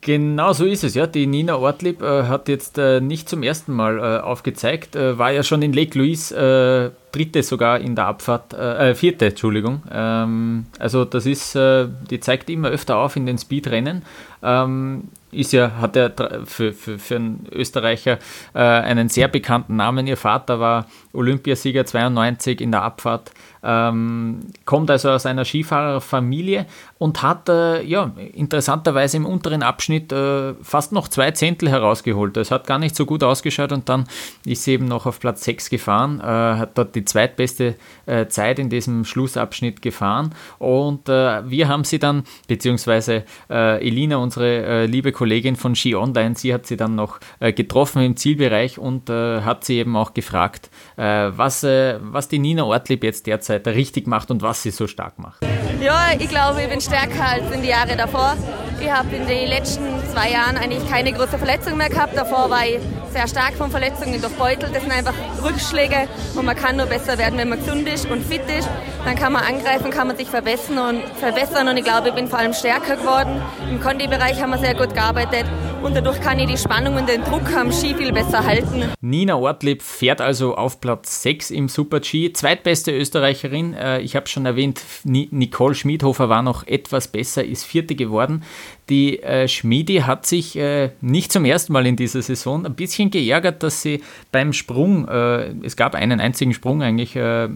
Genau 0.01 0.53
so 0.53 0.65
ist 0.65 0.83
es, 0.83 0.93
ja. 0.93 1.07
Die 1.07 1.27
Nina 1.27 1.57
Ortlieb 1.57 2.01
äh, 2.01 2.23
hat 2.23 2.47
jetzt 2.47 2.77
äh, 2.77 3.01
nicht 3.01 3.27
zum 3.27 3.43
ersten 3.43 3.73
Mal 3.73 3.97
äh, 3.97 4.21
aufgezeigt, 4.21 4.95
äh, 4.95 5.17
war 5.17 5.31
ja 5.31 5.43
schon 5.43 5.61
in 5.61 5.73
Lake 5.73 5.97
Louise 5.97 6.33
äh, 6.33 6.91
dritte 7.11 7.41
sogar 7.43 7.79
in 7.79 7.95
der 7.95 8.05
Abfahrt, 8.05 8.53
äh, 8.53 8.93
vierte, 8.93 9.25
Entschuldigung. 9.25 9.81
Ähm, 9.91 10.67
also 10.79 11.03
das 11.03 11.25
ist, 11.25 11.55
die 11.55 12.19
zeigt 12.19 12.49
immer 12.49 12.69
öfter 12.69 12.97
auf 12.97 13.15
in 13.15 13.25
den 13.25 13.37
Speedrennen. 13.37 14.03
Ähm, 14.43 15.09
ist 15.31 15.53
ja, 15.53 15.71
hat 15.79 15.95
er 15.95 16.13
für, 16.45 16.73
für, 16.73 16.97
für 16.97 17.15
einen 17.15 17.47
Österreicher 17.51 18.19
einen 18.53 19.09
sehr 19.09 19.27
bekannten 19.27 19.75
Namen. 19.75 20.07
Ihr 20.07 20.17
Vater 20.17 20.59
war 20.59 20.87
Olympiasieger 21.13 21.85
92 21.85 22.61
in 22.61 22.71
der 22.71 22.83
Abfahrt 22.83 23.31
ähm, 23.63 24.39
kommt 24.65 24.89
also 24.91 25.09
aus 25.09 25.25
einer 25.25 25.45
Skifahrerfamilie 25.45 26.65
und 26.97 27.21
hat 27.21 27.49
äh, 27.49 27.83
ja, 27.83 28.11
interessanterweise 28.33 29.17
im 29.17 29.25
unteren 29.25 29.63
Abschnitt 29.63 30.11
äh, 30.11 30.53
fast 30.61 30.91
noch 30.91 31.07
zwei 31.07 31.31
Zehntel 31.31 31.69
herausgeholt. 31.69 32.37
Es 32.37 32.51
hat 32.51 32.67
gar 32.67 32.79
nicht 32.79 32.95
so 32.95 33.05
gut 33.05 33.23
ausgeschaut 33.23 33.71
und 33.71 33.89
dann 33.89 34.05
ist 34.45 34.63
sie 34.63 34.73
eben 34.73 34.85
noch 34.85 35.05
auf 35.05 35.19
Platz 35.19 35.43
6 35.43 35.69
gefahren, 35.69 36.19
äh, 36.19 36.23
hat 36.23 36.77
dort 36.77 36.95
die 36.95 37.05
zweitbeste 37.05 37.75
äh, 38.05 38.27
Zeit 38.27 38.59
in 38.59 38.69
diesem 38.69 39.05
Schlussabschnitt 39.05 39.81
gefahren 39.81 40.33
und 40.59 41.09
äh, 41.09 41.49
wir 41.49 41.67
haben 41.67 41.83
sie 41.83 41.99
dann, 41.99 42.23
beziehungsweise 42.47 43.23
äh, 43.49 43.85
Elina, 43.85 44.17
unsere 44.17 44.85
liebe 44.85 45.11
Kollegin 45.11 45.55
von 45.55 45.75
Ski 45.75 45.95
Online, 45.95 46.35
sie 46.35 46.53
hat 46.53 46.65
sie 46.65 46.77
dann 46.77 46.95
noch 46.95 47.19
getroffen 47.39 48.01
im 48.01 48.15
Zielbereich 48.15 48.79
und 48.79 49.09
hat 49.09 49.63
sie 49.63 49.77
eben 49.77 49.95
auch 49.95 50.13
gefragt, 50.13 50.69
was, 50.97 51.63
was 51.63 52.27
die 52.27 52.39
Nina 52.39 52.63
Ortlieb 52.63 53.03
jetzt 53.03 53.27
derzeit 53.27 53.67
richtig 53.67 54.07
macht 54.07 54.31
und 54.31 54.41
was 54.41 54.63
sie 54.63 54.71
so 54.71 54.87
stark 54.87 55.19
macht? 55.19 55.45
Ja, 55.79 56.09
ich 56.17 56.27
glaube, 56.27 56.63
ich 56.63 56.69
bin 56.69 56.81
stärker 56.81 57.23
als 57.23 57.51
in 57.51 57.61
die 57.61 57.69
Jahre 57.69 57.95
davor. 57.95 58.35
Ich 58.81 58.91
habe 58.91 59.15
in 59.15 59.27
den 59.27 59.47
letzten 59.47 59.85
zwei 60.07 60.31
Jahren 60.31 60.57
eigentlich 60.57 60.87
keine 60.89 61.11
große 61.13 61.37
Verletzung 61.37 61.77
mehr 61.77 61.89
gehabt. 61.89 62.17
Davor 62.17 62.49
war 62.49 62.65
ich 62.65 62.79
sehr 63.11 63.27
stark 63.27 63.53
von 63.55 63.71
Verletzungen 63.71 64.21
durchbeutelt. 64.21 64.75
Das 64.75 64.83
sind 64.83 64.91
einfach 64.91 65.13
Rückschläge 65.43 66.07
und 66.35 66.45
man 66.45 66.55
kann 66.55 66.77
nur 66.77 66.85
besser 66.85 67.17
werden, 67.17 67.37
wenn 67.37 67.49
man 67.49 67.59
gesund 67.59 67.87
ist 67.87 68.09
und 68.09 68.23
fit 68.23 68.41
ist. 68.57 68.69
Dann 69.05 69.15
kann 69.15 69.33
man 69.33 69.43
angreifen, 69.43 69.89
kann 69.89 70.07
man 70.07 70.17
sich 70.17 70.27
verbessern 70.27 70.77
und 70.77 71.03
verbessern 71.19 71.67
und 71.67 71.77
ich 71.77 71.83
glaube, 71.83 72.09
ich 72.09 72.15
bin 72.15 72.27
vor 72.27 72.39
allem 72.39 72.53
stärker 72.53 72.97
geworden. 72.97 73.41
Im 73.69 73.79
Condi-Bereich 73.79 74.41
haben 74.41 74.51
wir 74.51 74.57
sehr 74.57 74.75
gut 74.75 74.93
gearbeitet 74.93 75.45
und 75.83 75.95
dadurch 75.95 76.19
kann 76.19 76.39
ich 76.39 76.47
die 76.47 76.57
Spannung 76.57 76.95
und 76.95 77.07
den 77.07 77.23
Druck 77.23 77.49
am 77.55 77.71
Ski 77.71 77.95
viel 77.95 78.11
besser 78.11 78.45
halten. 78.45 78.83
Nina 79.01 79.37
Ortlieb 79.37 79.81
fährt 79.81 80.21
also 80.21 80.55
auf 80.55 80.81
Platz 80.81 81.21
6 81.23 81.51
im 81.51 81.69
Super-G, 81.69 82.33
zweitbeste 82.33 82.91
Österreicherin. 82.91 83.73
Äh, 83.73 84.01
ich 84.01 84.15
habe 84.15 84.27
schon 84.27 84.45
erwähnt, 84.45 84.81
Nicole 85.03 85.75
Schmidhofer 85.75 86.29
war 86.29 86.41
noch 86.41 86.65
etwas 86.67 87.07
besser, 87.07 87.45
ist 87.45 87.63
vierte 87.63 87.95
geworden. 87.95 88.43
Die 88.89 89.21
äh, 89.21 89.47
Schmiedi 89.47 89.97
hat 89.97 90.25
sich 90.25 90.57
äh, 90.57 90.91
nicht 91.01 91.31
zum 91.31 91.43
ersten 91.43 91.73
Mal 91.73 91.85
in 91.85 91.97
dieser 91.97 92.21
Saison 92.21 92.65
ein 92.65 92.75
bisschen 92.75 93.11
geärgert, 93.11 93.61
dass 93.63 93.81
sie 93.81 94.01
beim 94.31 94.53
Sprung, 94.53 95.07
äh, 95.07 95.51
es 95.63 95.75
gab 95.75 95.93
einen 95.93 96.21
einzigen 96.21 96.53
Sprung 96.53 96.81
eigentlich, 96.81 97.15
äh, 97.15 97.49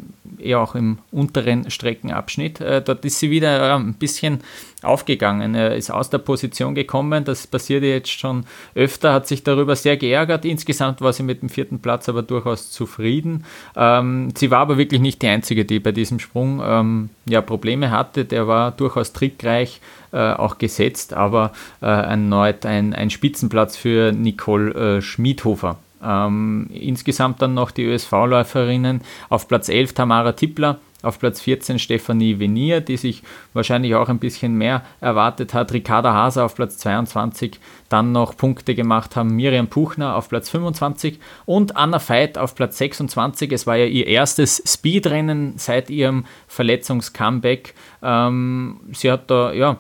eher 0.43 0.60
auch 0.60 0.75
im 0.75 0.99
unteren 1.12 1.69
Streckenabschnitt, 1.69 2.62
äh, 2.62 2.82
dort 2.82 3.06
ist 3.06 3.19
sie 3.19 3.30
wieder 3.30 3.75
ein 3.75 3.93
bisschen 3.95 4.39
aufgegangen, 4.84 5.54
ist 5.54 5.91
aus 5.91 6.10
der 6.10 6.17
Position 6.17 6.73
gekommen, 6.73 7.23
das 7.23 7.45
passierte 7.45 7.86
jetzt 7.86 8.10
schon 8.10 8.45
öfter, 8.73 9.13
hat 9.13 9.27
sich 9.27 9.43
darüber 9.43 9.75
sehr 9.75 9.95
geärgert. 9.95 10.43
Insgesamt 10.43 11.01
war 11.01 11.13
sie 11.13 11.21
mit 11.21 11.43
dem 11.43 11.49
vierten 11.49 11.80
Platz 11.80 12.10
aber 12.10 12.23
durchaus 12.23 12.71
zufrieden. 12.71 13.45
Ähm, 13.75 14.34
sie 14.36 14.49
war 14.49 14.60
aber 14.60 14.80
wirklich 14.80 14.99
nicht 14.99 15.21
die 15.21 15.27
Einzige, 15.27 15.65
die 15.65 15.80
bei 15.80 15.91
diesem 15.91 16.17
Sprung 16.17 16.62
ähm, 16.65 17.10
ja, 17.25 17.41
Probleme 17.41 17.91
hatte, 17.91 18.25
der 18.25 18.47
war 18.47 18.71
durchaus 18.71 19.13
trickreich 19.13 19.82
äh, 20.13 20.34
auch 20.34 20.58
gesetzt, 20.58 21.13
aber 21.13 21.51
äh, 21.82 21.86
erneut 21.86 22.65
ein, 22.65 22.93
ein 22.93 23.10
Spitzenplatz 23.10 23.77
für 23.77 24.12
Nicole 24.12 24.97
äh, 24.97 25.01
Schmidhofer. 25.01 25.77
Ähm, 26.03 26.67
insgesamt 26.71 27.41
dann 27.41 27.53
noch 27.53 27.71
die 27.71 27.85
ÖSV-Läuferinnen 27.85 29.01
auf 29.29 29.47
Platz 29.47 29.69
11 29.69 29.93
Tamara 29.93 30.31
Tippler, 30.33 30.79
auf 31.03 31.19
Platz 31.19 31.41
14 31.41 31.79
Stefanie 31.79 32.39
Venier, 32.39 32.81
die 32.81 32.97
sich 32.97 33.23
wahrscheinlich 33.53 33.95
auch 33.95 34.09
ein 34.09 34.19
bisschen 34.19 34.55
mehr 34.55 34.83
erwartet 34.99 35.53
hat. 35.53 35.73
Ricarda 35.73 36.13
Haser 36.13 36.45
auf 36.45 36.55
Platz 36.55 36.77
22, 36.77 37.59
dann 37.89 38.11
noch 38.11 38.37
Punkte 38.37 38.75
gemacht 38.75 39.15
haben 39.15 39.35
Miriam 39.35 39.67
Puchner 39.67 40.15
auf 40.15 40.29
Platz 40.29 40.49
25 40.49 41.19
und 41.45 41.75
Anna 41.75 41.99
Veit 41.99 42.37
auf 42.37 42.55
Platz 42.55 42.77
26. 42.77 43.51
Es 43.51 43.67
war 43.67 43.77
ja 43.77 43.85
ihr 43.85 44.07
erstes 44.07 44.61
Speedrennen 44.65 45.53
seit 45.57 45.89
ihrem 45.89 46.25
Verletzungscomeback. 46.47 47.73
Ähm, 48.03 48.79
sie 48.93 49.11
hat 49.11 49.29
da 49.29 49.53
ja 49.53 49.77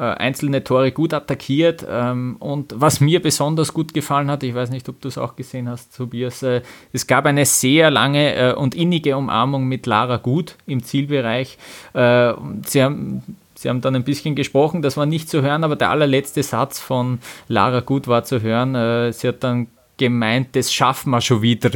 einzelne 0.00 0.64
Tore 0.64 0.92
gut 0.92 1.14
attackiert. 1.14 1.86
Ähm, 1.88 2.36
und 2.38 2.74
was 2.76 3.00
mir 3.00 3.22
besonders 3.22 3.72
gut 3.72 3.94
gefallen 3.94 4.30
hat, 4.30 4.42
ich 4.42 4.54
weiß 4.54 4.70
nicht, 4.70 4.88
ob 4.88 5.00
du 5.00 5.08
es 5.08 5.18
auch 5.18 5.36
gesehen 5.36 5.68
hast, 5.68 5.96
Tobias, 5.96 6.42
äh, 6.42 6.62
es 6.92 7.06
gab 7.06 7.26
eine 7.26 7.46
sehr 7.46 7.90
lange 7.90 8.34
äh, 8.34 8.54
und 8.54 8.74
innige 8.74 9.16
Umarmung 9.16 9.66
mit 9.66 9.86
Lara 9.86 10.16
Gut 10.16 10.56
im 10.66 10.82
Zielbereich. 10.82 11.58
sie 11.92 12.82
haben 12.82 13.22
Sie 13.56 13.68
haben 13.68 13.80
dann 13.80 13.94
ein 13.94 14.04
bisschen 14.04 14.34
gesprochen, 14.34 14.82
das 14.82 14.96
war 14.96 15.06
nicht 15.06 15.30
zu 15.30 15.40
hören, 15.40 15.62
aber 15.62 15.76
der 15.76 15.90
allerletzte 15.90 16.42
Satz 16.42 16.80
von 16.80 17.20
Lara 17.48 17.80
Gut 17.80 18.08
war 18.08 18.24
zu 18.24 18.42
hören. 18.42 19.12
sie 19.12 19.28
hat 19.28 19.44
dann 19.44 19.68
gemeint, 19.96 20.56
das 20.56 20.72
schaffen 20.72 21.10
wir 21.10 21.20
schon 21.20 21.40
wieder. 21.40 21.70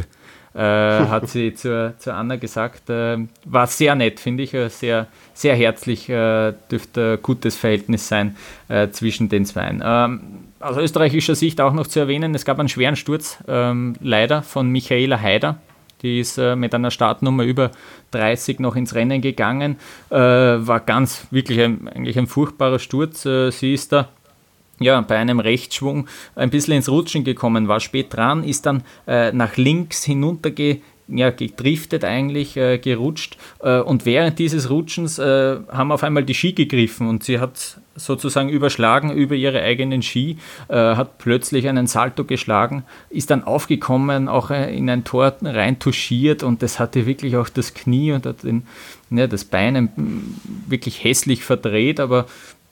Äh, 0.59 1.07
hat 1.07 1.29
sie 1.29 1.55
zur, 1.55 1.95
zur 1.99 2.15
Anna 2.15 2.35
gesagt. 2.35 2.91
Äh, 2.91 3.19
war 3.45 3.69
sehr 3.69 3.95
nett, 3.95 4.19
finde 4.19 4.43
ich, 4.43 4.55
äh, 4.55 4.69
sehr, 4.69 5.07
sehr 5.33 5.55
herzlich, 5.55 6.09
äh, 6.09 6.53
dürfte 6.69 7.19
ein 7.19 7.23
gutes 7.23 7.57
Verhältnis 7.57 8.09
sein 8.09 8.35
äh, 8.67 8.89
zwischen 8.89 9.29
den 9.29 9.45
Zweien. 9.45 9.81
Ähm, 9.85 10.21
aus 10.59 10.77
österreichischer 10.77 11.37
Sicht 11.37 11.61
auch 11.61 11.73
noch 11.73 11.87
zu 11.87 12.01
erwähnen, 12.01 12.35
es 12.35 12.45
gab 12.45 12.59
einen 12.59 12.69
schweren 12.69 12.97
Sturz, 12.97 13.39
ähm, 13.47 13.95
leider, 14.01 14.43
von 14.43 14.69
Michaela 14.69 15.21
Haider, 15.21 15.61
Die 16.03 16.19
ist 16.19 16.39
mit 16.39 16.75
einer 16.75 16.91
Startnummer 16.91 17.45
über 17.45 17.71
30 18.13 18.59
noch 18.59 18.77
ins 18.77 18.95
Rennen 18.95 19.21
gegangen. 19.21 19.77
War 20.11 20.81
ganz, 20.81 21.27
wirklich 21.33 21.61
ein, 21.61 21.89
eigentlich 21.89 22.17
ein 22.17 22.29
furchtbarer 22.29 22.79
Sturz. 22.79 23.23
Sie 23.23 23.75
ist 23.75 23.93
da 23.93 24.09
ja, 24.81 25.01
bei 25.01 25.17
einem 25.17 25.41
Rechtsschwung 25.41 26.07
ein 26.35 26.51
bisschen 26.51 26.75
ins 26.75 26.89
Rutschen 26.89 27.25
gekommen, 27.25 27.69
war 27.69 27.81
spät 27.81 28.15
dran, 28.15 28.45
ist 28.45 28.67
dann 28.67 28.83
äh, 29.07 29.33
nach 29.33 29.57
links 29.57 30.05
hinunterge 30.05 30.81
ja, 31.09 31.31
gedriftet 31.31 32.05
eigentlich, 32.05 32.57
äh, 32.57 32.79
gerutscht. 32.79 33.39
Äh, 33.61 33.81
und 33.81 34.05
während 34.05 34.39
dieses 34.39 34.71
Rutschens 34.71 35.19
äh, 35.19 35.57
haben 35.69 35.91
auf 35.91 36.05
einmal 36.05 36.25
die 36.25 36.35
Ski 36.35 36.53
gegriffen 36.53 37.09
und 37.09 37.25
sie 37.25 37.41
hat 37.41 37.81
sozusagen 37.97 38.49
überschlagen 38.49 39.11
über 39.13 39.35
ihre 39.35 39.63
eigenen 39.63 40.03
Ski, 40.03 40.37
äh, 40.69 40.75
hat 40.75 41.19
plötzlich 41.19 41.69
einen 41.69 41.87
Salto 41.87 42.25
geschlagen, 42.25 42.85
ist 43.11 43.31
dann 43.31 43.43
aufgekommen, 43.43 44.29
auch 44.29 44.51
äh, 44.51 44.77
in 44.77 44.89
ein 44.91 45.05
Tor 45.05 45.35
rein 45.43 45.79
touchiert 45.79 46.43
und 46.43 46.63
das 46.63 46.79
hatte 46.79 47.07
wirklich 47.07 47.37
auch 47.37 47.49
das 47.49 47.75
Knie 47.75 48.13
und 48.13 48.27
hat 48.27 48.43
den, 48.45 48.67
ja, 49.11 49.27
das 49.27 49.45
Bein 49.45 49.89
wirklich 50.69 51.03
hässlich 51.03 51.43
verdreht, 51.43 52.01
aber 52.01 52.27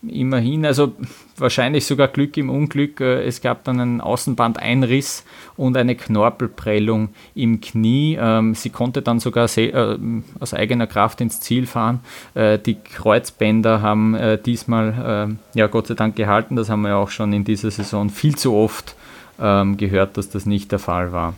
immerhin, 0.09 0.65
also 0.65 0.93
wahrscheinlich 1.37 1.87
sogar 1.87 2.09
Glück 2.09 2.37
im 2.37 2.51
Unglück. 2.51 3.01
Äh, 3.01 3.25
es 3.25 3.41
gab 3.41 3.65
dann 3.65 3.81
einen 3.81 4.01
Außenbandeinriss 4.01 5.25
und 5.57 5.77
eine 5.77 5.95
Knorpelprellung 5.95 7.11
im 7.35 7.61
Knie. 7.61 8.17
Ähm, 8.21 8.55
sie 8.55 8.71
konnte 8.71 9.03
dann 9.03 9.21
sogar 9.21 9.49
äh, 9.57 9.99
aus 10.41 10.55
eigener 10.55 10.87
Kraft 10.87 11.21
ins 11.21 11.41
Ziel 11.41 11.67
fahren. 11.67 12.01
Äh, 12.35 12.59
die 12.59 12.77
Kreuzbänder 12.77 13.83
haben 13.83 14.17
diesmal, 14.45 15.37
ja 15.55 15.67
Gott 15.67 15.87
sei 15.89 15.95
Dank 15.95 16.17
gehalten. 16.17 16.57
Das 16.57 16.69
haben 16.71 16.83
wir 16.83 16.97
auch 16.97 17.11
schon 17.11 17.33
in 17.33 17.45
dieser 17.45 17.71
Saison 17.71 18.11
viel 18.11 18.37
zu 18.37 18.55
oft 18.55 18.97
ähm, 19.41 19.77
gehört, 19.77 20.17
dass 20.17 20.31
das 20.31 20.47
nicht 20.47 20.73
der 20.73 20.79
Fall 20.79 21.13
war. 21.13 21.35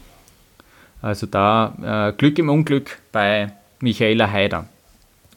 Also 1.02 1.26
da 1.26 2.12
Glück 2.16 2.38
im 2.38 2.48
Unglück 2.48 2.98
bei 3.12 3.52
Michaela 3.80 4.30
Haider. 4.30 4.66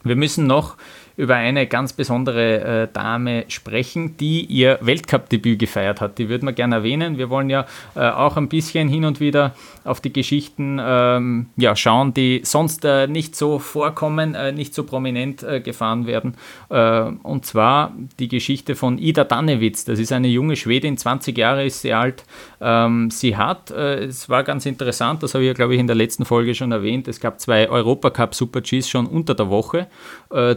Wir 0.02 0.16
müssen 0.16 0.46
noch 0.46 0.76
über 1.16 1.36
eine 1.36 1.66
ganz 1.66 1.92
besondere 1.92 2.82
äh, 2.82 2.88
Dame 2.92 3.44
sprechen, 3.48 4.16
die 4.16 4.44
ihr 4.44 4.78
Weltcup-Debüt 4.80 5.58
gefeiert 5.58 6.00
hat. 6.00 6.18
Die 6.18 6.28
würden 6.28 6.46
wir 6.46 6.52
gerne 6.52 6.76
erwähnen. 6.76 7.18
Wir 7.18 7.30
wollen 7.30 7.50
ja 7.50 7.66
äh, 7.94 8.08
auch 8.08 8.36
ein 8.36 8.48
bisschen 8.48 8.88
hin 8.88 9.04
und 9.04 9.20
wieder 9.20 9.54
auf 9.84 10.00
die 10.00 10.12
Geschichten 10.12 10.78
ähm, 10.80 11.46
ja, 11.56 11.74
schauen, 11.76 12.14
die 12.14 12.42
sonst 12.44 12.84
äh, 12.84 13.06
nicht 13.06 13.36
so 13.36 13.58
vorkommen, 13.58 14.34
äh, 14.34 14.52
nicht 14.52 14.74
so 14.74 14.84
prominent 14.84 15.42
äh, 15.42 15.60
gefahren 15.60 16.06
werden. 16.06 16.34
Äh, 16.70 17.02
und 17.22 17.46
zwar 17.46 17.92
die 18.18 18.28
Geschichte 18.28 18.74
von 18.74 18.98
Ida 18.98 19.24
Dannewitz. 19.24 19.84
Das 19.84 19.98
ist 19.98 20.12
eine 20.12 20.28
junge 20.28 20.56
Schwedin, 20.56 20.96
20 20.96 21.36
Jahre 21.36 21.64
ist 21.64 21.82
sie 21.82 21.92
alt. 21.92 22.24
Ähm, 22.60 23.10
sie 23.10 23.36
hat, 23.36 23.70
es 23.70 24.28
war 24.28 24.44
ganz 24.44 24.66
interessant, 24.66 25.22
das 25.22 25.34
habe 25.34 25.44
ich 25.44 25.48
ja, 25.48 25.54
glaube 25.54 25.74
ich, 25.74 25.80
in 25.80 25.86
der 25.86 25.96
letzten 25.96 26.24
Folge 26.24 26.54
schon 26.54 26.72
erwähnt, 26.72 27.08
es 27.08 27.20
gab 27.20 27.40
zwei 27.40 27.68
Europacup 27.68 28.34
Super 28.34 28.60
Gs 28.60 28.88
schon 28.88 29.06
unter 29.06 29.34
der 29.34 29.48
Woche, 29.48 29.88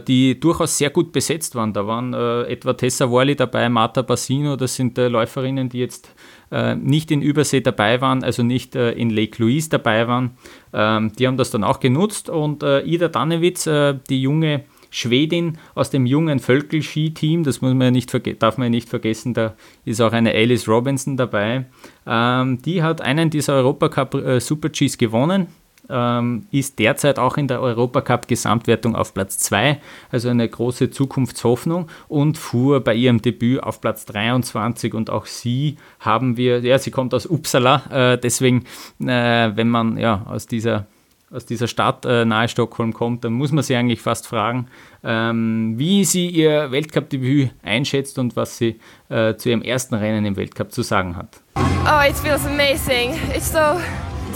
die 0.06 0.38
durchaus 0.46 0.78
sehr 0.78 0.90
gut 0.90 1.10
besetzt 1.10 1.56
waren. 1.56 1.72
Da 1.72 1.86
waren 1.88 2.14
äh, 2.14 2.42
etwa 2.42 2.72
Tessa 2.72 3.10
Worley 3.10 3.34
dabei, 3.34 3.68
Marta 3.68 4.02
Bassino, 4.02 4.54
das 4.54 4.76
sind 4.76 4.96
äh, 4.96 5.08
Läuferinnen, 5.08 5.68
die 5.68 5.80
jetzt 5.80 6.14
äh, 6.52 6.76
nicht 6.76 7.10
in 7.10 7.20
Übersee 7.20 7.60
dabei 7.60 8.00
waren, 8.00 8.22
also 8.22 8.44
nicht 8.44 8.76
äh, 8.76 8.92
in 8.92 9.10
Lake 9.10 9.42
Louise 9.42 9.68
dabei 9.68 10.06
waren. 10.06 10.36
Ähm, 10.72 11.10
die 11.18 11.26
haben 11.26 11.36
das 11.36 11.50
dann 11.50 11.64
auch 11.64 11.80
genutzt 11.80 12.30
und 12.30 12.62
äh, 12.62 12.82
Ida 12.82 13.08
Dannewitz, 13.08 13.66
äh, 13.66 13.98
die 14.08 14.22
junge 14.22 14.64
Schwedin 14.90 15.58
aus 15.74 15.90
dem 15.90 16.06
jungen 16.06 16.38
Völkel-Ski-Team, 16.38 17.42
das 17.42 17.60
muss 17.60 17.74
man 17.74 17.88
ja 17.88 17.90
nicht 17.90 18.40
darf 18.40 18.56
man 18.56 18.66
ja 18.66 18.70
nicht 18.70 18.88
vergessen, 18.88 19.34
da 19.34 19.56
ist 19.84 20.00
auch 20.00 20.12
eine 20.12 20.30
Alice 20.30 20.68
Robinson 20.68 21.16
dabei. 21.16 21.66
Ähm, 22.06 22.62
die 22.62 22.84
hat 22.84 23.00
einen 23.00 23.30
dieser 23.30 23.54
Europacup 23.54 24.40
Super 24.40 24.68
Gs 24.68 24.96
gewonnen 24.96 25.48
ähm, 25.88 26.46
ist 26.50 26.78
derzeit 26.78 27.18
auch 27.18 27.36
in 27.36 27.48
der 27.48 27.60
Europacup-Gesamtwertung 27.60 28.96
auf 28.96 29.14
Platz 29.14 29.38
2, 29.38 29.80
also 30.10 30.28
eine 30.28 30.48
große 30.48 30.90
Zukunftshoffnung 30.90 31.88
und 32.08 32.38
fuhr 32.38 32.80
bei 32.80 32.94
ihrem 32.94 33.22
Debüt 33.22 33.62
auf 33.62 33.80
Platz 33.80 34.06
23 34.06 34.94
und 34.94 35.10
auch 35.10 35.26
sie 35.26 35.76
haben 36.00 36.36
wir, 36.36 36.60
ja, 36.60 36.78
sie 36.78 36.90
kommt 36.90 37.14
aus 37.14 37.26
Uppsala, 37.26 38.12
äh, 38.14 38.18
deswegen, 38.18 38.64
äh, 39.00 39.50
wenn 39.54 39.68
man 39.68 39.98
ja 39.98 40.24
aus 40.28 40.46
dieser 40.46 40.86
aus 41.32 41.44
dieser 41.44 41.66
Stadt 41.66 42.04
äh, 42.04 42.24
nahe 42.24 42.48
Stockholm 42.48 42.92
kommt, 42.92 43.24
dann 43.24 43.32
muss 43.32 43.50
man 43.50 43.64
sie 43.64 43.74
eigentlich 43.74 44.00
fast 44.00 44.26
fragen, 44.26 44.68
ähm, 45.02 45.74
wie 45.76 46.04
sie 46.04 46.28
ihr 46.28 46.70
Weltcup-Debüt 46.70 47.50
einschätzt 47.62 48.18
und 48.18 48.36
was 48.36 48.58
sie 48.58 48.78
äh, 49.08 49.34
zu 49.34 49.50
ihrem 49.50 49.62
ersten 49.62 49.94
Rennen 49.94 50.24
im 50.24 50.36
Weltcup 50.36 50.72
zu 50.72 50.82
sagen 50.82 51.16
hat. 51.16 51.40
Oh, 51.56 52.08
it 52.08 52.16
feels 52.16 52.46
amazing. 52.46 53.14
It's 53.34 53.52
so 53.52 53.80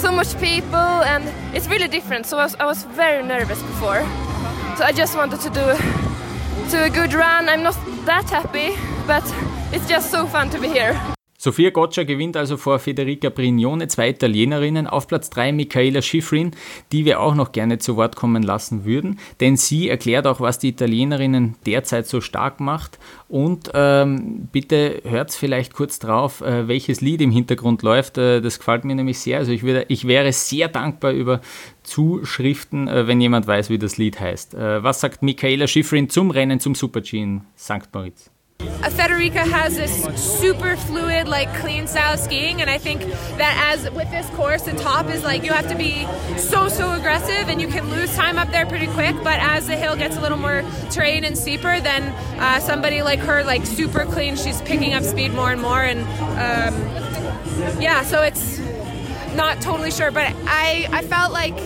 so 0.00 0.10
much 0.10 0.34
people 0.40 1.04
and 1.04 1.24
it's 1.54 1.68
really 1.68 1.88
different. 1.88 2.24
So 2.24 2.38
I 2.38 2.44
was, 2.44 2.54
I 2.54 2.64
was 2.64 2.84
very 2.84 3.22
nervous 3.22 3.60
before. 3.62 4.00
So 4.78 4.84
I 4.84 4.92
just 4.92 5.14
wanted 5.14 5.40
to 5.40 5.50
do 5.50 6.70
to 6.70 6.84
a 6.84 6.90
good 6.90 7.12
run. 7.12 7.48
I'm 7.48 7.62
not 7.62 7.76
that 8.06 8.30
happy, 8.30 8.76
but 9.06 9.24
it's 9.74 9.86
just 9.86 10.10
so 10.10 10.26
fun 10.26 10.48
to 10.50 10.58
be 10.58 10.68
here. 10.68 10.98
Sofia 11.42 11.70
Goccia 11.70 12.04
gewinnt 12.04 12.36
also 12.36 12.58
vor 12.58 12.78
Federica 12.78 13.30
Brignone, 13.30 13.88
zwei 13.88 14.10
Italienerinnen, 14.10 14.86
auf 14.86 15.08
Platz 15.08 15.30
3 15.30 15.52
Michaela 15.52 16.02
Schifrin, 16.02 16.50
die 16.92 17.06
wir 17.06 17.18
auch 17.18 17.34
noch 17.34 17.52
gerne 17.52 17.78
zu 17.78 17.96
Wort 17.96 18.14
kommen 18.14 18.42
lassen 18.42 18.84
würden, 18.84 19.18
denn 19.40 19.56
sie 19.56 19.88
erklärt 19.88 20.26
auch, 20.26 20.42
was 20.42 20.58
die 20.58 20.68
Italienerinnen 20.68 21.56
derzeit 21.64 22.06
so 22.06 22.20
stark 22.20 22.60
macht. 22.60 22.98
Und 23.26 23.70
ähm, 23.72 24.48
bitte 24.52 25.00
hört 25.02 25.32
vielleicht 25.32 25.72
kurz 25.72 25.98
drauf, 25.98 26.42
äh, 26.42 26.68
welches 26.68 27.00
Lied 27.00 27.22
im 27.22 27.30
Hintergrund 27.30 27.80
läuft. 27.80 28.18
Äh, 28.18 28.42
das 28.42 28.58
gefällt 28.58 28.84
mir 28.84 28.94
nämlich 28.94 29.18
sehr. 29.18 29.38
Also 29.38 29.52
ich, 29.52 29.62
würde, 29.62 29.86
ich 29.88 30.06
wäre 30.06 30.34
sehr 30.34 30.68
dankbar 30.68 31.12
über 31.12 31.40
Zuschriften, 31.84 32.86
äh, 32.86 33.06
wenn 33.06 33.18
jemand 33.18 33.46
weiß, 33.46 33.70
wie 33.70 33.78
das 33.78 33.96
Lied 33.96 34.20
heißt. 34.20 34.52
Äh, 34.52 34.82
was 34.82 35.00
sagt 35.00 35.22
Michaela 35.22 35.66
Schifrin 35.66 36.10
zum 36.10 36.32
Rennen 36.32 36.60
zum 36.60 36.74
Super-G 36.74 37.16
in 37.16 37.40
St. 37.56 37.88
Moritz? 37.94 38.30
Federica 38.60 39.48
has 39.48 39.76
this 39.76 40.04
super 40.20 40.76
fluid, 40.76 41.28
like 41.28 41.52
clean 41.56 41.86
style 41.86 42.16
skiing, 42.16 42.60
and 42.60 42.68
I 42.68 42.78
think 42.78 43.02
that 43.38 43.72
as 43.72 43.90
with 43.92 44.10
this 44.10 44.28
course, 44.30 44.62
the 44.62 44.72
top 44.72 45.08
is 45.08 45.24
like 45.24 45.44
you 45.44 45.52
have 45.52 45.68
to 45.68 45.76
be 45.76 46.06
so 46.36 46.68
so 46.68 46.92
aggressive, 46.92 47.48
and 47.48 47.60
you 47.60 47.68
can 47.68 47.88
lose 47.90 48.14
time 48.14 48.38
up 48.38 48.50
there 48.50 48.66
pretty 48.66 48.86
quick. 48.88 49.16
But 49.22 49.40
as 49.40 49.66
the 49.66 49.76
hill 49.76 49.96
gets 49.96 50.16
a 50.16 50.20
little 50.20 50.38
more 50.38 50.62
terrain 50.90 51.24
and 51.24 51.36
steeper, 51.36 51.80
then 51.80 52.02
uh, 52.38 52.60
somebody 52.60 53.02
like 53.02 53.20
her, 53.20 53.42
like 53.44 53.64
super 53.64 54.04
clean, 54.04 54.36
she's 54.36 54.60
picking 54.62 54.92
up 54.92 55.04
speed 55.04 55.32
more 55.32 55.50
and 55.50 55.62
more, 55.62 55.82
and 55.82 56.00
um, 56.38 57.80
yeah, 57.80 58.02
so 58.02 58.22
it's 58.22 58.58
not 59.34 59.60
totally 59.62 59.90
sure, 59.90 60.10
but 60.10 60.34
I 60.46 60.86
I 60.92 61.02
felt 61.02 61.32
like 61.32 61.56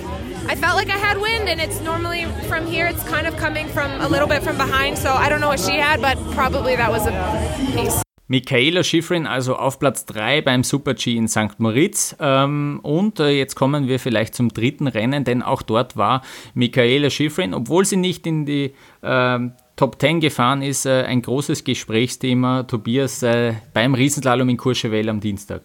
I 0.47 0.57
felt 0.57 0.77
like 0.77 0.91
I 0.91 0.99
had 0.99 1.19
wind, 1.21 1.49
and 1.49 1.61
it's 1.61 1.81
normally 1.81 2.27
from 2.49 2.67
here, 2.67 2.87
it's 2.87 3.03
kind 3.05 3.27
of 3.27 3.37
coming 3.37 3.67
from 3.69 3.91
a 4.01 4.09
little 4.09 4.29
bit 4.29 4.43
from 4.43 4.57
behind, 4.57 4.99
so 4.99 5.11
I 5.11 5.29
don't 5.29 5.41
know 5.41 5.49
what 5.49 5.61
she 5.61 5.79
had, 5.79 6.01
but 6.01 6.19
probably 6.33 6.77
that 6.77 6.91
was 6.91 7.07
a 7.07 7.13
piece. 7.75 8.03
Michaela 8.27 8.83
Schifrin 8.83 9.27
also 9.27 9.57
auf 9.57 9.79
Platz 9.79 10.07
3 10.07 10.41
beim 10.41 10.65
Super-G 10.65 11.15
in 11.17 11.29
St. 11.29 11.59
Moritz. 11.61 12.17
Ähm, 12.19 12.81
und 12.83 13.21
äh, 13.21 13.31
jetzt 13.31 13.55
kommen 13.55 13.87
wir 13.87 14.01
vielleicht 14.01 14.35
zum 14.35 14.49
dritten 14.49 14.87
Rennen, 14.87 15.25
denn 15.25 15.43
auch 15.43 15.61
dort 15.61 15.97
war 15.99 16.23
Michaela 16.55 17.11
Schifrin, 17.11 17.53
obwohl 17.53 17.85
sie 17.85 17.97
nicht 17.97 18.27
in 18.27 18.47
die 18.47 18.75
ähm, 19.03 19.53
Top 19.77 20.01
10 20.01 20.21
gefahren 20.21 20.63
ist, 20.63 20.87
äh, 20.87 21.03
ein 21.03 21.21
großes 21.21 21.65
Gesprächsthema, 21.65 22.63
Tobias, 22.63 23.23
äh, 23.23 23.55
beim 23.75 23.93
Riesenslalom 23.95 24.49
in 24.49 24.57
Courchevel 24.57 25.09
am 25.11 25.21
Dienstag. 25.21 25.61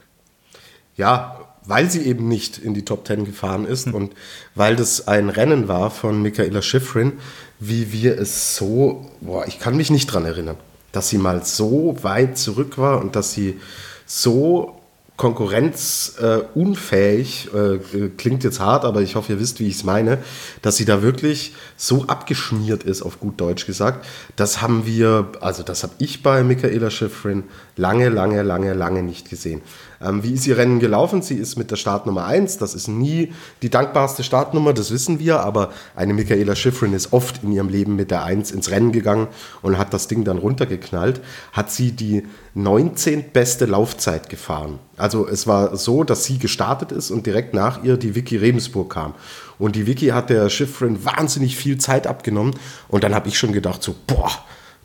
Ja, 0.98 1.49
weil 1.70 1.89
sie 1.89 2.01
eben 2.01 2.28
nicht 2.28 2.57
in 2.57 2.74
die 2.74 2.84
Top 2.84 3.05
Ten 3.05 3.26
gefahren 3.26 3.65
ist 3.65 3.88
mhm. 3.88 3.93
und 3.93 4.13
weil 4.55 4.76
das 4.76 5.07
ein 5.07 5.30
Rennen 5.30 5.67
war 5.67 5.91
von 5.91 6.22
Michaela 6.22 6.61
Schifrin, 6.61 7.13
wie 7.59 7.93
wir 7.93 8.20
es 8.20 8.55
so, 8.55 9.05
boah, 9.22 9.47
ich 9.47 9.59
kann 9.59 9.78
mich 9.78 9.91
nicht 9.91 10.07
dran 10.07 10.26
erinnern, 10.26 10.57
dass 10.91 11.09
sie 11.09 11.17
mal 11.17 11.45
so 11.45 11.97
weit 12.01 12.38
zurück 12.38 12.78
war 12.78 12.99
und 12.99 13.15
dass 13.15 13.34
sie 13.34 13.59
so 14.05 14.80
konkurrenzunfähig, 15.20 17.49
äh, 17.53 17.76
äh, 17.76 18.09
klingt 18.15 18.43
jetzt 18.45 18.61
hart, 18.61 18.86
aber 18.86 19.01
ich 19.01 19.15
hoffe, 19.15 19.34
ihr 19.34 19.39
wisst, 19.41 19.59
wie 19.59 19.67
ich 19.67 19.76
es 19.76 19.84
meine, 19.84 20.20
dass 20.61 20.78
sie 20.78 20.86
da 20.86 21.01
wirklich 21.01 21.53
so 21.76 22.05
abgeschmiert 22.05 22.84
ist, 22.84 23.01
auf 23.01 23.20
gut 23.20 23.41
Deutsch 23.41 23.65
gesagt. 23.65 24.07
Das 24.38 24.61
haben 24.61 24.86
wir, 24.86 25.28
also 25.41 25.61
das 25.61 25.84
habe 25.84 25.91
ich 25.99 26.24
bei 26.24 26.45
Michaela 26.45 26.89
Schifrin 26.89 27.43
lange, 27.76 28.07
lange, 28.07 28.43
lange, 28.43 28.74
lange 28.74 29.03
nicht 29.03 29.30
gesehen. 29.30 29.61
Ähm, 30.02 30.24
wie 30.24 30.34
ist 30.34 30.47
ihr 30.47 30.58
Rennen 30.58 30.80
gelaufen? 30.80 31.22
Sie 31.22 31.36
ist 31.36 31.58
mit 31.58 31.72
der 31.72 31.76
Startnummer 31.76 32.26
1. 32.26 32.58
Das 32.58 32.74
ist 32.74 32.88
nie 32.88 33.34
die 33.62 33.70
dankbarste 33.70 34.24
Startnummer, 34.24 34.74
das 34.74 34.91
wissen 34.91 35.20
wir. 35.20 35.41
Aber 35.41 35.72
eine 35.95 36.14
Michaela 36.14 36.56
Schifrin 36.56 36.93
ist 36.93 37.14
oft 37.14 37.43
in 37.43 37.52
ihrem 37.52 37.70
Leben 37.70 37.95
mit 37.95 38.12
der 38.12 38.24
1 38.24 38.52
ins 38.52 38.72
Rennen 38.72 38.91
gegangen 38.91 39.28
und 39.62 39.78
hat 39.78 39.93
das 39.93 40.08
Ding 40.08 40.24
dann 40.24 40.38
runtergeknallt. 40.38 41.22
Hat 41.52 41.72
sie 41.72 41.91
die 41.91 42.24
19. 42.54 43.32
beste 43.32 43.66
Laufzeit 43.66 44.30
gefahren. 44.30 44.80
Also 44.97 45.28
es 45.28 45.47
war 45.47 45.78
so, 45.78 46.04
dass 46.04 46.26
sie 46.26 46.39
gestartet 46.39 46.91
ist 46.91 47.12
und 47.12 47.26
direkt 47.26 47.54
nach 47.54 47.84
ihr 47.84 47.97
die 47.97 48.16
Vicky 48.16 48.38
Rebensburg 48.38 48.91
kam. 48.93 49.14
Und 49.58 49.76
die 49.76 49.88
Vicky 49.88 50.08
hat 50.08 50.30
der 50.30 50.50
Schifrin 50.50 51.04
wahnsinnig 51.04 51.58
viel 51.58 51.78
Zeit 51.78 52.08
abgenommen. 52.08 52.56
Und 52.88 53.04
dann 53.04 53.14
habe 53.14 53.28
ich 53.28 53.38
schon 53.38 53.52
gedacht, 53.52 53.84
so, 53.84 53.95
boah, 54.08 54.32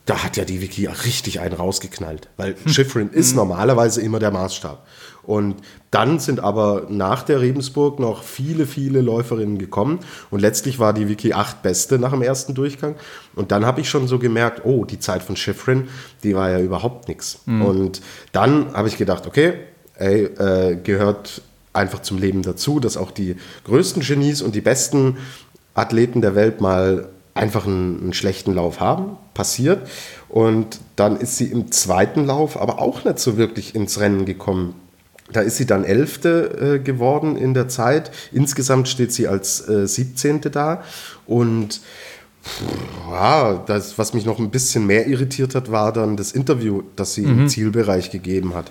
da 0.06 0.22
hat 0.22 0.36
ja 0.36 0.44
die 0.44 0.60
Wiki 0.60 0.86
richtig 0.86 1.40
einen 1.40 1.54
rausgeknallt, 1.54 2.28
weil 2.36 2.56
Schifrin 2.66 3.08
ist 3.10 3.34
normalerweise 3.34 4.02
immer 4.02 4.18
der 4.18 4.30
Maßstab. 4.30 4.86
Und 5.22 5.56
dann 5.90 6.18
sind 6.18 6.40
aber 6.40 6.86
nach 6.90 7.22
der 7.22 7.40
Rebensburg 7.40 7.98
noch 7.98 8.22
viele, 8.22 8.66
viele 8.66 9.00
Läuferinnen 9.00 9.56
gekommen 9.56 10.00
und 10.30 10.40
letztlich 10.40 10.78
war 10.78 10.92
die 10.92 11.08
Wiki 11.08 11.32
acht 11.32 11.62
Beste 11.62 11.98
nach 11.98 12.10
dem 12.10 12.20
ersten 12.20 12.54
Durchgang. 12.54 12.96
Und 13.34 13.50
dann 13.50 13.64
habe 13.64 13.80
ich 13.80 13.88
schon 13.88 14.06
so 14.06 14.18
gemerkt, 14.18 14.62
oh, 14.64 14.84
die 14.84 14.98
Zeit 14.98 15.22
von 15.22 15.36
Schifrin, 15.36 15.88
die 16.22 16.34
war 16.34 16.50
ja 16.50 16.60
überhaupt 16.60 17.08
nichts. 17.08 17.40
Und 17.46 18.02
dann 18.32 18.74
habe 18.74 18.88
ich 18.88 18.98
gedacht, 18.98 19.26
okay, 19.26 19.54
ey, 19.96 20.24
äh, 20.24 20.76
gehört 20.76 21.40
einfach 21.72 22.02
zum 22.02 22.18
Leben 22.18 22.42
dazu, 22.42 22.78
dass 22.78 22.98
auch 22.98 23.10
die 23.10 23.36
größten 23.64 24.02
Genies 24.02 24.42
und 24.42 24.54
die 24.54 24.60
besten 24.60 25.16
Athleten 25.74 26.20
der 26.20 26.34
Welt 26.34 26.60
mal 26.60 27.08
einfach 27.34 27.66
einen, 27.66 28.00
einen 28.00 28.12
schlechten 28.14 28.54
Lauf 28.54 28.80
haben. 28.80 29.16
Passiert. 29.34 29.88
Und 30.28 30.80
dann 30.96 31.16
ist 31.16 31.36
sie 31.36 31.46
im 31.46 31.70
zweiten 31.72 32.24
Lauf 32.24 32.60
aber 32.60 32.80
auch 32.80 33.04
nicht 33.04 33.18
so 33.18 33.36
wirklich 33.36 33.74
ins 33.74 34.00
Rennen 34.00 34.24
gekommen. 34.24 34.74
Da 35.32 35.40
ist 35.40 35.56
sie 35.56 35.66
dann 35.66 35.84
Elfte 35.84 36.76
äh, 36.76 36.78
geworden 36.78 37.36
in 37.36 37.54
der 37.54 37.68
Zeit. 37.68 38.10
Insgesamt 38.32 38.88
steht 38.88 39.12
sie 39.12 39.26
als 39.26 39.68
äh, 39.68 39.86
17. 39.86 40.42
da. 40.52 40.82
Und 41.26 41.80
ja, 43.10 43.64
das, 43.66 43.98
was 43.98 44.12
mich 44.12 44.26
noch 44.26 44.38
ein 44.38 44.50
bisschen 44.50 44.86
mehr 44.86 45.06
irritiert 45.06 45.54
hat, 45.54 45.70
war 45.70 45.92
dann 45.92 46.16
das 46.16 46.32
Interview, 46.32 46.82
das 46.94 47.14
sie 47.14 47.24
im 47.24 47.48
Zielbereich 47.48 48.10
gegeben 48.10 48.54
hat. 48.54 48.70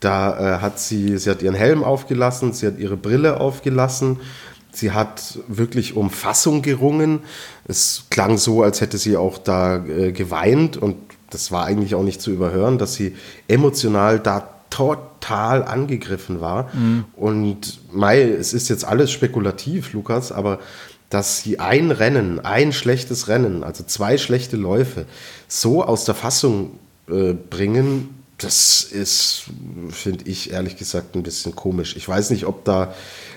Da 0.00 0.58
äh, 0.58 0.60
hat 0.60 0.78
sie, 0.78 1.18
sie 1.18 1.28
hat 1.28 1.42
ihren 1.42 1.56
Helm 1.56 1.82
aufgelassen, 1.82 2.52
sie 2.52 2.68
hat 2.68 2.78
ihre 2.78 2.96
Brille 2.96 3.40
aufgelassen, 3.40 4.20
sie 4.78 4.92
hat 4.92 5.38
wirklich 5.48 5.96
um 5.96 6.10
Fassung 6.10 6.62
gerungen. 6.62 7.20
Es 7.66 8.04
klang 8.10 8.38
so, 8.38 8.62
als 8.62 8.80
hätte 8.80 8.98
sie 8.98 9.16
auch 9.16 9.38
da 9.38 9.84
äh, 9.84 10.12
geweint 10.12 10.76
und 10.76 10.96
das 11.30 11.52
war 11.52 11.66
eigentlich 11.66 11.94
auch 11.94 12.02
nicht 12.02 12.22
zu 12.22 12.30
überhören, 12.30 12.78
dass 12.78 12.94
sie 12.94 13.14
emotional 13.48 14.18
da 14.18 14.48
total 14.70 15.62
angegriffen 15.62 16.40
war. 16.40 16.70
Und 17.16 17.80
Mai, 17.92 18.22
es 18.22 18.52
ist 18.52 18.68
jetzt 18.68 18.84
alles 18.84 19.10
spekulativ, 19.10 19.92
Lukas, 19.92 20.32
aber 20.32 20.58
dass 21.10 21.40
sie 21.40 21.58
ein 21.58 21.90
Rennen, 21.90 22.40
ein 22.40 22.72
schlechtes 22.72 23.28
Rennen, 23.28 23.62
also 23.62 23.84
zwei 23.84 24.18
schlechte 24.18 24.56
Läufe, 24.56 25.06
so 25.48 25.82
aus 25.82 26.04
der 26.04 26.14
Fassung 26.14 26.78
äh, 27.08 27.32
bringen, 27.32 28.14
das 28.38 28.84
ist, 28.84 29.44
finde 29.90 30.28
ich 30.30 30.52
ehrlich 30.52 30.76
gesagt, 30.76 31.16
ein 31.16 31.24
bisschen 31.24 31.56
komisch. 31.56 31.96
Ich 31.96 32.08
weiß 32.08 32.30
nicht, 32.30 32.46
ob 32.46 32.64
da 32.64 32.94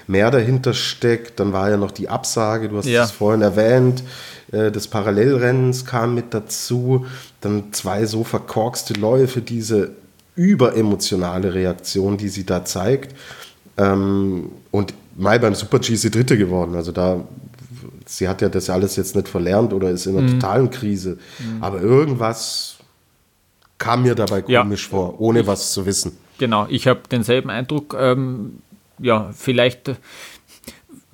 mehr 0.08 0.32
dahinter 0.32 0.74
steckt. 0.74 1.40
Dann 1.40 1.54
war 1.54 1.70
ja 1.70 1.78
noch 1.78 1.92
die 1.92 2.10
Absage, 2.10 2.70
du 2.70 2.78
hast 2.78 2.86
Ja. 2.88 3.04
es 3.04 3.12
vorhin 3.12 3.42
erwähnt, 3.42 4.04
äh, 4.52 4.72
des 4.72 4.88
Parallelrennens 4.88 5.86
kam 5.86 6.16
mit 6.16 6.34
dazu. 6.34 7.06
Dann 7.42 7.72
zwei 7.74 8.06
so 8.06 8.24
verkorkste 8.24 8.94
Läufe, 8.94 9.42
diese 9.42 9.92
überemotionale 10.36 11.54
Reaktion, 11.54 12.18
die 12.18 12.30
sie 12.30 12.46
da 12.46 12.64
zeigt. 12.66 13.16
Ähm, 13.78 14.52
und 14.72 14.94
Mai 15.18 15.40
beim 15.40 15.56
Super 15.56 15.80
G 15.80 15.94
ist 15.94 16.02
sie 16.02 16.12
Dritte 16.12 16.38
geworden. 16.38 16.76
Also 16.76 16.92
da, 16.92 17.22
sie 18.06 18.28
hat 18.28 18.42
ja 18.42 18.50
das 18.50 18.70
alles 18.70 18.96
jetzt 18.96 19.16
nicht 19.16 19.28
verlernt 19.28 19.74
oder 19.74 19.90
ist 19.90 20.06
in 20.06 20.18
einer 20.18 20.28
totalen 20.32 20.70
Krise. 20.72 21.18
Aber 21.60 21.82
irgendwas 21.82 22.78
kam 23.78 24.04
mir 24.04 24.16
dabei 24.16 24.44
Ja. 24.48 24.62
komisch 24.62 24.88
vor, 24.88 25.20
ohne 25.20 25.46
was 25.48 25.74
zu 25.74 25.86
wissen. 25.86 26.14
Genau, 26.38 26.66
ich 26.70 26.88
habe 26.88 27.02
denselben 27.12 27.50
Eindruck. 27.50 27.96
Ähm, 28.00 28.60
ja, 29.02 29.32
vielleicht 29.34 29.90
äh, 29.90 29.96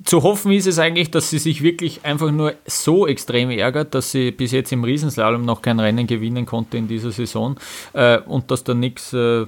zu 0.04 0.22
hoffen 0.22 0.52
ist 0.52 0.66
es 0.66 0.78
eigentlich, 0.78 1.10
dass 1.10 1.30
sie 1.30 1.38
sich 1.38 1.62
wirklich 1.62 2.04
einfach 2.04 2.30
nur 2.30 2.54
so 2.66 3.06
extrem 3.06 3.50
ärgert, 3.50 3.94
dass 3.94 4.10
sie 4.10 4.30
bis 4.30 4.52
jetzt 4.52 4.72
im 4.72 4.84
Riesenslalom 4.84 5.44
noch 5.44 5.60
kein 5.60 5.80
Rennen 5.80 6.06
gewinnen 6.06 6.46
konnte 6.46 6.78
in 6.78 6.88
dieser 6.88 7.10
Saison 7.10 7.56
äh, 7.92 8.18
und 8.20 8.50
dass 8.50 8.64
da 8.64 8.72
nichts, 8.74 9.12
äh, 9.12 9.46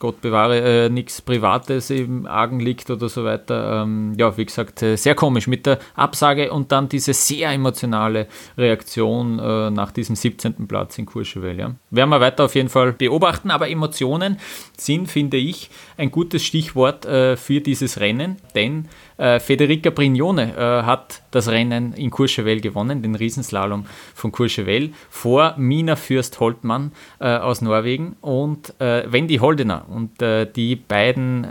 Gott 0.00 0.20
bewahre, 0.20 0.86
äh, 0.86 0.88
nichts 0.88 1.22
Privates 1.22 1.90
im 1.90 2.26
Argen 2.26 2.58
liegt 2.58 2.90
oder 2.90 3.08
so 3.08 3.22
weiter. 3.22 3.82
Ähm, 3.82 4.14
ja, 4.18 4.36
wie 4.36 4.44
gesagt, 4.44 4.82
äh, 4.82 4.96
sehr 4.96 5.14
komisch 5.14 5.46
mit 5.46 5.66
der 5.66 5.78
Absage 5.94 6.52
und 6.52 6.72
dann 6.72 6.88
diese 6.88 7.14
sehr 7.14 7.50
emotionale 7.50 8.26
Reaktion 8.58 9.38
äh, 9.38 9.70
nach 9.70 9.92
diesem 9.92 10.16
17. 10.16 10.66
Platz 10.66 10.98
in 10.98 11.06
Courchevel. 11.06 11.56
Ja. 11.56 11.74
Werden 11.92 12.08
wir 12.08 12.20
weiter 12.20 12.46
auf 12.46 12.54
jeden 12.54 12.70
Fall 12.70 12.92
beobachten, 12.92 13.50
aber 13.50 13.68
Emotionen 13.68 14.38
sind, 14.78 15.10
finde 15.10 15.36
ich, 15.36 15.68
ein 15.98 16.10
gutes 16.10 16.42
Stichwort 16.42 17.04
äh, 17.04 17.36
für 17.36 17.60
dieses 17.60 18.00
Rennen, 18.00 18.36
denn 18.54 18.88
äh, 19.18 19.38
Federica 19.38 19.90
Brignone 19.90 20.56
äh, 20.56 20.82
hat 20.84 21.22
das 21.32 21.48
Rennen 21.48 21.92
in 21.92 22.10
Courchevel 22.10 22.62
gewonnen, 22.62 23.02
den 23.02 23.14
Riesenslalom 23.14 23.84
von 24.14 24.32
Courchevel, 24.32 24.92
vor 25.10 25.54
Mina 25.58 25.94
Fürst-Holtmann 25.94 26.92
äh, 27.20 27.36
aus 27.36 27.60
Norwegen 27.60 28.16
und 28.22 28.74
äh, 28.80 29.04
Wendy 29.12 29.36
Holdener. 29.36 29.84
Und 29.88 30.22
äh, 30.22 30.50
die 30.50 30.76
beiden 30.76 31.46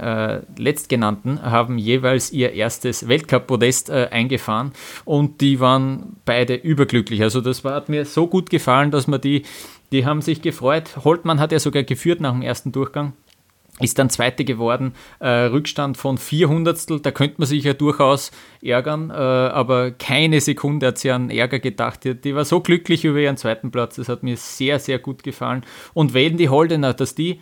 Letztgenannten 0.57 1.41
haben 1.43 1.77
jeweils 1.77 2.31
ihr 2.31 2.53
erstes 2.53 3.07
Weltcup-Podest 3.07 3.91
eingefahren 3.91 4.71
und 5.05 5.41
die 5.41 5.59
waren 5.59 6.17
beide 6.25 6.55
überglücklich. 6.55 7.21
Also 7.21 7.41
das 7.41 7.63
war, 7.63 7.75
hat 7.75 7.89
mir 7.89 8.05
so 8.05 8.27
gut 8.27 8.49
gefallen, 8.49 8.91
dass 8.91 9.07
man 9.07 9.21
die, 9.21 9.43
die 9.91 10.05
haben 10.05 10.21
sich 10.21 10.41
gefreut. 10.41 10.97
Holtmann 11.03 11.39
hat 11.39 11.51
ja 11.51 11.59
sogar 11.59 11.83
geführt 11.83 12.21
nach 12.21 12.31
dem 12.31 12.41
ersten 12.41 12.71
Durchgang 12.71 13.13
ist 13.79 13.99
dann 13.99 14.09
Zweite 14.09 14.45
geworden, 14.45 14.93
äh, 15.19 15.27
Rückstand 15.27 15.97
von 15.97 16.17
400. 16.17 17.05
Da 17.05 17.11
könnte 17.11 17.35
man 17.37 17.47
sich 17.47 17.63
ja 17.63 17.73
durchaus 17.73 18.31
ärgern, 18.61 19.09
äh, 19.09 19.13
aber 19.13 19.91
keine 19.91 20.41
Sekunde 20.41 20.87
hat 20.87 20.97
sie 20.97 21.11
an 21.11 21.29
Ärger 21.29 21.59
gedacht. 21.59 22.03
Die, 22.03 22.15
die 22.15 22.35
war 22.35 22.45
so 22.45 22.59
glücklich 22.59 23.05
über 23.05 23.19
ihren 23.19 23.37
zweiten 23.37 23.71
Platz, 23.71 23.95
das 23.95 24.09
hat 24.09 24.23
mir 24.23 24.37
sehr, 24.37 24.79
sehr 24.79 24.99
gut 24.99 25.23
gefallen. 25.23 25.63
Und 25.93 26.13
Wendy 26.13 26.45
Holdener, 26.45 26.93
dass 26.93 27.15
die 27.15 27.41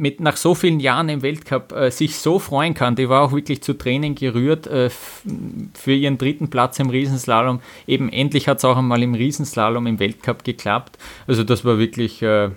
mit 0.00 0.18
nach 0.18 0.38
so 0.38 0.54
vielen 0.54 0.80
Jahren 0.80 1.10
im 1.10 1.20
Weltcup 1.20 1.72
äh, 1.72 1.90
sich 1.90 2.16
so 2.16 2.38
freuen 2.38 2.72
kann, 2.72 2.96
die 2.96 3.08
war 3.08 3.22
auch 3.22 3.32
wirklich 3.32 3.62
zu 3.62 3.74
Tränen 3.74 4.14
gerührt 4.14 4.66
äh, 4.66 4.88
für 4.88 5.92
ihren 5.92 6.16
dritten 6.16 6.48
Platz 6.48 6.78
im 6.78 6.88
Riesenslalom. 6.88 7.60
Eben 7.86 8.08
endlich 8.08 8.48
hat 8.48 8.58
es 8.58 8.64
auch 8.64 8.78
einmal 8.78 9.02
im 9.02 9.14
Riesenslalom 9.14 9.86
im 9.86 9.98
Weltcup 9.98 10.42
geklappt. 10.42 10.96
Also 11.26 11.44
das 11.44 11.66
war 11.66 11.78
wirklich 11.78 12.22
äh, 12.22 12.48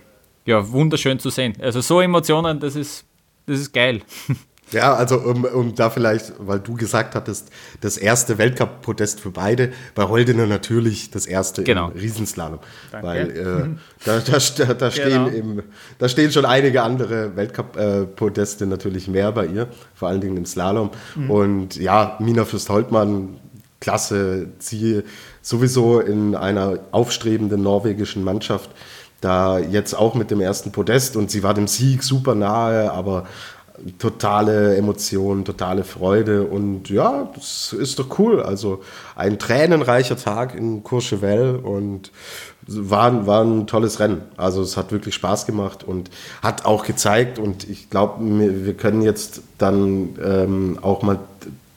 ja, 0.45 0.71
wunderschön 0.71 1.19
zu 1.19 1.29
sehen. 1.29 1.53
Also 1.59 1.81
so 1.81 1.99
Emotionen, 1.99 2.61
das 2.61 2.77
ist, 2.77 3.05
das 3.45 3.59
ist 3.59 3.73
geil. 3.73 4.01
Ja, 4.74 4.93
also 4.95 5.19
um, 5.19 5.45
um 5.45 5.76
da 5.76 5.89
vielleicht, 5.89 6.34
weil 6.39 6.59
du 6.59 6.74
gesagt 6.76 7.15
hattest, 7.15 7.49
das 7.82 7.97
erste 7.97 8.38
Weltcup-Podest 8.38 9.19
für 9.19 9.32
beide, 9.32 9.71
bei 9.95 10.03
Holdener 10.07 10.45
natürlich 10.45 11.11
das 11.11 11.26
erste 11.26 11.63
Genau. 11.63 11.89
im 11.89 11.99
Riesenslalom. 11.99 12.59
Danke. 12.91 13.07
Weil 13.07 13.30
äh, 13.32 13.69
da, 14.05 14.19
da, 14.19 14.38
da, 14.57 14.74
da, 14.74 14.91
stehen 14.91 15.26
Genau. 15.26 15.28
im, 15.28 15.63
da 15.99 16.09
stehen 16.09 16.32
schon 16.32 16.45
einige 16.45 16.84
andere 16.84 17.36
Weltcup-Podeste 17.36 18.65
natürlich 18.65 19.07
mehr 19.07 19.32
bei 19.32 19.45
ihr, 19.45 19.67
vor 19.95 20.09
allen 20.09 20.21
Dingen 20.21 20.38
im 20.38 20.45
Slalom. 20.45 20.89
Mhm. 21.15 21.30
Und 21.30 21.76
ja, 21.78 22.17
Mina 22.19 22.45
Fürst-Holtmann, 22.45 23.39
klasse, 23.80 24.47
sie 24.59 25.03
sowieso 25.41 25.99
in 25.99 26.36
einer 26.36 26.80
aufstrebenden 26.91 27.61
norwegischen 27.61 28.24
Mannschaft, 28.24 28.69
da 29.19 29.59
jetzt 29.59 29.93
auch 29.93 30.15
mit 30.15 30.32
dem 30.32 30.41
ersten 30.41 30.71
Podest 30.71 31.15
und 31.15 31.32
sie 31.32 31.43
war 31.43 31.53
dem 31.53 31.67
Sieg 31.67 32.03
super 32.03 32.36
nahe, 32.36 32.91
aber 32.91 33.26
totale 33.97 34.76
Emotion, 34.78 35.45
totale 35.45 35.84
Freude 35.84 36.43
und 36.43 36.89
ja, 36.89 37.32
das 37.36 37.74
ist 37.74 37.99
doch 37.99 38.19
cool. 38.19 38.41
Also 38.41 38.82
ein 39.15 39.39
tränenreicher 39.39 40.17
Tag 40.17 40.55
in 40.55 40.84
Courchevel 40.84 41.55
und 41.55 42.11
war, 42.67 43.26
war 43.26 43.43
ein 43.43 43.67
tolles 43.67 43.99
Rennen. 43.99 44.21
Also 44.38 44.61
es 44.61 44.78
hat 44.78 44.91
wirklich 44.91 45.15
Spaß 45.15 45.45
gemacht 45.45 45.84
und 45.84 46.09
hat 46.41 46.65
auch 46.65 46.86
gezeigt 46.86 47.39
und 47.39 47.67
ich 47.67 47.89
glaube, 47.89 48.24
wir 48.24 48.74
können 48.76 49.01
jetzt 49.01 49.41
dann 49.57 50.17
ähm, 50.24 50.80
auch 50.82 51.01
mal 51.01 51.19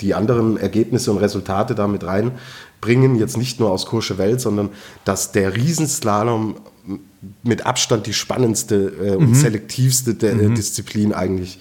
die 0.01 0.15
anderen 0.15 0.59
Ergebnisse 0.59 1.11
und 1.11 1.19
Resultate 1.19 1.75
damit 1.75 2.05
reinbringen, 2.87 3.19
jetzt 3.19 3.37
nicht 3.37 3.61
nur 3.61 3.71
aus 3.71 3.87
Courchevel, 3.87 4.39
sondern 4.39 4.71
dass 5.05 5.33
der 5.33 5.55
Riesenslalom 5.55 6.57
mit 7.43 7.67
Abstand 7.67 8.07
die 8.07 8.13
spannendste 8.13 8.93
äh, 9.03 9.17
und 9.17 9.35
selektivste 9.35 10.15
der, 10.15 10.35
äh, 10.35 10.51
Disziplin 10.51 11.13
eigentlich 11.13 11.59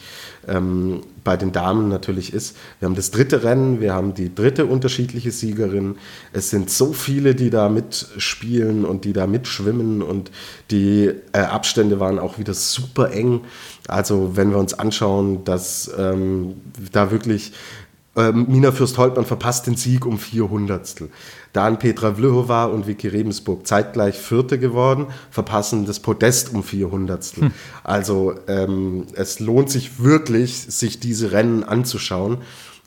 ähm, 0.47 1.01
bei 1.23 1.37
den 1.37 1.51
Damen 1.51 1.89
natürlich 1.89 2.31
ist. 2.33 2.55
Wir 2.79 2.85
haben 2.85 2.95
das 2.95 3.09
dritte 3.09 3.43
Rennen, 3.43 3.81
wir 3.81 3.93
haben 3.93 4.13
die 4.13 4.35
dritte 4.35 4.67
unterschiedliche 4.67 5.31
Siegerin. 5.31 5.95
Es 6.33 6.51
sind 6.51 6.69
so 6.69 6.93
viele, 6.93 7.33
die 7.33 7.49
da 7.49 7.69
mitspielen 7.69 8.85
und 8.85 9.05
die 9.05 9.13
da 9.13 9.25
mitschwimmen 9.25 10.03
und 10.03 10.29
die 10.69 11.11
äh, 11.31 11.39
Abstände 11.39 11.99
waren 11.99 12.19
auch 12.19 12.37
wieder 12.37 12.53
super 12.53 13.11
eng. 13.11 13.41
Also 13.87 14.35
wenn 14.35 14.51
wir 14.51 14.59
uns 14.59 14.75
anschauen, 14.75 15.43
dass 15.45 15.89
ähm, 15.97 16.61
da 16.91 17.09
wirklich 17.09 17.53
ähm, 18.15 18.45
Mina 18.47 18.71
Fürst-Holtmann 18.71 19.25
verpasst 19.25 19.67
den 19.67 19.75
Sieg 19.75 20.05
um 20.05 20.17
vier 20.17 20.49
Hundertstel. 20.49 21.09
Dann 21.53 21.79
Petra 21.79 22.15
Vlhova 22.15 22.65
und 22.65 22.87
Vicky 22.87 23.07
Rebensburg 23.07 23.65
zeitgleich 23.65 24.17
Vierte 24.17 24.59
geworden, 24.59 25.07
verpassen 25.31 25.85
das 25.85 25.99
Podest 25.99 26.53
um 26.53 26.63
vier 26.63 26.91
Hundertstel. 26.91 27.51
Also 27.83 28.33
ähm, 28.47 29.05
es 29.15 29.39
lohnt 29.39 29.69
sich 29.69 30.01
wirklich, 30.03 30.55
sich 30.55 30.99
diese 30.99 31.31
Rennen 31.31 31.63
anzuschauen. 31.63 32.39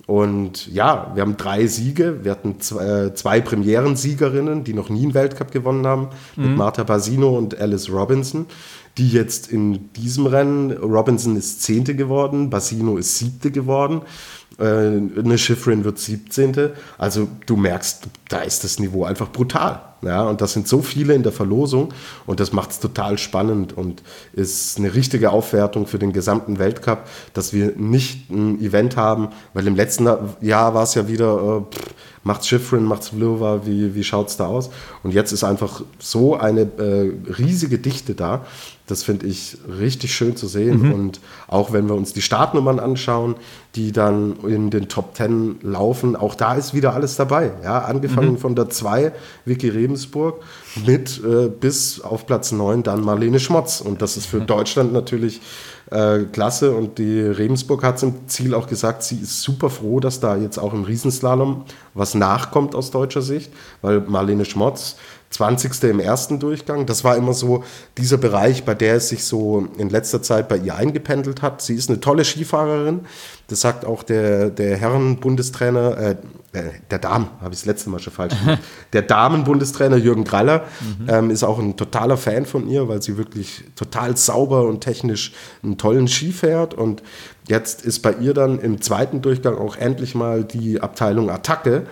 Und 0.09 0.67
ja, 0.69 1.13
wir 1.15 1.21
haben 1.21 1.37
drei 1.37 1.67
Siege. 1.67 2.21
Wir 2.23 2.31
hatten 2.31 2.61
zwei, 2.61 2.85
äh, 2.85 3.15
zwei 3.15 3.43
Premierensiegerinnen, 3.43 4.65
die 4.65 4.73
noch 4.73 4.89
nie 4.89 5.03
einen 5.03 5.13
Weltcup 5.13 5.51
gewonnen 5.51 5.87
haben, 5.87 6.09
mit 6.35 6.57
Marta 6.57 6.83
Basino 6.83 7.37
und 7.37 7.61
Alice 7.61 7.91
Robinson, 7.91 8.47
die 8.97 9.11
jetzt 9.11 9.53
in 9.53 9.93
diesem 9.93 10.25
Rennen, 10.25 10.73
Robinson 10.73 11.37
ist 11.37 11.63
Zehnte 11.63 11.95
geworden, 11.95 12.49
Basino 12.49 12.97
ist 12.97 13.19
Siebte 13.19 13.51
geworden. 13.51 14.01
Äh, 14.59 14.65
eine 14.65 15.39
Schifrin 15.39 15.85
wird 15.85 15.99
17. 15.99 16.71
Also 16.99 17.29
du 17.47 17.57
merkst, 17.57 18.09
da 18.29 18.41
ist 18.41 18.65
das 18.65 18.79
Niveau 18.79 19.05
einfach 19.05 19.31
brutal. 19.31 19.83
Ja, 20.01 20.23
und 20.23 20.41
das 20.41 20.53
sind 20.53 20.69
so 20.69 20.81
viele 20.81 21.15
in 21.15 21.25
der 21.25 21.33
Verlosung 21.33 21.93
und 22.25 22.39
das 22.39 22.53
macht 22.53 22.71
es 22.71 22.79
total 22.79 23.19
spannend 23.19 23.77
und 23.77 24.05
ist 24.33 24.79
eine 24.79 24.95
richtige 24.95 25.33
Aufwertung 25.33 25.89
für 25.89 25.99
den 25.99 26.13
gesamten 26.13 26.61
Weltcup, 26.61 27.09
dass 27.35 27.53
wir 27.53 27.73
nicht 27.77 28.31
ein 28.31 28.61
Event 28.61 28.97
haben, 28.97 29.31
weil 29.55 29.67
im 29.67 29.75
letzten 29.75 30.09
Jahr 30.41 30.73
war 30.75 30.85
es 30.85 30.95
ja 30.95 31.09
wieder, 31.09 31.65
äh, 31.69 31.75
pff, 31.75 31.95
macht's 32.23 32.47
Schifrin, 32.47 32.85
macht's 32.85 33.09
Vlova, 33.09 33.67
wie, 33.67 33.97
wie 33.97 34.05
schaut's 34.05 34.37
da 34.37 34.47
aus? 34.47 34.71
Und 35.03 35.15
jetzt 35.15 35.33
ist 35.33 35.43
einfach 35.43 35.83
so 35.99 36.37
eine 36.37 36.61
äh, 36.61 37.13
riesige 37.37 37.79
Dichte 37.79 38.15
da. 38.15 38.45
Das 38.91 39.03
finde 39.05 39.27
ich 39.27 39.57
richtig 39.79 40.15
schön 40.15 40.35
zu 40.37 40.47
sehen. 40.49 40.83
Mhm. 40.83 40.93
Und 40.93 41.21
auch 41.47 41.73
wenn 41.73 41.87
wir 41.87 41.95
uns 41.95 42.13
die 42.13 42.23
Startnummern 42.23 42.81
anschauen, 42.81 43.37
die 43.75 43.93
dann 43.93 44.37
in 44.47 44.71
den 44.71 44.89
Top 44.89 45.15
Ten 45.15 45.57
laufen, 45.63 46.17
auch 46.17 46.35
da 46.35 46.55
ist 46.55 46.75
wieder 46.75 46.95
alles 46.95 47.17
dabei. 47.17 47.53
Ja, 47.63 47.81
angefangen 47.81 48.33
Mhm. 48.33 48.39
von 48.39 48.55
der 48.57 48.71
2, 48.71 49.13
Vicky 49.45 49.69
Rebensburg, 49.69 50.43
mit 50.87 51.23
äh, 51.25 51.49
bis 51.49 52.01
auf 52.01 52.27
Platz 52.27 52.51
9 52.51 52.83
dann 52.83 53.03
Marlene 53.03 53.39
Schmotz. 53.39 53.81
Und 53.81 54.03
das 54.03 54.17
ist 54.17 54.27
für 54.27 54.41
Deutschland 54.41 54.93
natürlich 54.93 55.41
äh, 55.91 56.25
klasse. 56.33 56.73
Und 56.73 56.99
die 56.99 57.21
Rebensburg 57.21 57.83
hat 57.85 58.03
im 58.03 58.27
Ziel 58.29 58.55
auch 58.55 58.67
gesagt, 58.67 59.03
sie 59.03 59.17
ist 59.21 59.43
super 59.43 59.71
froh, 59.71 60.01
dass 60.01 60.21
da 60.21 60.37
jetzt 60.37 60.59
auch 60.59 60.73
im 60.73 60.85
Riesenslalom 60.85 61.65
was 61.95 62.15
nachkommt 62.15 62.75
aus 62.75 62.91
deutscher 62.91 63.23
Sicht, 63.23 63.51
weil 63.83 64.01
Marlene 64.01 64.45
Schmotz 64.45 64.97
20. 65.31 65.85
im 65.85 66.01
ersten 66.01 66.39
Durchgang. 66.39 66.87
Das 66.87 67.05
war 67.05 67.17
immer 67.17 67.35
so 67.35 67.63
dieser 67.99 68.17
Bereich, 68.17 68.65
bei 68.65 68.75
der 68.75 68.97
es 68.97 69.11
sich 69.11 69.25
so 69.25 69.69
in 69.77 69.91
letzter 69.91 70.23
Zeit 70.23 70.49
bei 70.49 70.57
ihr 70.57 70.75
eingependelt 70.75 71.43
hat. 71.43 71.61
Sie 71.61 71.75
ist 71.75 71.91
eine 71.91 72.01
tolle 72.01 72.25
Skifahrerin. 72.25 73.01
Das 73.49 73.61
sagt 73.61 73.85
auch 73.85 74.03
der, 74.03 74.51
der 74.51 74.77
Herren-Bundestrainer, 74.77 75.99
äh, 75.99 76.11
äh, 76.53 76.71
der 76.91 76.99
Damen, 76.99 77.29
habe 77.41 77.53
ich 77.53 77.61
das 77.61 77.67
letzte 77.67 77.91
Mal 77.91 77.99
schon 77.99 78.13
falsch 78.13 78.39
gemacht. 78.41 78.61
Der 78.93 79.03
Damen-Bundestrainer 79.03 79.97
Jürgen 79.97 80.25
Graller 80.25 80.65
ähm, 81.09 81.31
ist 81.31 81.45
auch 81.45 81.59
ein 81.59 81.77
totaler 81.77 82.17
Fan 82.17 82.47
von 82.47 82.67
ihr, 82.67 82.89
weil 82.89 83.03
sie 83.03 83.19
wirklich 83.19 83.65
total 83.77 84.17
sauber 84.17 84.67
und 84.67 84.81
technisch 84.81 85.33
einen 85.63 85.77
tollen 85.77 86.09
Ski 86.09 86.33
fährt. 86.33 86.73
Und 86.73 87.03
jetzt 87.49 87.85
ist 87.85 88.01
bei 88.01 88.15
ihr 88.15 88.33
dann 88.33 88.61
im 88.61 88.81
zweiten 88.81 89.21
Durchgang 89.21 89.59
auch 89.59 89.77
endlich 89.77 90.15
mal 90.15 90.43
die 90.43 90.81
Abteilung 90.81 91.31
Attacke 91.31 91.87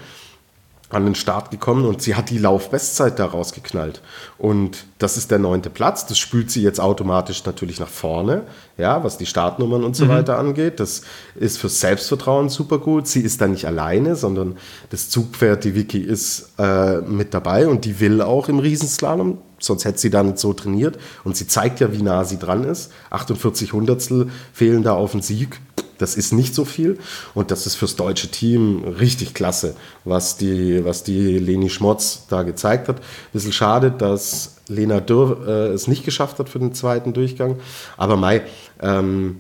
an 0.88 1.04
den 1.04 1.16
Start 1.16 1.50
gekommen 1.50 1.84
und 1.84 2.00
sie 2.00 2.14
hat 2.14 2.30
die 2.30 2.38
Laufbestzeit 2.38 3.18
da 3.18 3.26
rausgeknallt. 3.26 4.02
Und 4.38 4.84
das 4.98 5.16
ist 5.16 5.32
der 5.32 5.40
neunte 5.40 5.68
Platz. 5.68 6.06
Das 6.06 6.16
spült 6.16 6.50
sie 6.50 6.62
jetzt 6.62 6.80
automatisch 6.80 7.44
natürlich 7.44 7.80
nach 7.80 7.88
vorne, 7.88 8.42
ja, 8.78 9.02
was 9.02 9.18
die 9.18 9.26
Startnummern 9.26 9.82
und 9.82 9.96
so 9.96 10.04
Mhm. 10.04 10.08
weiter 10.10 10.38
angeht. 10.38 10.78
Das 10.78 11.02
ist 11.34 11.58
fürs 11.58 11.80
Selbstvertrauen 11.80 12.48
super 12.48 12.78
gut. 12.78 13.08
Sie 13.08 13.20
ist 13.22 13.40
da 13.40 13.48
nicht 13.48 13.66
alleine, 13.66 14.14
sondern 14.14 14.56
das 14.90 15.10
Zugpferd, 15.10 15.64
die 15.64 15.74
Vicky, 15.74 15.98
ist 16.00 16.52
äh, 16.58 16.98
mit 16.98 17.34
dabei 17.34 17.66
und 17.66 17.84
die 17.84 17.98
will 17.98 18.22
auch 18.22 18.48
im 18.48 18.60
Riesenslalom. 18.60 19.38
Sonst 19.58 19.86
hätte 19.86 19.98
sie 19.98 20.10
da 20.10 20.22
nicht 20.22 20.38
so 20.38 20.52
trainiert. 20.52 20.98
Und 21.24 21.36
sie 21.36 21.48
zeigt 21.48 21.80
ja, 21.80 21.92
wie 21.92 22.02
nah 22.02 22.24
sie 22.24 22.38
dran 22.38 22.62
ist. 22.62 22.92
48 23.10 23.72
Hundertstel 23.72 24.30
fehlen 24.52 24.84
da 24.84 24.92
auf 24.92 25.12
den 25.12 25.22
Sieg. 25.22 25.60
Das 25.98 26.16
ist 26.16 26.32
nicht 26.32 26.54
so 26.54 26.64
viel 26.64 26.98
und 27.34 27.50
das 27.50 27.66
ist 27.66 27.74
fürs 27.74 27.96
deutsche 27.96 28.28
Team 28.28 28.84
richtig 28.84 29.34
klasse, 29.34 29.76
was 30.04 30.36
die, 30.36 30.84
was 30.84 31.02
die 31.04 31.38
Leni 31.38 31.70
Schmotz 31.70 32.26
da 32.28 32.42
gezeigt 32.42 32.88
hat. 32.88 33.00
Bisschen 33.32 33.52
schade, 33.52 33.90
dass 33.90 34.56
Lena 34.68 35.00
Dürr 35.00 35.46
äh, 35.46 35.68
es 35.68 35.86
nicht 35.86 36.04
geschafft 36.04 36.38
hat 36.38 36.48
für 36.48 36.58
den 36.58 36.74
zweiten 36.74 37.12
Durchgang. 37.12 37.56
Aber 37.96 38.16
Mai, 38.16 38.42
ähm, 38.80 39.38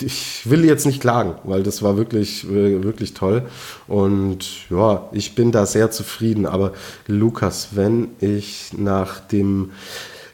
ich 0.00 0.48
will 0.48 0.64
jetzt 0.64 0.86
nicht 0.86 1.00
klagen, 1.00 1.34
weil 1.44 1.62
das 1.62 1.82
war 1.82 1.96
wirklich, 1.96 2.44
äh, 2.44 2.82
wirklich 2.82 3.14
toll. 3.14 3.42
Und 3.88 4.70
ja, 4.70 5.08
ich 5.12 5.34
bin 5.34 5.52
da 5.52 5.66
sehr 5.66 5.90
zufrieden. 5.90 6.46
Aber 6.46 6.72
Lukas, 7.06 7.70
wenn 7.72 8.10
ich 8.20 8.72
nach 8.76 9.20
dem 9.20 9.72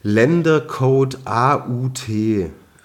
Ländercode 0.03 1.19
AUT 1.25 2.09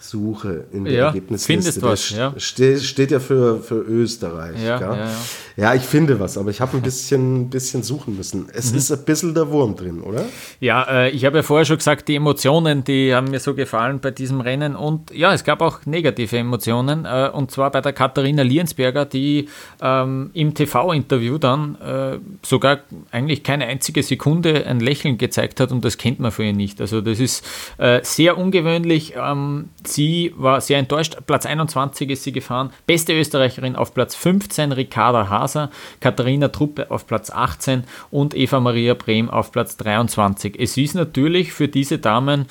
suche 0.09 0.65
in 0.71 0.85
der 0.85 0.93
Ja, 0.93 1.05
Ergebnisliste, 1.07 1.47
findest 1.53 1.81
der 1.81 1.89
was, 1.89 2.09
ja. 2.11 2.33
ste- 2.37 2.79
steht 2.79 3.11
ja 3.11 3.19
für, 3.19 3.59
für 3.61 3.75
Österreich. 3.81 4.57
Ja, 4.63 4.79
ja, 4.79 4.95
ja. 4.95 5.09
ja, 5.57 5.73
ich 5.75 5.81
finde 5.83 6.19
was, 6.19 6.37
aber 6.37 6.49
ich 6.51 6.61
habe 6.61 6.77
ein 6.77 6.81
bisschen, 6.83 7.49
bisschen 7.49 7.83
suchen 7.83 8.15
müssen. 8.15 8.47
Es 8.53 8.71
Mhm. 8.71 8.77
ist 8.77 8.91
ein 8.91 9.03
bisschen 9.05 9.33
der 9.33 9.49
Wurm 9.51 9.75
drin, 9.75 10.01
oder? 10.01 10.23
Ja, 10.59 10.83
äh, 10.83 11.09
ich 11.09 11.25
habe 11.25 11.37
ja 11.37 11.43
vorher 11.43 11.65
schon 11.65 11.77
gesagt, 11.77 12.07
die 12.07 12.15
Emotionen, 12.15 12.83
die 12.83 13.13
haben 13.13 13.29
mir 13.29 13.39
so 13.39 13.53
gefallen 13.53 13.99
bei 13.99 14.11
diesem 14.11 14.41
Rennen. 14.41 14.75
Und 14.75 15.11
ja, 15.11 15.33
es 15.33 15.43
gab 15.43 15.61
auch 15.61 15.85
negative 15.85 16.37
Emotionen. 16.37 17.05
Äh, 17.05 17.29
und 17.33 17.51
zwar 17.51 17.71
bei 17.71 17.81
der 17.81 17.93
Katharina 17.93 18.43
Liensberger, 18.43 19.05
die 19.05 19.47
ähm, 19.81 20.29
im 20.33 20.53
TV-Interview 20.53 21.37
dann 21.37 21.75
äh, 21.81 22.19
sogar 22.45 22.79
eigentlich 23.11 23.43
keine 23.43 23.65
einzige 23.65 24.03
Sekunde 24.03 24.65
ein 24.65 24.79
Lächeln 24.79 25.17
gezeigt 25.17 25.59
hat. 25.59 25.71
Und 25.71 25.83
das 25.83 25.97
kennt 25.97 26.19
man 26.19 26.31
von 26.31 26.45
ihr 26.45 26.53
nicht. 26.53 26.79
Also 26.81 27.01
das 27.01 27.19
ist 27.19 27.45
äh, 27.77 27.99
sehr 28.03 28.37
ungewöhnlich. 28.37 29.13
Ähm, 29.17 29.69
sie 29.95 30.33
war 30.35 30.61
sehr 30.61 30.79
enttäuscht. 30.79 31.17
Platz 31.25 31.45
21 31.45 32.09
ist 32.09 32.23
sie 32.23 32.31
gefahren. 32.31 32.71
Beste 32.85 33.13
Österreicherin 33.17 33.75
auf 33.75 33.93
Platz 33.93 34.15
15, 34.15 34.71
Ricarda 34.71 35.29
Haser. 35.29 35.71
Katharina 35.99 36.49
Truppe 36.49 36.91
auf 36.91 37.07
Platz 37.07 37.31
18 37.31 37.83
und 38.11 38.35
Eva 38.35 38.59
Maria 38.59 38.93
Brehm 38.93 39.29
auf 39.29 39.51
Platz 39.51 39.77
23. 39.77 40.59
Es 40.59 40.77
ist 40.77 40.93
natürlich 40.93 41.53
für 41.53 41.67
diese 41.67 41.97
Damen 41.97 42.45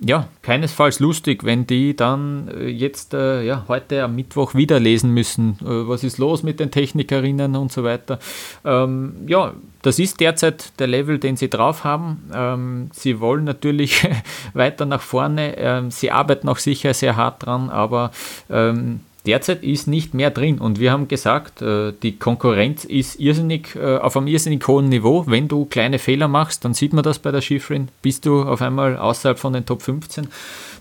ja, 0.00 0.28
keinesfalls 0.42 1.00
lustig, 1.00 1.42
wenn 1.44 1.66
die 1.66 1.96
dann 1.96 2.48
äh, 2.48 2.68
jetzt 2.68 3.14
äh, 3.14 3.42
ja, 3.42 3.64
heute 3.66 4.04
am 4.04 4.14
Mittwoch 4.14 4.54
wieder 4.54 4.78
lesen 4.78 5.12
müssen, 5.12 5.58
äh, 5.60 5.88
was 5.88 6.04
ist 6.04 6.18
los 6.18 6.44
mit 6.44 6.60
den 6.60 6.70
Technikerinnen 6.70 7.56
und 7.56 7.72
so 7.72 7.82
weiter. 7.82 8.20
Ähm, 8.64 9.14
ja, 9.26 9.54
das 9.82 9.98
ist 9.98 10.20
derzeit 10.20 10.78
der 10.78 10.86
Level, 10.86 11.18
den 11.18 11.36
sie 11.36 11.50
drauf 11.50 11.82
haben. 11.82 12.30
Ähm, 12.32 12.90
sie 12.92 13.18
wollen 13.18 13.42
natürlich 13.42 14.08
weiter 14.54 14.86
nach 14.86 15.02
vorne. 15.02 15.56
Ähm, 15.58 15.90
sie 15.90 16.12
arbeiten 16.12 16.48
auch 16.48 16.58
sicher 16.58 16.94
sehr 16.94 17.16
hart 17.16 17.44
dran, 17.44 17.68
aber 17.68 18.12
ähm, 18.50 19.00
derzeit 19.28 19.62
ist 19.62 19.86
nicht 19.86 20.14
mehr 20.14 20.30
drin. 20.30 20.58
Und 20.58 20.80
wir 20.80 20.90
haben 20.90 21.06
gesagt, 21.06 21.60
äh, 21.60 21.92
die 22.02 22.16
Konkurrenz 22.16 22.84
ist 22.84 23.20
irrsinnig, 23.20 23.76
äh, 23.76 23.98
auf 23.98 24.16
einem 24.16 24.26
irrsinnig 24.26 24.66
hohen 24.66 24.88
Niveau. 24.88 25.24
Wenn 25.26 25.48
du 25.48 25.66
kleine 25.66 25.98
Fehler 25.98 26.28
machst, 26.28 26.64
dann 26.64 26.72
sieht 26.72 26.94
man 26.94 27.04
das 27.04 27.18
bei 27.18 27.30
der 27.30 27.42
Schifrin, 27.42 27.88
bist 28.00 28.24
du 28.24 28.42
auf 28.42 28.62
einmal 28.62 28.96
außerhalb 28.96 29.38
von 29.38 29.52
den 29.52 29.66
Top 29.66 29.82
15. 29.82 30.28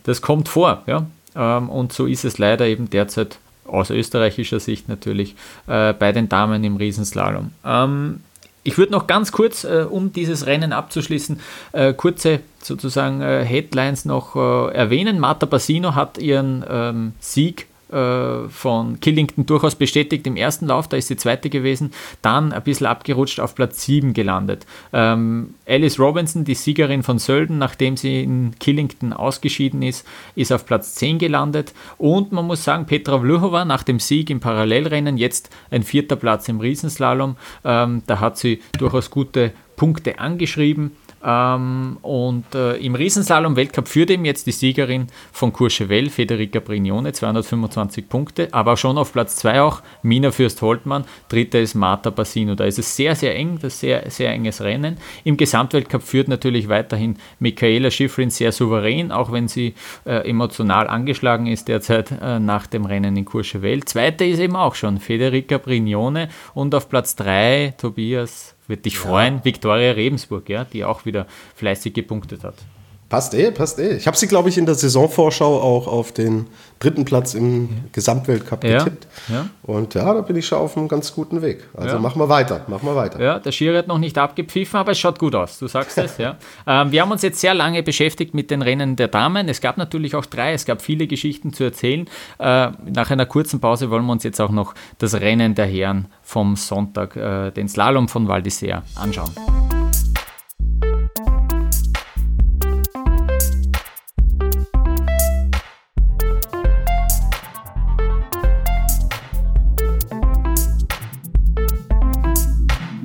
Das 0.03 0.21
kommt 0.21 0.47
vor, 0.47 0.83
ja. 0.87 1.05
Ähm, 1.35 1.69
und 1.69 1.91
so 1.91 2.05
ist 2.05 2.23
es 2.23 2.37
leider 2.37 2.65
eben 2.65 2.89
derzeit 2.89 3.37
aus 3.65 3.89
österreichischer 3.89 4.61
Sicht 4.61 4.87
natürlich 4.87 5.35
äh, 5.67 5.91
bei 5.93 6.13
den 6.13 6.29
Damen 6.29 6.63
im 6.63 6.77
Riesenslalom. 6.77 7.51
Ähm, 7.65 8.21
ich 8.63 8.77
würde 8.77 8.91
noch 8.91 9.07
ganz 9.07 9.31
kurz, 9.31 9.63
äh, 9.63 9.85
um 9.89 10.11
dieses 10.11 10.45
Rennen 10.45 10.73
abzuschließen, 10.73 11.39
äh, 11.73 11.93
kurze 11.93 12.39
sozusagen 12.61 13.21
äh, 13.21 13.43
Headlines 13.43 14.05
noch 14.05 14.35
äh, 14.35 14.73
erwähnen. 14.73 15.19
Marta 15.19 15.45
Bassino 15.45 15.95
hat 15.95 16.17
ihren 16.17 16.65
ähm, 16.69 17.13
Sieg 17.19 17.66
von 17.89 18.99
Killington 18.99 19.45
durchaus 19.45 19.75
bestätigt 19.75 20.27
im 20.27 20.35
ersten 20.35 20.67
Lauf, 20.67 20.87
da 20.87 20.97
ist 20.97 21.07
sie 21.07 21.15
zweite 21.15 21.49
gewesen, 21.49 21.91
dann 22.21 22.51
ein 22.51 22.63
bisschen 22.63 22.87
abgerutscht 22.87 23.39
auf 23.39 23.55
Platz 23.55 23.83
7 23.85 24.13
gelandet. 24.13 24.65
Ähm, 24.91 25.55
Alice 25.65 25.99
Robinson, 25.99 26.43
die 26.43 26.55
Siegerin 26.55 27.03
von 27.03 27.17
Sölden, 27.17 27.57
nachdem 27.57 27.95
sie 27.95 28.23
in 28.23 28.55
Killington 28.59 29.13
ausgeschieden 29.13 29.81
ist, 29.81 30.05
ist 30.35 30.51
auf 30.51 30.65
Platz 30.65 30.95
10 30.95 31.19
gelandet 31.19 31.73
und 31.97 32.31
man 32.31 32.45
muss 32.45 32.63
sagen, 32.63 32.85
Petra 32.85 33.19
Vlhova 33.19 33.63
nach 33.63 33.83
dem 33.83 33.99
Sieg 33.99 34.29
im 34.29 34.39
Parallelrennen 34.39 35.17
jetzt 35.17 35.49
ein 35.71 35.83
vierter 35.83 36.17
Platz 36.17 36.49
im 36.49 36.59
Riesenslalom, 36.59 37.37
ähm, 37.63 38.03
da 38.05 38.19
hat 38.19 38.37
sie 38.37 38.61
durchaus 38.77 39.09
gute 39.09 39.53
Punkte 39.77 40.19
angeschrieben. 40.19 40.91
Ähm, 41.23 41.97
und 42.01 42.53
äh, 42.53 42.75
im 42.77 42.95
Riesenslalom-Weltcup 42.95 43.87
führt 43.87 44.11
eben 44.11 44.25
jetzt 44.25 44.47
die 44.47 44.51
Siegerin 44.51 45.07
von 45.31 45.51
Courchevel, 45.51 46.09
Federica 46.09 46.59
Brignone, 46.59 47.11
225 47.11 48.07
Punkte, 48.07 48.49
aber 48.51 48.77
schon 48.77 48.97
auf 48.97 49.13
Platz 49.13 49.35
2 49.37 49.61
auch 49.61 49.81
Mina 50.03 50.31
Fürst-Holtmann, 50.31 51.05
dritte 51.29 51.57
ist 51.57 51.75
Marta 51.75 52.09
Bassino. 52.09 52.55
Da 52.55 52.65
ist 52.65 52.79
es 52.79 52.95
sehr, 52.95 53.15
sehr 53.15 53.35
eng, 53.35 53.57
das 53.61 53.79
sehr, 53.79 54.09
sehr 54.09 54.31
enges 54.31 54.61
Rennen. 54.61 54.97
Im 55.23 55.37
Gesamtweltcup 55.37 56.03
führt 56.03 56.27
natürlich 56.27 56.69
weiterhin 56.69 57.17
Michaela 57.39 57.89
Schifrin 57.89 58.29
sehr 58.29 58.51
souverän, 58.51 59.11
auch 59.11 59.31
wenn 59.31 59.47
sie 59.47 59.73
äh, 60.05 60.29
emotional 60.29 60.87
angeschlagen 60.87 61.47
ist 61.47 61.67
derzeit 61.67 62.11
äh, 62.11 62.39
nach 62.39 62.67
dem 62.67 62.85
Rennen 62.85 63.17
in 63.17 63.25
Courchevel. 63.25 63.83
Zweite 63.85 64.25
ist 64.25 64.39
eben 64.39 64.55
auch 64.55 64.75
schon 64.75 64.99
Federica 64.99 65.57
Brignone 65.57 66.29
und 66.53 66.75
auf 66.75 66.89
Platz 66.89 67.15
3 67.15 67.73
Tobias 67.77 68.56
wird 68.67 68.85
dich 68.85 68.97
freuen, 68.97 69.43
Viktoria 69.43 69.91
Rebensburg, 69.91 70.49
ja, 70.49 70.63
die 70.65 70.83
auch 70.83 71.05
wieder 71.05 71.27
fleißig 71.55 71.93
gepunktet 71.93 72.43
hat. 72.43 72.55
Passt 73.09 73.33
eh, 73.33 73.51
passt 73.51 73.79
eh. 73.79 73.95
Ich 73.95 74.05
habe 74.05 74.17
sie, 74.17 74.27
glaube 74.27 74.49
ich, 74.49 74.57
in 74.57 74.65
der 74.65 74.75
Saisonvorschau 74.75 75.61
auch 75.61 75.87
auf 75.87 76.11
den 76.11 76.47
dritten 76.79 77.05
Platz 77.05 77.33
im 77.35 77.69
Gesamtweltcup 77.93 78.63
Ja, 78.65 78.79
getippt. 78.83 79.07
ja. 79.29 79.47
Und 79.63 79.93
ja, 79.93 80.13
da 80.13 80.21
bin 80.21 80.35
ich 80.35 80.45
schon 80.45 80.57
auf 80.59 80.75
einem 80.77 80.87
ganz 80.89 81.13
guten 81.13 81.41
Weg. 81.41 81.63
Also 81.73 81.95
Ja. 81.95 82.01
machen 82.01 82.19
wir 82.19 82.27
weiter, 82.29 82.65
machen 82.67 82.85
wir 82.85 82.95
weiter. 82.95 83.19
Ja, 83.23 83.39
der 83.39 83.51
Schiri 83.53 83.77
hat 83.77 83.87
noch 83.87 83.97
nicht 83.97 84.17
abgepfiffen, 84.17 84.77
aber 84.79 84.91
es 84.91 84.99
schaut 84.99 85.19
gut 85.19 85.35
aus. 85.35 85.57
Du 85.57 85.67
sagst 85.67 85.97
es, 85.97 86.17
ja. 86.17 86.35
Ähm, 86.67 86.91
wir 86.91 87.01
haben 87.01 87.11
uns 87.11 87.21
jetzt 87.21 87.39
sehr 87.39 87.53
lange 87.53 87.81
beschäftigt 87.81 88.33
mit 88.33 88.51
den 88.51 88.61
Rennen 88.61 88.97
der 88.97 89.07
Damen. 89.07 89.47
Es 89.47 89.61
gab 89.61 89.77
natürlich 89.77 90.13
auch 90.15 90.25
drei, 90.25 90.51
es 90.53 90.65
gab 90.65 90.81
viele 90.81 91.07
Geschichten 91.07 91.53
zu 91.53 91.63
erzählen. 91.63 92.07
Äh, 92.39 92.71
nach 92.91 93.09
einer 93.09 93.25
kurzen 93.25 93.61
Pause 93.61 93.89
wollen 93.89 94.05
wir 94.05 94.11
uns 94.11 94.23
jetzt 94.23 94.41
auch 94.41 94.51
noch 94.51 94.73
das 94.97 95.13
Rennen 95.15 95.55
der 95.55 95.65
Herren 95.65 96.07
vom 96.23 96.57
Sonntag, 96.57 97.15
äh, 97.15 97.51
den 97.51 97.69
Slalom 97.69 98.09
von 98.09 98.27
Val 98.27 98.41
d'Isère, 98.41 98.81
anschauen. 98.95 99.76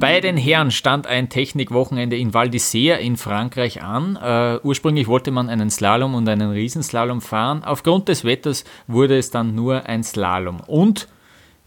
Bei 0.03 0.21
den 0.21 0.37
Herren 0.37 0.73
stand 0.73 1.07
ein 1.07 1.29
Technikwochenende 1.29 2.17
in 2.17 2.35
Val 2.35 2.49
d'Isère 2.49 2.97
in 2.97 3.17
Frankreich 3.17 3.85
an. 3.85 4.19
Äh, 4.21 4.59
ursprünglich 4.65 5.07
wollte 5.07 5.31
man 5.31 5.49
einen 5.49 5.71
Slalom 5.71 6.17
und 6.17 6.29
einen 6.29 6.51
Riesenslalom 6.51 7.21
fahren. 7.21 7.63
Aufgrund 7.63 8.09
des 8.09 8.25
Wetters 8.25 8.65
wurde 8.89 9.17
es 9.17 9.31
dann 9.31 9.55
nur 9.55 9.87
ein 9.87 10.03
Slalom. 10.03 10.59
Und 10.67 11.07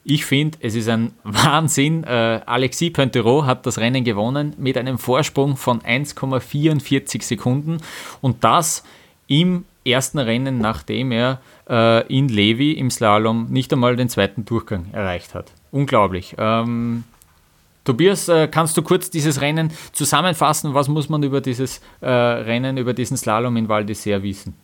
ich 0.04 0.26
finde, 0.26 0.58
es 0.60 0.76
ist 0.76 0.90
ein 0.90 1.14
Wahnsinn. 1.24 2.04
Äh, 2.04 2.42
Alexis 2.46 2.92
Pointerot 2.92 3.46
hat 3.46 3.66
das 3.66 3.78
Rennen 3.78 4.04
gewonnen 4.04 4.54
mit 4.58 4.78
einem 4.78 4.98
Vorsprung 4.98 5.56
von 5.56 5.80
1,44 5.80 7.24
Sekunden. 7.24 7.78
Und 8.20 8.44
das 8.44 8.84
im 9.28 9.64
ersten 9.86 10.20
Rennen, 10.20 10.58
nachdem 10.58 11.14
er 11.14 11.40
äh, 11.70 12.06
in 12.14 12.28
Levi 12.28 12.74
im 12.74 12.92
Slalom 12.92 13.46
nicht 13.50 13.72
einmal 13.72 13.96
den 13.96 14.10
zweiten 14.10 14.44
Durchgang 14.44 14.88
erreicht 14.92 15.34
hat. 15.36 15.54
Unglaublich. 15.72 16.36
Ähm, 16.38 17.06
Tobias, 17.86 18.28
äh, 18.28 18.48
kannst 18.48 18.76
du 18.76 18.82
kurz 18.82 19.10
dieses 19.10 19.40
Rennen 19.40 19.72
zusammenfassen? 19.94 20.74
Was 20.74 20.90
muss 20.90 21.08
man 21.08 21.24
über 21.24 21.40
dieses 21.40 21.80
äh, 22.02 22.10
Rennen, 22.10 22.78
über 22.78 22.94
diesen 22.94 23.16
Slalom 23.16 23.56
in 23.56 23.70
Val 23.70 23.84
d'Isère 23.84 24.22
wissen? 24.24 24.56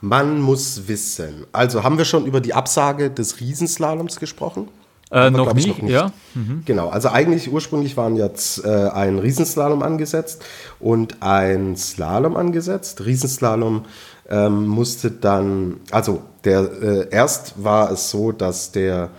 Man 0.00 0.40
muss 0.40 0.88
wissen. 0.88 1.46
Also 1.52 1.82
haben 1.82 1.98
wir 1.98 2.04
schon 2.04 2.26
über 2.26 2.40
die 2.40 2.54
Absage 2.54 3.10
des 3.10 3.40
Riesenslaloms 3.40 4.20
gesprochen? 4.20 4.68
Äh, 5.10 5.30
noch, 5.30 5.44
glaub 5.44 5.56
ich, 5.56 5.66
nicht, 5.66 5.88
ja. 5.88 6.12
Genau, 6.64 6.88
also 6.88 7.10
eigentlich 7.10 7.52
ursprünglich 7.52 7.96
waren 7.96 8.16
jetzt 8.16 8.64
äh, 8.64 8.68
ein 8.68 9.20
Riesenslalom 9.20 9.82
angesetzt 9.82 10.44
und 10.80 11.22
ein 11.22 11.76
Slalom 11.76 12.36
angesetzt. 12.36 13.04
Riesenslalom 13.04 13.84
ähm, 14.28 14.66
musste 14.66 15.12
dann, 15.12 15.80
also 15.92 16.22
der 16.44 16.60
äh, 16.82 17.08
erst 17.10 17.62
war 17.62 17.92
es 17.92 18.10
so, 18.10 18.32
dass 18.32 18.72
der 18.72 19.10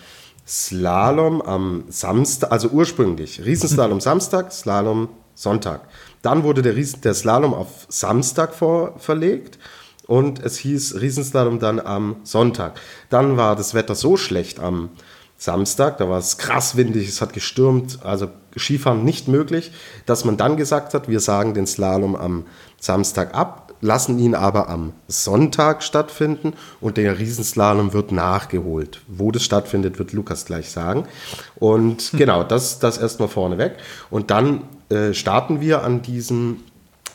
Slalom 0.48 1.42
am 1.42 1.84
Samstag, 1.90 2.52
also 2.52 2.70
ursprünglich 2.70 3.44
Riesenslalom 3.44 4.00
Samstag, 4.02 4.54
Slalom 4.54 5.10
Sonntag. 5.36 5.82
Dann 6.22 6.44
wurde 6.44 6.62
der, 6.62 6.76
Riesen, 6.76 7.02
der 7.02 7.14
Slalom 7.14 7.54
auf 7.54 7.86
Samstag 7.90 8.56
vor, 8.56 8.98
verlegt 8.98 9.60
und 10.08 10.40
es 10.40 10.58
hieß 10.58 11.02
Riesenslalom 11.02 11.60
dann 11.60 11.80
am 11.80 12.18
Sonntag. 12.24 12.80
Dann 13.10 13.36
war 13.36 13.56
das 13.56 13.74
Wetter 13.74 13.94
so 13.94 14.16
schlecht 14.16 14.60
am 14.60 14.90
Samstag, 15.38 16.00
da 16.00 16.10
war 16.10 16.18
es 16.18 16.38
krass 16.40 16.78
windig, 16.78 17.08
es 17.08 17.22
hat 17.22 17.34
gestürmt, 17.34 18.00
also 18.04 18.30
Skifahren 18.56 19.04
nicht 19.04 19.28
möglich, 19.28 19.72
dass 20.08 20.26
man 20.26 20.38
dann 20.38 20.58
gesagt 20.58 20.96
hat, 20.96 21.10
wir 21.10 21.20
sagen 21.20 21.54
den 21.54 21.68
Slalom 21.68 22.16
am 22.16 22.46
Samstag 22.80 23.36
ab, 23.36 23.67
lassen 23.82 24.20
ihn 24.20 24.36
aber 24.36 24.70
am 24.70 24.94
Sonntag 25.08 25.84
stattfinden 25.84 26.54
und 26.82 26.98
der 26.98 27.20
Riesenslalom 27.20 27.94
wird 27.94 28.12
nachgeholt. 28.12 29.02
Wo 29.08 29.32
das 29.32 29.44
stattfindet, 29.44 30.00
wird 30.00 30.14
Lukas 30.14 30.46
gleich 30.46 30.70
sagen. 30.70 31.06
Und 31.56 32.12
genau, 32.14 32.44
das, 32.44 32.80
das 32.80 32.98
erstmal 32.98 33.30
vorneweg. 33.30 33.76
Und 34.10 34.32
dann 34.32 34.64
äh, 34.90 35.14
starten 35.14 35.62
wir 35.62 35.84
an 35.84 36.02
diesem 36.02 36.58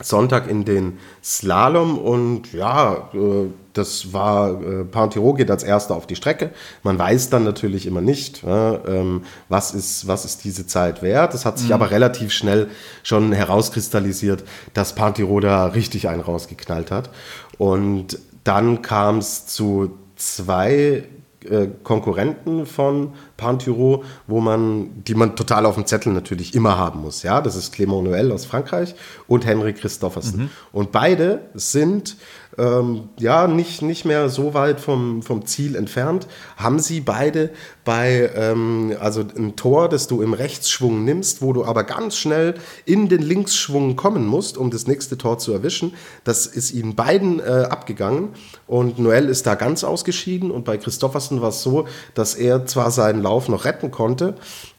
Sonntag 0.01 0.49
in 0.49 0.65
den 0.65 0.99
Slalom 1.23 1.99
und 1.99 2.53
ja, 2.53 3.09
äh, 3.15 3.47
das 3.73 4.13
war, 4.13 4.63
äh, 4.63 4.85
Pontiro 4.85 5.35
geht 5.35 5.51
als 5.51 5.63
erster 5.63 5.95
auf 5.95 6.07
die 6.07 6.17
Strecke. 6.17 6.51
Man 6.83 6.99
weiß 6.99 7.31
dann 7.31 7.45
natürlich 7.45 7.87
immer 7.87 8.01
nicht, 8.01 8.43
ja, 8.43 8.85
ähm, 8.87 9.23
was, 9.49 9.73
ist, 9.75 10.07
was 10.07 10.25
ist 10.25 10.45
diese 10.45 10.67
Zeit 10.67 11.03
wert. 11.03 11.35
Es 11.35 11.45
hat 11.45 11.59
sich 11.59 11.73
aber 11.73 11.91
relativ 11.91 12.33
schnell 12.33 12.69
schon 13.03 13.33
herauskristallisiert, 13.33 14.45
dass 14.75 14.95
Pontiro 14.95 15.41
da 15.41 15.67
richtig 15.67 16.09
einen 16.09 16.21
rausgeknallt 16.21 16.91
hat. 16.91 17.11
Und 17.59 18.19
dann 18.45 18.83
kam 18.83 19.19
es 19.19 19.47
zu 19.47 19.99
zwei 20.17 21.05
äh, 21.45 21.69
Konkurrenten 21.83 22.67
von 22.67 23.15
Panturo, 23.37 24.05
wo 24.27 24.41
man, 24.41 25.03
die 25.05 25.15
man 25.15 25.35
total 25.35 25.67
auf 25.67 25.75
dem 25.75 25.87
Zettel 25.87 26.13
natürlich 26.13 26.55
immer 26.55 26.77
haben 26.79 27.01
muss. 27.01 27.23
Ja, 27.23 27.41
das 27.41 27.57
ist 27.57 27.75
Clément 27.75 28.03
Noël 28.03 28.33
aus 28.33 28.45
Frankreich 28.45 28.95
und 29.27 29.45
Henry 29.45 29.73
Christoffersen. 29.73 30.51
Und 30.73 30.93
beide 30.93 31.41
sind 31.55 32.17
ähm, 32.59 33.09
ja 33.19 33.47
nicht, 33.47 33.83
nicht 33.83 34.05
mehr 34.05 34.29
so 34.29 34.55
weit 34.55 34.81
vom, 34.81 35.23
vom 35.23 35.47
Ziel 35.47 35.77
entfernt. 35.77 36.27
Haben 36.57 36.79
sie 36.79 37.01
beide 37.01 37.51
bei, 37.85 38.31
ähm, 38.35 38.95
also 39.01 39.21
ein 39.21 39.57
Tor, 39.57 39.89
das 39.89 40.07
du 40.07 40.23
im 40.23 40.35
Rechtsschwung 40.35 41.05
nimmst, 41.05 41.43
wo 41.43 41.53
du 41.53 41.65
aber 41.65 41.85
ganz 41.85 42.17
schnell 42.17 42.55
in 42.85 43.09
den 43.09 43.23
Linksschwung 43.23 43.97
kommen 43.97 44.27
musst, 44.27 44.57
um 44.57 44.71
das 44.71 44.87
nächste 44.87 45.19
Tor 45.19 45.39
zu 45.39 45.53
erwischen. 45.53 45.95
Das 46.25 46.47
ist 46.47 46.73
ihnen 46.73 46.95
beiden 46.95 47.41
äh, 47.41 47.67
abgegangen 47.71 48.31
und 48.67 48.99
Noël 48.99 49.27
ist 49.27 49.47
da 49.47 49.55
ganz 49.55 49.85
ausgeschieden 49.85 50.51
und 50.51 50.65
bei 50.65 50.77
Christoffersen 50.77 51.41
war 51.41 51.49
es 51.49 51.63
so, 51.63 51.87
dass 52.15 52.35
er 52.35 52.67
zwar 52.67 52.91
seinen 52.91 53.23
Lauf 53.23 53.49
noch 53.49 53.65
retten 53.65 53.91
konnte, 53.91 54.35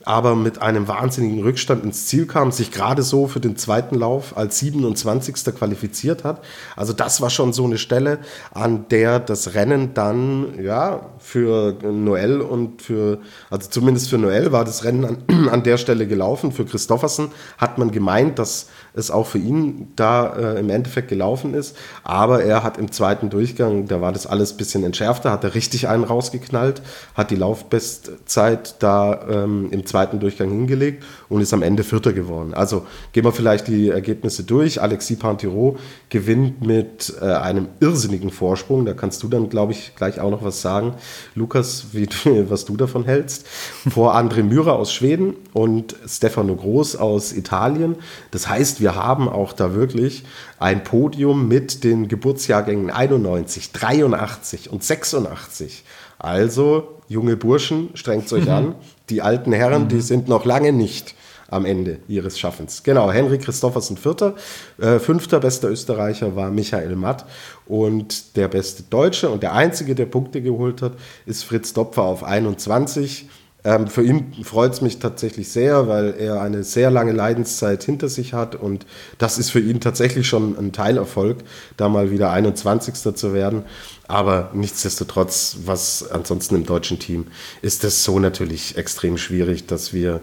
aber 0.05 0.35
mit 0.35 0.61
einem 0.61 0.87
wahnsinnigen 0.87 1.43
Rückstand 1.43 1.83
ins 1.83 2.07
Ziel 2.07 2.25
kam, 2.25 2.51
sich 2.51 2.71
gerade 2.71 3.03
so 3.03 3.27
für 3.27 3.39
den 3.39 3.57
zweiten 3.57 3.95
Lauf 3.95 4.35
als 4.37 4.59
27. 4.59 5.55
qualifiziert 5.55 6.23
hat. 6.23 6.43
Also 6.75 6.93
das 6.93 7.21
war 7.21 7.29
schon 7.29 7.53
so 7.53 7.65
eine 7.65 7.77
Stelle, 7.77 8.19
an 8.51 8.87
der 8.89 9.19
das 9.19 9.53
Rennen 9.53 9.93
dann, 9.93 10.61
ja, 10.61 11.09
für 11.19 11.77
Noël 11.83 12.39
und 12.39 12.81
für, 12.81 13.19
also 13.49 13.69
zumindest 13.69 14.09
für 14.09 14.17
Noël 14.17 14.51
war 14.51 14.65
das 14.65 14.83
Rennen 14.83 15.05
an, 15.05 15.49
an 15.49 15.63
der 15.63 15.77
Stelle 15.77 16.07
gelaufen. 16.07 16.51
Für 16.51 16.65
Christoffersen 16.65 17.29
hat 17.57 17.77
man 17.77 17.91
gemeint, 17.91 18.39
dass 18.39 18.67
es 18.95 19.11
auch 19.11 19.25
für 19.25 19.37
ihn 19.37 19.91
da 19.95 20.35
äh, 20.35 20.59
im 20.59 20.69
Endeffekt 20.69 21.07
gelaufen 21.07 21.53
ist. 21.53 21.75
Aber 22.03 22.43
er 22.43 22.63
hat 22.63 22.77
im 22.77 22.91
zweiten 22.91 23.29
Durchgang, 23.29 23.87
da 23.87 24.01
war 24.01 24.11
das 24.11 24.27
alles 24.27 24.53
ein 24.53 24.57
bisschen 24.57 24.83
entschärfter, 24.83 25.31
hat 25.31 25.43
er 25.43 25.55
richtig 25.55 25.87
einen 25.87 26.03
rausgeknallt, 26.03 26.81
hat 27.15 27.31
die 27.31 27.35
Laufbestzeit 27.35 28.75
da 28.79 29.25
ähm, 29.29 29.69
im 29.71 29.85
zweiten 29.85 30.19
Durchgang 30.19 30.49
hingelegt 30.49 31.03
und 31.33 31.41
ist 31.41 31.51
am 31.51 31.63
Ende 31.63 31.83
Vierter 31.83 32.13
geworden. 32.13 32.53
Also 32.53 32.85
gehen 33.11 33.23
wir 33.23 33.31
vielleicht 33.31 33.67
die 33.67 33.89
Ergebnisse 33.89 34.43
durch. 34.43 34.79
Alexis 34.79 35.17
Pantiro 35.17 35.77
gewinnt 36.09 36.63
mit 36.63 37.11
äh, 37.19 37.25
einem 37.25 37.69
irrsinnigen 37.79 38.29
Vorsprung. 38.29 38.85
Da 38.85 38.93
kannst 38.93 39.23
du 39.23 39.27
dann, 39.27 39.49
glaube 39.49 39.71
ich, 39.71 39.95
gleich 39.95 40.19
auch 40.19 40.29
noch 40.29 40.43
was 40.43 40.61
sagen. 40.61 40.93
Lukas, 41.33 41.87
wie, 41.93 42.07
was 42.49 42.65
du 42.65 42.77
davon 42.77 43.05
hältst. 43.05 43.47
Vor 43.89 44.15
André 44.15 44.43
Mürer 44.43 44.73
aus 44.73 44.93
Schweden 44.93 45.33
und 45.53 45.95
Stefano 46.07 46.55
Groß 46.55 46.97
aus 46.97 47.33
Italien. 47.33 47.95
Das 48.29 48.47
heißt, 48.47 48.79
wir 48.79 48.93
haben 48.93 49.27
auch 49.27 49.53
da 49.53 49.73
wirklich 49.73 50.25
ein 50.59 50.83
Podium 50.83 51.47
mit 51.47 51.83
den 51.83 52.09
Geburtsjahrgängen 52.09 52.91
91, 52.91 53.71
83 53.71 54.69
und 54.71 54.83
86. 54.83 55.83
Also, 56.19 56.99
junge 57.07 57.37
Burschen, 57.37 57.89
strengt 57.95 58.31
euch 58.31 58.51
an. 58.51 58.75
Die 59.09 59.23
alten 59.23 59.51
Herren, 59.51 59.87
die 59.87 59.99
sind 59.99 60.29
noch 60.29 60.45
lange 60.45 60.71
nicht 60.71 61.15
am 61.49 61.65
Ende 61.65 61.99
ihres 62.07 62.39
Schaffens. 62.39 62.83
Genau, 62.83 63.11
Henry 63.11 63.37
Christoffersen 63.37 63.97
Vierter, 63.97 64.35
äh, 64.79 64.99
fünfter 64.99 65.39
bester 65.39 65.69
Österreicher 65.69 66.35
war 66.35 66.51
Michael 66.51 66.95
Matt 66.95 67.25
und 67.65 68.35
der 68.35 68.47
beste 68.47 68.83
Deutsche 68.83 69.29
und 69.29 69.43
der 69.43 69.53
einzige, 69.53 69.95
der 69.95 70.05
Punkte 70.05 70.41
geholt 70.41 70.81
hat, 70.81 70.93
ist 71.25 71.43
Fritz 71.43 71.73
Dopfer 71.73 72.03
auf 72.03 72.23
21. 72.23 73.27
Ähm, 73.65 73.87
für 73.87 74.03
ihn 74.03 74.33
freut 74.43 74.73
es 74.73 74.81
mich 74.81 74.99
tatsächlich 74.99 75.49
sehr, 75.49 75.87
weil 75.87 76.15
er 76.17 76.41
eine 76.41 76.63
sehr 76.63 76.91
lange 76.91 77.13
Leidenszeit 77.13 77.83
hinter 77.83 78.09
sich 78.09 78.33
hat 78.33 78.55
und 78.55 78.85
das 79.17 79.37
ist 79.37 79.51
für 79.51 79.61
ihn 79.61 79.79
tatsächlich 79.79 80.27
schon 80.27 80.57
ein 80.57 80.73
Teilerfolg, 80.73 81.37
da 81.77 81.87
mal 81.87 82.11
wieder 82.11 82.31
21. 82.31 83.15
zu 83.15 83.33
werden. 83.33 83.63
Aber 84.05 84.51
nichtsdestotrotz, 84.53 85.57
was 85.65 86.11
ansonsten 86.11 86.55
im 86.55 86.65
deutschen 86.65 86.99
Team, 86.99 87.27
ist 87.61 87.85
das 87.85 88.03
so 88.03 88.19
natürlich 88.19 88.77
extrem 88.77 89.17
schwierig, 89.17 89.65
dass 89.65 89.93
wir 89.93 90.19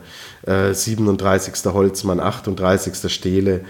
äh, 0.46 0.72
37. 0.72 1.72
Holzmann, 1.72 2.20
38. 2.20 3.12
Stehle, 3.12 3.62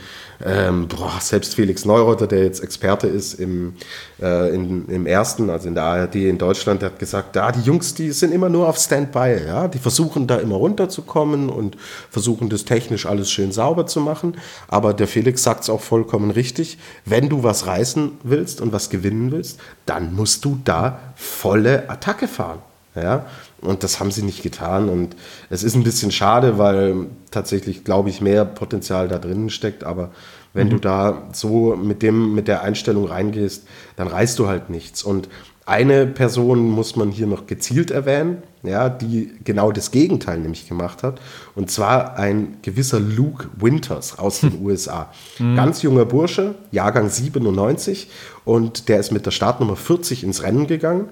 ähm, 0.43 0.89
boah, 0.89 1.13
selbst 1.21 1.55
Felix 1.55 1.85
Neureuther, 1.85 2.27
der 2.27 2.45
jetzt 2.45 2.63
Experte 2.63 3.07
ist 3.07 3.35
im, 3.35 3.75
äh, 4.23 4.55
in, 4.55 4.89
im 4.89 5.07
ersten, 5.07 5.51
also 5.51 5.69
in 5.69 5.75
der 5.75 5.85
ARD 5.85 6.15
in 6.15 6.39
Deutschland, 6.39 6.81
der 6.81 6.91
hat 6.91 6.99
gesagt, 6.99 7.37
da 7.37 7.53
die 7.53 7.61
Jungs, 7.61 7.95
die 7.95 8.11
sind 8.13 8.33
immer 8.33 8.49
nur 8.49 8.69
auf 8.69 8.79
Standby, 8.79 9.43
ja, 9.47 9.69
die 9.69 9.79
versuchen 9.79 10.27
da 10.27 10.37
immer 10.37 10.57
runterzukommen 10.57 11.51
und 11.51 11.77
versuchen 12.11 12.49
das 12.49 12.65
technisch 12.65 13.05
alles 13.05 13.31
schön 13.31 13.53
sauber 13.53 13.87
zu 13.87 14.01
machen. 14.01 14.37
Aber 14.69 14.95
der 14.95 15.09
Felix 15.09 15.43
sagt 15.43 15.65
es 15.65 15.71
auch 15.71 15.83
vollkommen 15.83 16.31
richtig, 16.31 16.79
wenn 17.05 17.29
du 17.29 17.43
was 17.43 17.67
reißen 17.67 18.13
willst 18.23 18.61
und 18.63 18.73
was 18.73 18.89
gewinnen 18.89 19.31
willst, 19.31 19.61
dann 19.85 20.15
musst 20.15 20.45
du 20.45 20.59
da 20.65 21.01
volle 21.17 21.91
Attacke 21.91 22.29
fahren. 22.29 22.61
Ja, 22.97 23.27
und 23.61 23.83
das 23.83 24.01
haben 24.01 24.11
sie 24.11 24.23
nicht 24.23 24.43
getan. 24.43 24.89
Und 24.89 25.17
es 25.51 25.63
ist 25.63 25.75
ein 25.75 25.85
bisschen 25.85 26.11
schade, 26.11 26.59
weil 26.59 27.07
tatsächlich, 27.31 27.85
glaube 27.85 28.09
ich, 28.09 28.21
mehr 28.21 28.45
Potenzial 28.45 29.09
da 29.09 29.19
drinnen 29.19 29.51
steckt. 29.51 29.85
Aber 29.85 30.11
wenn 30.53 30.69
mhm. 30.69 30.71
du 30.71 30.79
da 30.79 31.29
so 31.33 31.77
mit, 31.77 32.03
dem, 32.03 32.35
mit 32.35 32.49
der 32.49 32.63
Einstellung 32.63 33.07
reingehst, 33.07 33.67
dann 33.97 34.09
reißt 34.09 34.39
du 34.39 34.49
halt 34.49 34.71
nichts. 34.71 35.03
Und 35.03 35.29
eine 35.67 36.07
Person 36.07 36.69
muss 36.69 36.97
man 36.97 37.13
hier 37.13 37.29
noch 37.29 37.47
gezielt 37.47 37.93
erwähnen, 37.93 38.43
ja, 38.65 38.89
die 38.89 39.31
genau 39.45 39.71
das 39.71 39.93
Gegenteil 39.93 40.41
nämlich 40.41 40.67
gemacht 40.67 41.05
hat. 41.05 41.21
Und 41.55 41.71
zwar 41.71 42.17
ein 42.17 42.57
gewisser 42.63 42.99
Luke 42.99 43.49
Winters 43.57 44.19
aus 44.19 44.41
den 44.41 44.61
USA. 44.65 45.13
Mhm. 45.39 45.55
Ganz 45.55 45.83
junger 45.83 46.07
Bursche, 46.07 46.57
Jahrgang 46.73 47.09
97. 47.09 48.11
Und 48.45 48.89
der 48.89 48.99
ist 48.99 49.13
mit 49.13 49.27
der 49.27 49.31
Startnummer 49.31 49.77
40 49.77 50.25
ins 50.25 50.43
Rennen 50.43 50.67
gegangen. 50.67 51.09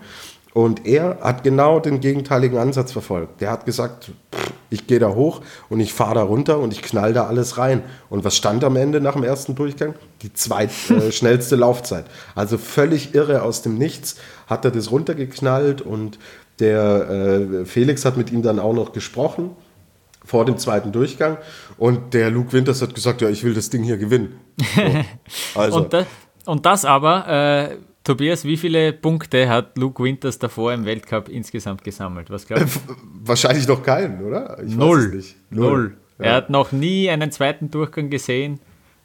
Und 0.55 0.86
er 0.86 1.18
hat 1.20 1.44
genau 1.44 1.78
den 1.78 2.01
gegenteiligen 2.01 2.59
Ansatz 2.59 2.92
verfolgt. 2.92 3.40
Der 3.40 3.51
hat 3.51 3.66
gesagt, 3.66 4.11
ich 4.70 4.86
gehe 4.86 4.99
da 4.99 5.11
hoch 5.11 5.40
und 5.68 5.80
ich 5.80 5.92
fahre 5.92 6.16
da 6.16 6.22
runter 6.22 6.59
und 6.59 6.72
ich 6.72 6.82
knall 6.82 7.12
da 7.12 7.26
alles 7.26 7.59
rein. 7.59 7.82
Und 8.11 8.24
was 8.24 8.36
stand 8.36 8.64
am 8.64 8.76
Ende 8.76 9.01
nach 9.01 9.14
dem 9.14 9.24
ersten 9.24 9.55
Durchgang? 9.55 9.94
Die 10.22 10.32
zweitschnellste 10.32 11.55
äh, 11.55 11.59
Laufzeit. 11.59 12.07
Also 12.34 12.59
völlig 12.59 13.14
irre 13.14 13.42
aus 13.42 13.62
dem 13.62 13.78
Nichts 13.78 14.16
hat 14.46 14.64
er 14.64 14.70
das 14.70 14.90
runtergeknallt 14.90 15.80
und 15.80 16.18
der 16.61 17.09
äh, 17.09 17.64
Felix 17.64 18.05
hat 18.05 18.16
mit 18.16 18.32
ihm 18.32 18.42
dann 18.42 18.59
auch 18.59 18.74
noch 18.74 18.92
gesprochen 18.92 19.51
vor 20.24 20.44
dem 20.44 20.59
zweiten 20.59 20.92
Durchgang 20.92 21.38
und 21.78 22.12
der 22.14 22.30
Luke 22.30 22.53
Winters 22.53 22.82
hat 22.82 22.94
gesagt, 22.94 23.22
ja, 23.22 23.28
ich 23.28 23.44
will 23.44 23.55
das 23.55 23.70
Ding 23.70 23.82
hier 23.82 23.96
gewinnen. 23.96 24.40
So. 24.59 24.82
Also. 25.61 25.78
und, 25.78 25.92
das, 25.92 26.07
und, 26.46 26.66
das, 26.66 26.84
aber 26.84 27.28
äh 27.28 27.76
Tobias, 28.09 28.47
wie 28.47 28.57
viele 28.57 28.95
Punkte 28.95 29.51
hat 29.51 29.77
Luke 29.77 30.03
Winters 30.03 30.39
davor 30.39 30.73
im 30.73 30.87
Weltcup 30.87 31.29
insgesamt 31.29 31.85
gesammelt? 31.85 32.31
Was 32.31 32.47
glaubst 32.47 32.77
du? 32.77 32.95
Wahrscheinlich 33.23 33.69
noch 33.69 33.83
keinen, 33.83 34.25
oder? 34.25 34.59
Ich 34.65 34.75
Null. 34.75 35.23
Null. 35.51 35.71
Null. 35.71 35.97
Ja. 36.19 36.25
Er 36.25 36.35
hat 36.37 36.49
noch 36.49 36.73
nie 36.73 37.11
einen 37.11 37.31
zweiten 37.33 37.71
Durchgang 37.71 38.09
gesehen. 38.09 38.61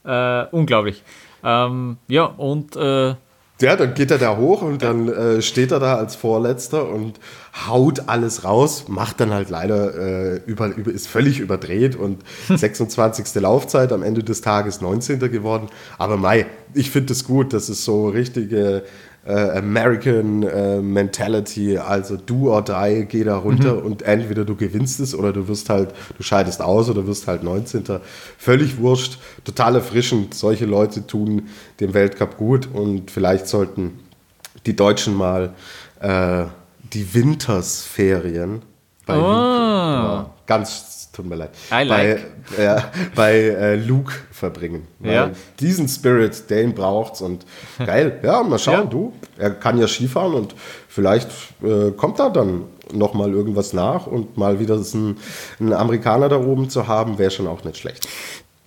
Äh, 0.05 0.45
unglaublich. 0.51 1.03
Ähm, 1.43 1.97
ja, 2.07 2.23
und 2.23 2.77
äh, 2.77 3.15
ja, 3.61 3.75
dann 3.75 3.93
geht 3.93 4.11
er 4.11 4.17
da 4.17 4.35
hoch 4.37 4.61
und 4.61 4.81
dann 4.81 5.07
äh, 5.07 5.41
steht 5.41 5.71
er 5.71 5.79
da 5.79 5.95
als 5.95 6.15
Vorletzter 6.15 6.89
und 6.89 7.19
haut 7.67 8.07
alles 8.07 8.43
raus, 8.43 8.85
macht 8.87 9.19
dann 9.19 9.31
halt 9.31 9.49
leider, 9.49 9.95
äh, 9.95 10.41
über, 10.45 10.67
über, 10.75 10.91
ist 10.91 11.07
völlig 11.07 11.39
überdreht 11.39 11.95
und 11.95 12.23
26. 12.49 13.35
Laufzeit, 13.35 13.91
am 13.91 14.03
Ende 14.03 14.23
des 14.23 14.41
Tages 14.41 14.81
19. 14.81 15.19
geworden. 15.19 15.67
Aber 15.97 16.17
Mai, 16.17 16.47
ich 16.73 16.89
finde 16.91 17.13
es 17.13 17.25
gut, 17.25 17.53
das 17.53 17.69
ist 17.69 17.85
so 17.85 18.09
richtige 18.09 18.83
American 19.31 20.43
äh, 20.43 20.81
Mentality, 20.81 21.77
also 21.77 22.17
do 22.17 22.53
or 22.53 22.61
die, 22.61 23.05
geh 23.05 23.23
da 23.23 23.37
runter 23.37 23.75
mhm. 23.75 23.85
und 23.85 24.01
entweder 24.01 24.43
du 24.43 24.55
gewinnst 24.55 24.99
es 24.99 25.15
oder 25.15 25.31
du 25.31 25.47
wirst 25.47 25.69
halt, 25.69 25.93
du 26.17 26.23
scheidest 26.23 26.61
aus 26.61 26.89
oder 26.89 27.07
wirst 27.07 27.27
halt 27.27 27.43
19. 27.43 27.83
Völlig 28.37 28.77
wurscht, 28.79 29.19
total 29.45 29.75
erfrischend. 29.75 30.33
Solche 30.33 30.65
Leute 30.65 31.07
tun 31.07 31.47
dem 31.79 31.93
Weltcup 31.93 32.37
gut 32.37 32.67
und 32.73 33.11
vielleicht 33.11 33.47
sollten 33.47 33.99
die 34.65 34.75
Deutschen 34.75 35.15
mal 35.15 35.53
äh, 36.01 36.43
die 36.93 37.13
Wintersferien 37.13 38.61
bei 39.05 39.17
oh. 39.17 39.21
Luke, 39.21 40.29
ganz 40.45 41.02
tut 41.13 41.25
mir 41.25 41.35
leid, 41.35 41.51
I 41.71 41.83
like. 41.83 41.87
bei, 42.57 42.63
äh, 42.63 42.81
bei 43.15 43.33
äh, 43.33 43.75
Luke 43.75 44.13
verbringen. 44.31 44.87
Ja. 45.01 45.31
Diesen 45.59 45.87
Spirit, 45.87 46.49
den 46.49 46.73
braucht's 46.73 47.21
und 47.21 47.45
geil. 47.77 48.19
Ja, 48.23 48.43
mal 48.43 48.59
schauen, 48.59 48.75
ja. 48.75 48.85
du. 48.85 49.13
Er 49.37 49.51
kann 49.51 49.77
ja 49.77 49.87
Skifahren 49.87 50.33
und 50.33 50.55
vielleicht 50.89 51.29
äh, 51.63 51.91
kommt 51.91 52.19
da 52.19 52.29
dann 52.29 52.65
noch 52.91 53.13
mal 53.13 53.31
irgendwas 53.31 53.73
nach 53.73 54.07
und 54.07 54.37
mal 54.37 54.59
wieder 54.59 54.75
einen, 54.75 55.17
einen 55.59 55.73
Amerikaner 55.73 56.29
da 56.29 56.37
oben 56.37 56.69
zu 56.69 56.87
haben, 56.87 57.17
wäre 57.17 57.31
schon 57.31 57.47
auch 57.47 57.63
nicht 57.63 57.77
schlecht. 57.77 58.07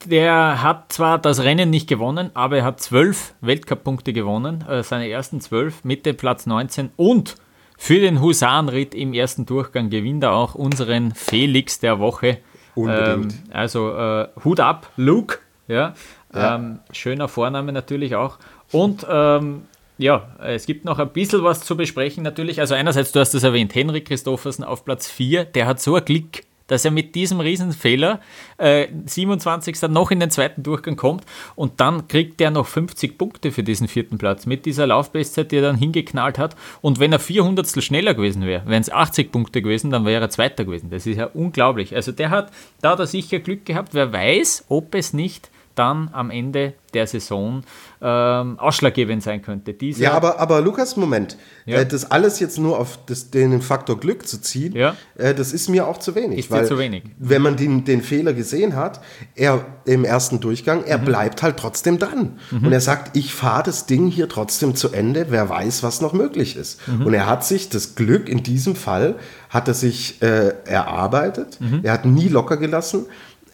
Der 0.04 0.62
hat 0.62 0.92
zwar 0.92 1.18
das 1.18 1.42
Rennen 1.42 1.68
nicht 1.68 1.88
gewonnen, 1.88 2.30
aber 2.34 2.58
er 2.58 2.64
hat 2.64 2.80
zwölf 2.80 3.34
Weltcup-Punkte 3.40 4.12
gewonnen, 4.12 4.64
äh, 4.68 4.84
seine 4.84 5.08
ersten 5.10 5.40
zwölf 5.40 5.82
mit 5.82 6.06
dem 6.06 6.16
Platz 6.16 6.46
19 6.46 6.90
und 6.96 7.34
für 7.76 8.00
den 8.00 8.20
Husarenritt 8.20 8.94
im 8.94 9.12
ersten 9.12 9.46
Durchgang 9.46 9.90
gewinnt 9.90 10.24
er 10.24 10.32
auch 10.32 10.54
unseren 10.54 11.14
Felix 11.14 11.78
der 11.78 11.98
Woche. 11.98 12.38
Unbedingt. 12.74 13.32
Ähm, 13.32 13.38
also 13.52 13.94
äh, 13.96 14.28
Hut 14.44 14.60
ab, 14.60 14.90
Luke. 14.96 15.38
Ja, 15.68 15.94
ja. 16.34 16.54
Ähm, 16.54 16.80
schöner 16.92 17.28
Vorname 17.28 17.72
natürlich 17.72 18.14
auch. 18.14 18.38
Und 18.72 19.06
ähm, 19.08 19.62
ja, 19.98 20.28
es 20.40 20.66
gibt 20.66 20.84
noch 20.84 20.98
ein 20.98 21.10
bisschen 21.10 21.42
was 21.42 21.60
zu 21.60 21.76
besprechen 21.76 22.22
natürlich. 22.22 22.60
Also 22.60 22.74
einerseits, 22.74 23.12
du 23.12 23.20
hast 23.20 23.34
es 23.34 23.42
erwähnt, 23.42 23.74
Henrik 23.74 24.06
Christoffersen 24.06 24.64
auf 24.64 24.84
Platz 24.84 25.08
4, 25.08 25.44
der 25.44 25.66
hat 25.66 25.80
so 25.80 25.96
ein 25.96 26.04
Klick 26.04 26.45
dass 26.66 26.84
er 26.84 26.90
mit 26.90 27.14
diesem 27.14 27.40
Riesenfehler 27.40 28.20
äh, 28.58 28.88
27. 29.06 29.82
noch 29.88 30.10
in 30.10 30.20
den 30.20 30.30
zweiten 30.30 30.62
Durchgang 30.62 30.96
kommt 30.96 31.24
und 31.54 31.80
dann 31.80 32.08
kriegt 32.08 32.40
er 32.40 32.50
noch 32.50 32.66
50 32.66 33.18
Punkte 33.18 33.52
für 33.52 33.62
diesen 33.62 33.88
vierten 33.88 34.18
Platz 34.18 34.46
mit 34.46 34.66
dieser 34.66 34.86
Laufbestzeit, 34.86 35.52
die 35.52 35.56
er 35.56 35.62
dann 35.62 35.76
hingeknallt 35.76 36.38
hat. 36.38 36.56
Und 36.80 36.98
wenn 36.98 37.12
er 37.12 37.18
400 37.18 37.66
schneller 37.82 38.14
gewesen 38.14 38.46
wäre, 38.46 38.66
wären 38.66 38.82
es 38.82 38.90
80 38.90 39.32
Punkte 39.32 39.62
gewesen, 39.62 39.90
dann 39.90 40.04
wäre 40.04 40.22
er 40.22 40.30
Zweiter 40.30 40.64
gewesen. 40.64 40.90
Das 40.90 41.06
ist 41.06 41.16
ja 41.16 41.26
unglaublich. 41.26 41.94
Also 41.94 42.12
der 42.12 42.30
hat, 42.30 42.52
da 42.80 42.92
hat 42.92 43.00
er 43.00 43.06
sicher 43.06 43.38
Glück 43.38 43.64
gehabt. 43.64 43.94
Wer 43.94 44.12
weiß, 44.12 44.66
ob 44.68 44.94
es 44.94 45.12
nicht 45.12 45.50
dann 45.76 46.10
am 46.12 46.30
Ende 46.30 46.74
der 46.94 47.06
Saison 47.06 47.62
ähm, 48.00 48.58
ausschlaggebend 48.58 49.22
sein 49.22 49.42
könnte. 49.42 49.74
Diese 49.74 50.02
ja, 50.02 50.12
aber, 50.12 50.40
aber 50.40 50.60
Lukas, 50.60 50.96
Moment. 50.96 51.36
Ja. 51.66 51.78
Äh, 51.78 51.86
das 51.86 52.10
alles 52.10 52.40
jetzt 52.40 52.58
nur 52.58 52.78
auf 52.78 52.98
das, 53.06 53.30
den 53.30 53.60
Faktor 53.60 54.00
Glück 54.00 54.26
zu 54.26 54.40
ziehen, 54.40 54.74
ja. 54.74 54.96
äh, 55.16 55.34
das 55.34 55.52
ist 55.52 55.68
mir 55.68 55.86
auch 55.86 55.98
zu 55.98 56.14
wenig. 56.14 56.38
Ist 56.38 56.50
weil, 56.50 56.66
zu 56.66 56.78
wenig. 56.78 57.04
Wenn 57.18 57.42
man 57.42 57.56
den, 57.56 57.84
den 57.84 58.02
Fehler 58.02 58.32
gesehen 58.32 58.74
hat, 58.74 59.00
er 59.34 59.64
im 59.84 60.04
ersten 60.04 60.40
Durchgang, 60.40 60.84
er 60.84 60.98
mhm. 60.98 61.04
bleibt 61.04 61.42
halt 61.42 61.58
trotzdem 61.58 61.98
dran. 61.98 62.38
Mhm. 62.50 62.66
Und 62.66 62.72
er 62.72 62.80
sagt, 62.80 63.16
ich 63.16 63.34
fahre 63.34 63.64
das 63.64 63.86
Ding 63.86 64.06
hier 64.08 64.28
trotzdem 64.28 64.74
zu 64.74 64.90
Ende, 64.90 65.26
wer 65.28 65.48
weiß, 65.48 65.82
was 65.82 66.00
noch 66.00 66.14
möglich 66.14 66.56
ist. 66.56 66.80
Mhm. 66.88 67.06
Und 67.06 67.14
er 67.14 67.26
hat 67.26 67.44
sich 67.44 67.68
das 67.68 67.94
Glück 67.94 68.28
in 68.28 68.42
diesem 68.42 68.74
Fall, 68.74 69.16
hat 69.50 69.68
er 69.68 69.74
sich 69.74 70.22
äh, 70.22 70.54
erarbeitet. 70.64 71.60
Mhm. 71.60 71.80
Er 71.82 71.92
hat 71.92 72.06
nie 72.06 72.28
locker 72.28 72.56
gelassen. 72.56 73.06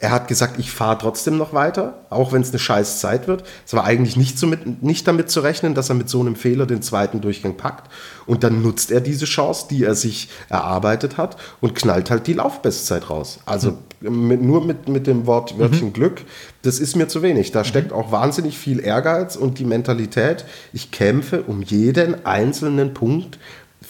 Er 0.03 0.11
hat 0.11 0.26
gesagt, 0.26 0.59
ich 0.59 0.72
fahre 0.72 0.98
trotzdem 0.98 1.38
noch 1.38 1.53
weiter, 1.53 2.05
auch 2.11 2.32
wenn 2.32 2.42
es 2.42 2.50
eine 2.50 2.59
scheiß 2.59 2.98
Zeit 2.98 3.28
wird. 3.28 3.44
Es 3.64 3.72
war 3.72 3.84
eigentlich 3.84 4.16
nicht, 4.16 4.36
so 4.36 4.48
mit, 4.48 4.82
nicht 4.82 5.07
damit 5.07 5.30
zu 5.30 5.38
rechnen, 5.38 5.76
dass 5.76 5.90
er 5.90 5.94
mit 5.94 6.09
so 6.09 6.18
einem 6.18 6.34
Fehler 6.34 6.66
den 6.66 6.82
zweiten 6.82 7.20
Durchgang 7.20 7.57
packt. 7.57 7.88
Und 8.26 8.42
dann 8.42 8.62
nutzt 8.62 8.90
er 8.90 9.00
diese 9.00 9.26
Chance, 9.26 9.66
die 9.70 9.84
er 9.84 9.94
sich 9.94 10.28
erarbeitet 10.48 11.18
hat 11.18 11.36
und 11.61 11.76
knallt 11.76 12.11
halt 12.11 12.26
die 12.26 12.32
Laufbestzeit 12.32 13.11
raus. 13.11 13.38
Also 13.46 13.78
mit, 14.00 14.42
nur 14.42 14.64
mit, 14.64 14.88
mit 14.88 15.07
dem 15.07 15.26
Wort 15.28 15.57
Wörtchen 15.57 15.88
mhm. 15.88 15.92
Glück, 15.92 16.22
das 16.62 16.80
ist 16.80 16.96
mir 16.96 17.07
zu 17.07 17.22
wenig. 17.22 17.53
Da 17.53 17.61
mhm. 17.61 17.66
steckt 17.66 17.92
auch 17.92 18.11
wahnsinnig 18.11 18.59
viel 18.59 18.84
Ehrgeiz 18.84 19.36
und 19.36 19.61
die 19.61 19.64
Mentalität, 19.64 20.44
ich 20.72 20.90
kämpfe 20.90 21.42
um 21.42 21.62
jeden 21.62 22.26
einzelnen 22.26 22.92
Punkt 22.92 23.38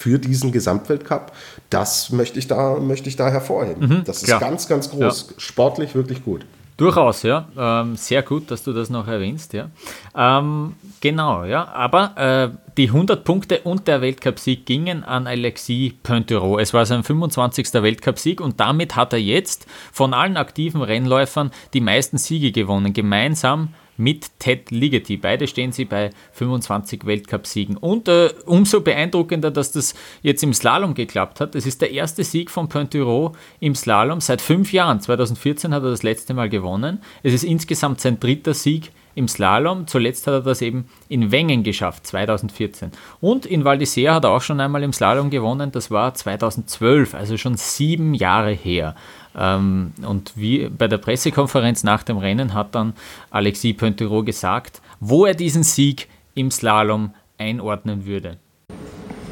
für 0.03 0.19
diesen 0.19 0.51
Gesamtweltcup, 0.51 1.31
das 1.69 2.11
möchte 2.11 2.37
ich 2.37 2.47
da, 2.47 2.75
möchte 2.75 3.07
ich 3.07 3.15
da 3.15 3.29
hervorheben. 3.29 3.87
Mhm, 3.87 4.03
das 4.03 4.17
ist 4.17 4.25
klar. 4.25 4.41
ganz, 4.41 4.67
ganz 4.67 4.89
groß. 4.89 5.29
Ja. 5.29 5.35
Sportlich 5.37 5.95
wirklich 5.95 6.25
gut. 6.25 6.45
Durchaus, 6.75 7.23
ja. 7.23 7.47
Ähm, 7.57 7.95
sehr 7.95 8.21
gut, 8.21 8.51
dass 8.51 8.63
du 8.63 8.73
das 8.73 8.89
noch 8.89 9.07
erwähnst, 9.07 9.53
ja. 9.53 9.69
Ähm, 10.13 10.73
genau, 10.99 11.45
ja. 11.45 11.69
Aber 11.69 12.17
äh, 12.17 12.49
die 12.75 12.87
100 12.87 13.23
Punkte 13.23 13.59
und 13.59 13.87
der 13.87 14.01
Weltcupsieg 14.01 14.65
gingen 14.65 15.05
an 15.05 15.25
Alexis 15.25 15.93
Pointerot. 16.03 16.59
Es 16.59 16.73
war 16.73 16.85
sein 16.85 17.05
25. 17.05 17.73
Weltcupsieg 17.75 18.41
und 18.41 18.59
damit 18.59 18.97
hat 18.97 19.13
er 19.13 19.19
jetzt 19.19 19.67
von 19.93 20.13
allen 20.13 20.35
aktiven 20.35 20.81
Rennläufern 20.81 21.51
die 21.73 21.79
meisten 21.79 22.17
Siege 22.17 22.51
gewonnen. 22.51 22.91
Gemeinsam 22.91 23.69
mit 23.97 24.39
Ted 24.39 24.71
Ligeti. 24.71 25.17
Beide 25.17 25.47
stehen 25.47 25.71
sie 25.71 25.85
bei 25.85 26.11
25 26.33 27.05
Weltcupsiegen. 27.05 27.77
Und 27.77 28.07
äh, 28.07 28.29
umso 28.45 28.81
beeindruckender, 28.81 29.51
dass 29.51 29.71
das 29.71 29.93
jetzt 30.21 30.43
im 30.43 30.53
Slalom 30.53 30.93
geklappt 30.93 31.39
hat. 31.39 31.55
Es 31.55 31.65
ist 31.65 31.81
der 31.81 31.91
erste 31.91 32.23
Sieg 32.23 32.51
von 32.51 32.69
Pointureau 32.69 33.33
im 33.59 33.75
Slalom 33.75 34.21
seit 34.21 34.41
fünf 34.41 34.73
Jahren. 34.73 34.99
2014 34.99 35.73
hat 35.73 35.83
er 35.83 35.91
das 35.91 36.03
letzte 36.03 36.33
Mal 36.33 36.49
gewonnen. 36.49 36.99
Es 37.23 37.33
ist 37.33 37.43
insgesamt 37.43 38.01
sein 38.01 38.19
dritter 38.19 38.53
Sieg 38.53 38.91
im 39.15 39.27
Slalom. 39.27 39.87
Zuletzt 39.87 40.27
hat 40.27 40.33
er 40.33 40.41
das 40.41 40.61
eben 40.61 40.85
in 41.09 41.31
Wengen 41.31 41.63
geschafft, 41.63 42.07
2014. 42.07 42.91
Und 43.21 43.45
in 43.45 43.63
Val 43.63 43.77
d'Isère 43.77 44.13
hat 44.13 44.23
er 44.23 44.31
auch 44.31 44.41
schon 44.41 44.59
einmal 44.59 44.83
im 44.83 44.93
Slalom 44.93 45.29
gewonnen, 45.29 45.71
das 45.71 45.91
war 45.91 46.13
2012, 46.13 47.13
also 47.13 47.37
schon 47.37 47.57
sieben 47.57 48.13
Jahre 48.13 48.51
her. 48.51 48.95
Ähm, 49.37 49.93
und 50.07 50.33
wie 50.35 50.69
bei 50.69 50.87
der 50.87 50.97
Pressekonferenz 50.97 51.83
nach 51.83 52.03
dem 52.03 52.17
Rennen 52.17 52.53
hat 52.53 52.75
dann 52.75 52.93
Alexis 53.31 53.75
Pointerot 53.75 54.25
gesagt, 54.25 54.81
wo 54.99 55.25
er 55.25 55.33
diesen 55.33 55.63
Sieg 55.63 56.07
im 56.35 56.51
Slalom 56.51 57.11
einordnen 57.37 58.05
würde. 58.05 58.37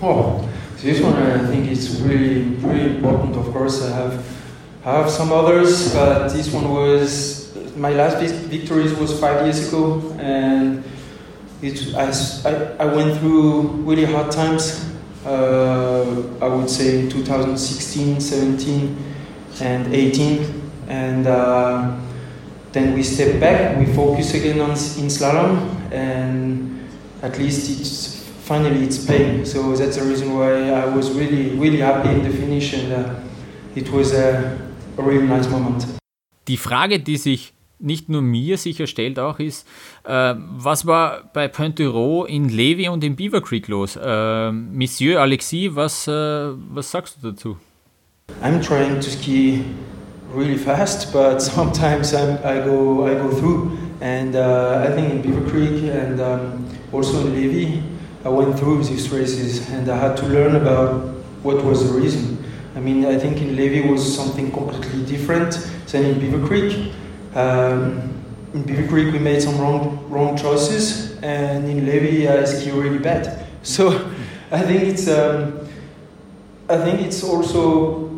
Oh, 0.01 0.41
this 0.81 1.01
one 1.01 1.13
I 1.13 1.51
think 1.51 1.71
is 1.71 2.01
really, 2.01 2.57
really 2.63 2.95
important. 2.95 3.35
Of 3.37 3.53
course, 3.53 3.83
I 3.85 3.91
have, 3.93 4.19
have 4.83 5.09
some 5.09 5.31
others, 5.31 5.93
but 5.93 6.31
this 6.33 6.51
one 6.51 6.67
was 6.67 7.41
my 7.75 7.93
last 7.93 8.17
victories 8.17 8.93
was 8.97 9.19
five 9.19 9.45
years 9.45 9.67
ago, 9.67 10.01
and 10.19 10.83
it, 11.61 11.95
I, 11.95 12.11
I 12.79 12.85
went 12.85 13.17
through 13.19 13.61
really 13.85 14.05
hard 14.05 14.31
times. 14.31 14.87
Uh, 15.25 16.23
I 16.41 16.47
would 16.47 16.69
say 16.69 17.07
2016, 17.07 18.19
17, 18.19 19.10
and 19.59 19.93
18, 19.93 20.61
and 20.87 21.27
uh, 21.27 21.97
then 22.71 22.93
we 22.93 23.03
step 23.03 23.39
back. 23.39 23.77
We 23.77 23.85
focus 23.93 24.33
again 24.33 24.61
on 24.61 24.71
in 24.71 25.09
slalom, 25.09 25.91
and 25.91 26.87
at 27.21 27.37
least 27.37 27.69
it's 27.69 28.23
finally 28.43 28.83
it's 28.83 29.05
paying. 29.05 29.45
So 29.45 29.75
that's 29.75 29.97
the 29.97 30.03
reason 30.03 30.33
why 30.33 30.69
I 30.69 30.85
was 30.95 31.11
really, 31.11 31.57
really 31.57 31.79
happy 31.79 32.09
in 32.09 32.23
the 32.23 32.29
finish, 32.29 32.73
and 32.73 32.93
uh, 32.93 33.13
it 33.75 33.91
was 33.91 34.13
a, 34.13 34.57
a 34.97 35.01
really 35.01 35.27
nice 35.27 35.49
moment. 35.49 35.85
Die 36.47 36.57
Frage, 36.57 36.99
die 36.99 37.17
sich 37.17 37.53
nicht 37.81 38.09
nur 38.09 38.21
mir 38.21 38.57
sicher 38.57 38.87
stellt 38.87 39.19
auch, 39.19 39.39
ist, 39.39 39.67
äh, 40.03 40.35
was 40.35 40.85
war 40.85 41.29
bei 41.33 41.47
Pointe-Rot 41.47 42.29
in 42.29 42.49
Levi 42.49 42.89
und 42.89 43.03
in 43.03 43.15
Beaver 43.15 43.41
Creek 43.41 43.67
los? 43.67 43.95
Äh, 43.95 44.51
Monsieur 44.51 45.21
Alexis, 45.21 45.75
was, 45.75 46.07
äh, 46.07 46.11
was 46.11 46.91
sagst 46.91 47.17
du 47.21 47.31
dazu? 47.31 47.57
I'm 48.41 48.59
trying 48.59 48.99
to 48.99 49.09
ski 49.11 49.63
really 50.29 50.57
fast, 50.57 51.13
but 51.13 51.39
sometimes 51.53 52.13
I'm, 52.13 52.37
I 52.39 52.65
go 52.65 53.05
I 53.05 53.13
go 53.13 53.29
through, 53.29 53.77
and 54.01 54.35
uh, 54.35 54.83
I 54.87 54.91
think 54.95 55.13
in 55.13 55.21
Beaver 55.21 55.47
Creek 55.47 55.83
and 55.83 56.19
um, 56.19 56.67
also 56.91 57.19
in 57.21 57.35
Levy, 57.35 57.83
I 58.25 58.29
went 58.29 58.57
through 58.57 58.83
these 58.83 59.11
races, 59.11 59.69
and 59.69 59.89
I 59.89 59.97
had 59.97 60.17
to 60.17 60.25
learn 60.25 60.55
about 60.55 61.03
what 61.43 61.63
was 61.63 61.87
the 61.87 61.99
reason. 61.99 62.43
I 62.75 62.79
mean, 62.79 63.05
I 63.05 63.17
think 63.19 63.41
in 63.41 63.55
Levy 63.55 63.87
was 63.87 64.01
something 64.15 64.51
completely 64.51 65.05
different 65.05 65.53
than 65.87 66.05
in 66.05 66.19
Beaver 66.19 66.47
Creek. 66.47 66.93
Um, 67.35 68.11
in 68.55 68.63
Beaver 68.63 68.87
Creek, 68.87 69.13
we 69.13 69.19
made 69.19 69.41
some 69.41 69.59
wrong 69.61 70.03
wrong 70.09 70.35
choices, 70.35 71.15
and 71.21 71.69
in 71.69 71.85
Levy, 71.85 72.27
I 72.27 72.43
ski 72.45 72.71
really 72.71 72.99
bad. 72.99 73.37
So, 73.63 74.09
I 74.49 74.63
think 74.63 74.81
it's 74.81 75.07
um, 75.07 75.67
I 76.67 76.77
think 76.77 77.01
it's 77.01 77.23
also 77.23 78.10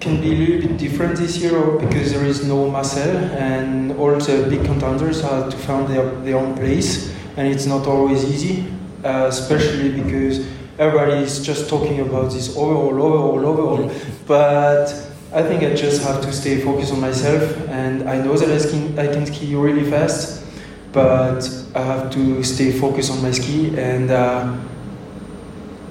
can 0.00 0.20
be 0.20 0.32
a 0.32 0.34
little 0.34 0.68
bit 0.68 0.78
different 0.78 1.18
this 1.18 1.36
year 1.36 1.60
because 1.72 2.12
there 2.12 2.24
is 2.24 2.46
no 2.46 2.70
Marcel 2.70 3.16
and 3.34 3.92
all 3.92 4.18
the 4.18 4.46
big 4.48 4.64
contenders 4.64 5.20
have 5.20 5.50
to 5.50 5.56
find 5.58 5.86
their, 5.88 6.10
their 6.22 6.38
own 6.38 6.54
place 6.54 7.14
and 7.36 7.46
it's 7.46 7.66
not 7.66 7.86
always 7.86 8.24
easy, 8.24 8.64
uh, 9.04 9.26
especially 9.28 9.90
because 10.00 10.46
everybody 10.78 11.22
is 11.22 11.44
just 11.44 11.68
talking 11.68 12.00
about 12.00 12.32
this 12.32 12.56
overall, 12.56 12.88
overall, 12.88 13.46
overall. 13.46 13.92
But 14.26 14.86
I 15.34 15.42
think 15.42 15.62
I 15.62 15.74
just 15.74 16.02
have 16.02 16.22
to 16.22 16.32
stay 16.32 16.60
focused 16.60 16.92
on 16.92 17.00
myself 17.00 17.42
and 17.68 18.08
I 18.08 18.24
know 18.24 18.36
that 18.38 18.48
I 18.48 18.70
can, 18.70 18.98
I 18.98 19.06
can 19.12 19.26
ski 19.26 19.54
really 19.54 19.88
fast, 19.88 20.44
but 20.92 21.46
I 21.74 21.82
have 21.82 22.10
to 22.12 22.42
stay 22.42 22.72
focused 22.72 23.12
on 23.12 23.20
my 23.22 23.32
ski 23.32 23.78
and 23.78 24.10
uh, 24.10 24.56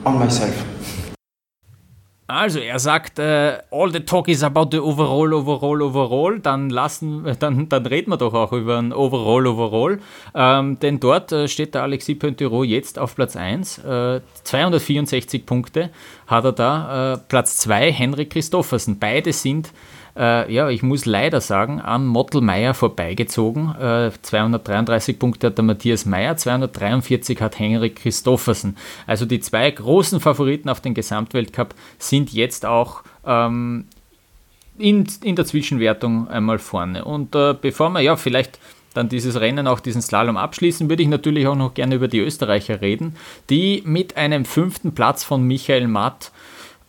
on 0.03 0.17
myself. 0.17 0.68
Also 2.29 2.59
er 2.59 2.77
sagt, 2.77 3.17
äh, 3.17 3.57
all 3.71 3.91
the 3.91 4.01
talk 4.01 4.27
is 4.27 4.43
about 4.43 4.67
the 4.71 4.77
overall, 4.77 5.33
overall, 5.33 5.81
overall. 5.81 6.39
Dann 6.39 6.69
lassen, 6.69 7.25
dann, 7.39 7.67
dann 7.69 7.85
reden 7.87 8.11
wir 8.11 8.17
doch 8.17 8.35
auch 8.35 8.53
über 8.53 8.77
ein 8.77 8.93
Overall, 8.93 9.47
Overall. 9.47 9.99
Ähm, 10.35 10.77
denn 10.79 10.99
dort 10.99 11.31
äh, 11.31 11.47
steht 11.47 11.73
der 11.73 11.81
Alexis 11.81 12.19
Pointerot 12.19 12.67
jetzt 12.67 12.99
auf 12.99 13.15
Platz 13.15 13.35
1. 13.35 13.79
Äh, 13.79 14.21
264 14.43 15.47
Punkte 15.47 15.89
hat 16.27 16.45
er 16.45 16.51
da. 16.51 17.13
Äh, 17.13 17.17
Platz 17.17 17.57
2 17.57 17.91
Henrik 17.91 18.29
Christoffersen. 18.29 18.99
Beide 18.99 19.33
sind 19.33 19.73
äh, 20.19 20.51
ja, 20.53 20.69
ich 20.69 20.83
muss 20.83 21.05
leider 21.05 21.39
sagen, 21.39 21.79
an 21.79 22.05
Mottelmeier 22.05 22.73
vorbeigezogen. 22.73 23.73
Äh, 23.79 24.11
233 24.21 25.17
Punkte 25.17 25.47
hat 25.47 25.57
der 25.57 25.63
Matthias 25.63 26.05
Meyer, 26.05 26.35
243 26.35 27.41
hat 27.41 27.57
Henrik 27.57 27.95
Christoffersen. 27.95 28.75
Also 29.07 29.25
die 29.25 29.39
zwei 29.39 29.71
großen 29.71 30.19
Favoriten 30.19 30.67
auf 30.67 30.81
den 30.81 30.93
Gesamtweltcup 30.93 31.73
sind 31.97 32.33
jetzt 32.33 32.65
auch 32.65 33.03
ähm, 33.25 33.85
in, 34.77 35.07
in 35.23 35.35
der 35.35 35.45
Zwischenwertung 35.45 36.27
einmal 36.27 36.59
vorne. 36.59 37.05
Und 37.05 37.33
äh, 37.35 37.55
bevor 37.59 37.89
wir 37.89 38.01
ja 38.01 38.17
vielleicht 38.17 38.59
dann 38.93 39.07
dieses 39.07 39.39
Rennen, 39.39 39.67
auch 39.67 39.79
diesen 39.79 40.01
Slalom 40.01 40.35
abschließen, 40.35 40.89
würde 40.89 41.03
ich 41.03 41.09
natürlich 41.09 41.47
auch 41.47 41.55
noch 41.55 41.73
gerne 41.73 41.95
über 41.95 42.07
die 42.07 42.19
Österreicher 42.19 42.81
reden, 42.81 43.15
die 43.49 43.83
mit 43.85 44.17
einem 44.17 44.45
fünften 44.45 44.93
Platz 44.93 45.23
von 45.23 45.43
Michael 45.43 45.87
Matt 45.87 46.31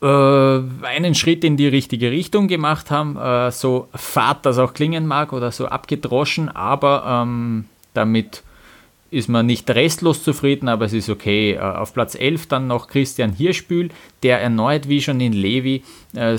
äh, 0.03 0.07
einen 0.07 1.15
Schritt 1.15 1.45
in 1.45 1.57
die 1.57 1.69
richtige 1.69 2.11
Richtung 2.11 2.49
gemacht 2.49 2.91
haben, 2.91 3.17
äh, 3.17 3.51
so 3.51 3.89
fad 3.95 4.47
das 4.47 4.59
auch 4.59 4.75
klingen 4.75 5.07
mag 5.07 5.33
oder 5.33 5.53
so 5.53 5.67
abgedroschen, 5.67 6.49
aber 6.49 7.05
ähm, 7.07 7.67
damit 7.95 8.43
ist 9.11 9.29
man 9.29 9.47
nicht 9.47 9.69
restlos 9.71 10.23
zufrieden, 10.23 10.69
aber 10.69 10.85
es 10.85 10.93
ist 10.93 11.09
okay. 11.09 11.55
Äh, 11.55 11.59
auf 11.59 11.93
Platz 11.93 12.15
11 12.15 12.47
dann 12.47 12.67
noch 12.67 12.87
Christian 12.87 13.33
Hirschbühl, 13.33 13.91
der 14.23 14.41
erneut 14.41 14.89
wie 14.89 15.03
schon 15.03 15.21
in 15.21 15.33
Levi 15.33 15.83
äh, 16.15 16.39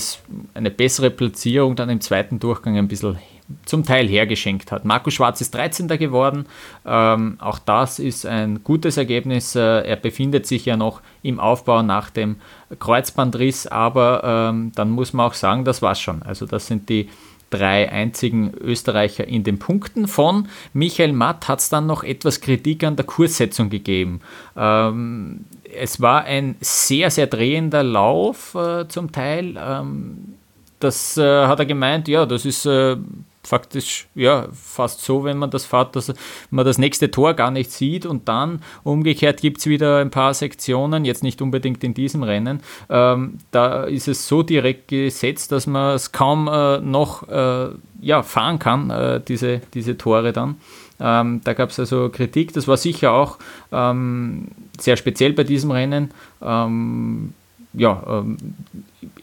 eine 0.53 0.71
bessere 0.71 1.09
Platzierung 1.09 1.75
dann 1.75 1.89
im 1.89 2.01
zweiten 2.01 2.39
Durchgang 2.39 2.77
ein 2.77 2.87
bisschen 2.87 3.17
zum 3.65 3.83
Teil 3.83 4.07
hergeschenkt 4.07 4.71
hat. 4.71 4.85
Marco 4.85 5.09
Schwarz 5.09 5.41
ist 5.41 5.53
13. 5.55 5.87
geworden. 5.87 6.45
Ähm, 6.85 7.37
auch 7.39 7.59
das 7.59 7.99
ist 7.99 8.25
ein 8.25 8.63
gutes 8.63 8.97
Ergebnis. 8.97 9.55
Äh, 9.55 9.81
er 9.81 9.95
befindet 9.95 10.45
sich 10.47 10.65
ja 10.65 10.77
noch 10.77 11.01
im 11.23 11.39
Aufbau 11.39 11.81
nach 11.81 12.09
dem 12.09 12.37
Kreuzbandriss, 12.79 13.67
aber 13.67 14.21
ähm, 14.23 14.71
dann 14.75 14.89
muss 14.89 15.13
man 15.13 15.27
auch 15.27 15.33
sagen, 15.33 15.65
das 15.65 15.81
war's 15.81 15.99
schon. 15.99 16.23
Also 16.23 16.45
das 16.45 16.67
sind 16.67 16.89
die 16.89 17.09
drei 17.51 17.91
einzigen 17.91 18.53
Österreicher 18.59 19.27
in 19.27 19.43
den 19.43 19.59
Punkten. 19.59 20.07
Von 20.07 20.47
Michael 20.73 21.13
Matt 21.13 21.47
hat 21.47 21.59
es 21.59 21.69
dann 21.69 21.85
noch 21.85 22.03
etwas 22.03 22.41
Kritik 22.41 22.83
an 22.83 22.95
der 22.95 23.05
Kurssetzung 23.05 23.69
gegeben. 23.69 24.21
Ähm, 24.57 25.45
es 25.73 26.01
war 26.01 26.23
ein 26.23 26.55
sehr, 26.61 27.11
sehr 27.11 27.27
drehender 27.27 27.83
Lauf 27.83 28.55
äh, 28.55 28.87
zum 28.87 29.11
Teil. 29.11 29.55
Ähm, 29.59 30.35
das 30.79 31.17
äh, 31.17 31.45
hat 31.45 31.59
er 31.59 31.65
gemeint, 31.65 32.07
ja, 32.07 32.25
das 32.25 32.45
ist 32.45 32.65
äh, 32.65 32.97
faktisch 33.43 34.07
ja 34.15 34.47
fast 34.53 35.01
so, 35.01 35.23
wenn 35.23 35.37
man 35.37 35.49
das 35.49 35.65
fährt, 35.65 35.95
dass 35.95 36.13
man 36.49 36.65
das 36.65 36.77
nächste 36.77 37.11
Tor 37.11 37.33
gar 37.33 37.51
nicht 37.51 37.71
sieht 37.71 38.05
und 38.05 38.27
dann 38.27 38.61
umgekehrt 38.83 39.41
gibt 39.41 39.59
es 39.59 39.65
wieder 39.65 39.97
ein 39.97 40.11
paar 40.11 40.33
Sektionen, 40.33 41.05
jetzt 41.05 41.23
nicht 41.23 41.41
unbedingt 41.41 41.83
in 41.83 41.93
diesem 41.93 42.23
Rennen, 42.23 42.61
ähm, 42.89 43.39
da 43.51 43.83
ist 43.83 44.07
es 44.07 44.27
so 44.27 44.43
direkt 44.43 44.87
gesetzt, 44.87 45.51
dass 45.51 45.67
man 45.67 45.95
es 45.95 46.11
kaum 46.11 46.47
äh, 46.47 46.79
noch 46.79 47.27
äh, 47.29 47.69
ja, 48.01 48.23
fahren 48.23 48.59
kann, 48.59 48.89
äh, 48.89 49.21
diese, 49.27 49.61
diese 49.73 49.97
Tore 49.97 50.33
dann. 50.33 50.57
Ähm, 50.99 51.41
da 51.43 51.53
gab 51.53 51.71
es 51.71 51.79
also 51.79 52.09
Kritik, 52.09 52.53
das 52.53 52.67
war 52.67 52.77
sicher 52.77 53.11
auch 53.11 53.39
ähm, 53.71 54.49
sehr 54.79 54.97
speziell 54.97 55.33
bei 55.33 55.43
diesem 55.43 55.71
Rennen. 55.71 56.11
Ähm, 56.41 57.33
ja, 57.73 58.03
ähm, 58.07 58.37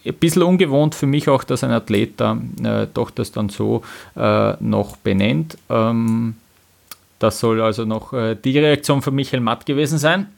ein 0.09 0.15
bisschen 0.15 0.43
ungewohnt 0.43 0.95
für 0.95 1.07
mich 1.07 1.29
auch, 1.29 1.45
dass 1.45 1.65
ein 1.65 1.71
Athlet 1.71 2.21
äh, 2.21 2.87
doch 2.93 3.11
das 3.11 3.33
dann 3.33 3.49
so 3.49 3.83
äh, 4.17 4.53
noch 4.61 4.97
benennt. 4.97 5.59
Ähm, 5.69 6.37
das 7.19 7.41
soll 7.41 7.61
also 7.61 7.85
noch 7.85 8.13
äh, 8.13 8.37
die 8.37 8.59
Reaktion 8.59 9.03
von 9.03 9.15
Michael 9.15 9.41
Matt 9.41 9.67
gewesen 9.67 9.99
sein. 9.99 10.29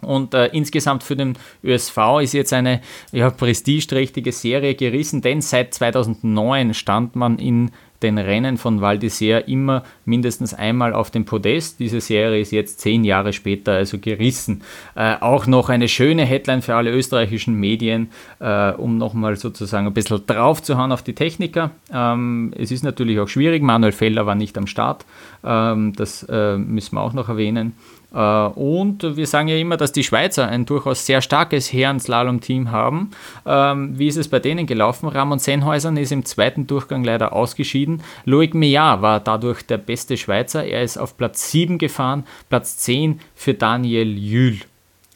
Und 0.00 0.32
äh, 0.32 0.46
insgesamt 0.46 1.02
für 1.02 1.16
den 1.16 1.36
ÖSV 1.62 1.98
ist 2.22 2.32
jetzt 2.32 2.52
eine 2.54 2.80
ja, 3.12 3.30
prestigeträchtige 3.30 4.32
Serie 4.32 4.74
gerissen, 4.74 5.20
denn 5.20 5.42
seit 5.42 5.74
2009 5.74 6.72
stand 6.72 7.16
man 7.16 7.38
in 7.38 7.70
den 8.02 8.18
Rennen 8.18 8.56
von 8.56 8.80
Val 8.80 8.96
d'Isère 8.96 9.46
immer 9.46 9.84
mindestens 10.04 10.54
einmal 10.54 10.94
auf 10.94 11.10
dem 11.10 11.24
Podest. 11.24 11.80
Diese 11.80 12.00
Serie 12.00 12.40
ist 12.40 12.50
jetzt 12.52 12.80
zehn 12.80 13.04
Jahre 13.04 13.32
später 13.32 13.72
also 13.72 13.98
gerissen. 13.98 14.62
Äh, 14.94 15.16
auch 15.20 15.46
noch 15.46 15.68
eine 15.68 15.88
schöne 15.88 16.24
Headline 16.24 16.62
für 16.62 16.74
alle 16.74 16.90
österreichischen 16.90 17.54
Medien, 17.54 18.10
äh, 18.38 18.72
um 18.72 18.98
nochmal 18.98 19.36
sozusagen 19.36 19.86
ein 19.86 19.94
bisschen 19.94 20.26
drauf 20.26 20.62
zu 20.62 20.78
hauen 20.78 20.92
auf 20.92 21.02
die 21.02 21.14
Techniker. 21.14 21.70
Ähm, 21.92 22.52
es 22.56 22.70
ist 22.70 22.84
natürlich 22.84 23.18
auch 23.20 23.28
schwierig, 23.28 23.62
Manuel 23.62 23.92
Feller 23.92 24.26
war 24.26 24.34
nicht 24.34 24.56
am 24.58 24.66
Start, 24.66 25.04
ähm, 25.44 25.92
das 25.94 26.22
äh, 26.24 26.56
müssen 26.56 26.94
wir 26.96 27.02
auch 27.02 27.12
noch 27.12 27.28
erwähnen. 27.28 27.74
Äh, 28.12 28.18
und 28.18 29.16
wir 29.16 29.26
sagen 29.26 29.48
ja 29.48 29.56
immer, 29.56 29.76
dass 29.76 29.92
die 29.92 30.04
Schweizer 30.04 30.48
ein 30.48 30.66
durchaus 30.66 31.06
sehr 31.06 31.22
starkes 31.22 31.72
Herren-Slalom-Team 31.72 32.70
haben. 32.70 33.10
Ähm, 33.46 33.98
wie 33.98 34.08
ist 34.08 34.16
es 34.16 34.28
bei 34.28 34.38
denen 34.38 34.66
gelaufen? 34.66 35.08
Ramon 35.08 35.38
Sennhäusern 35.38 35.96
ist 35.96 36.12
im 36.12 36.24
zweiten 36.24 36.66
Durchgang 36.66 37.04
leider 37.04 37.32
ausgeschieden. 37.32 38.02
Loic 38.24 38.54
Meillard 38.54 39.02
war 39.02 39.20
dadurch 39.20 39.62
der 39.62 39.78
beste 39.78 40.16
Schweizer. 40.16 40.64
Er 40.64 40.82
ist 40.82 40.96
auf 40.96 41.16
Platz 41.16 41.50
7 41.50 41.78
gefahren, 41.78 42.24
Platz 42.48 42.76
10 42.78 43.20
für 43.34 43.54
Daniel 43.54 44.16
Jühl. 44.18 44.58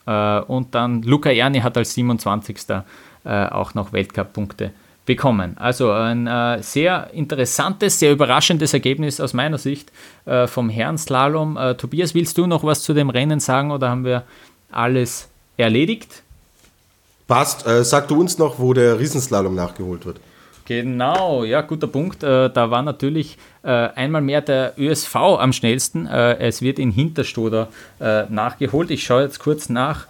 Äh, 0.07 0.41
und 0.41 0.75
dann 0.75 1.03
Luca 1.03 1.31
Erni 1.31 1.61
hat 1.61 1.77
als 1.77 1.95
27. 1.95 2.57
Äh, 3.25 3.47
auch 3.47 3.75
noch 3.75 3.93
Weltcup-Punkte 3.93 4.73
bekommen. 5.07 5.57
Also 5.59 5.91
ein 5.93 6.27
äh, 6.27 6.63
sehr 6.63 7.11
interessantes, 7.13 7.99
sehr 7.99 8.13
überraschendes 8.13 8.73
Ergebnis 8.73 9.21
aus 9.21 9.35
meiner 9.35 9.59
Sicht 9.59 9.93
äh, 10.25 10.47
vom 10.47 10.69
Herrenslalom. 10.69 11.57
Äh, 11.57 11.75
Tobias, 11.75 12.15
willst 12.15 12.39
du 12.39 12.47
noch 12.47 12.65
was 12.65 12.83
zu 12.83 12.95
dem 12.95 13.11
Rennen 13.11 13.41
sagen 13.41 13.71
oder 13.71 13.91
haben 13.91 14.05
wir 14.05 14.25
alles 14.71 15.29
erledigt? 15.57 16.23
Passt. 17.27 17.67
Äh, 17.67 17.85
sag 17.85 18.09
du 18.09 18.21
uns 18.21 18.39
noch, 18.39 18.59
wo 18.59 18.73
der 18.73 18.99
Riesenslalom 18.99 19.55
nachgeholt 19.55 20.07
wird. 20.07 20.21
Genau, 20.67 21.45
ja, 21.45 21.61
guter 21.61 21.87
Punkt. 21.87 22.23
Äh, 22.23 22.49
da 22.49 22.71
war 22.71 22.81
natürlich 22.81 23.37
äh, 23.63 23.69
einmal 23.69 24.23
mehr 24.23 24.41
der 24.41 24.73
ÖSV 24.79 25.15
am 25.15 25.53
schnellsten. 25.53 26.07
Äh, 26.07 26.39
es 26.39 26.63
wird 26.63 26.79
in 26.79 26.91
Hinterstoder 26.91 27.69
nachgeholt. 28.29 28.91
Ich 28.91 29.05
schaue 29.05 29.23
jetzt 29.23 29.39
kurz 29.39 29.71
nach. 29.71 30.07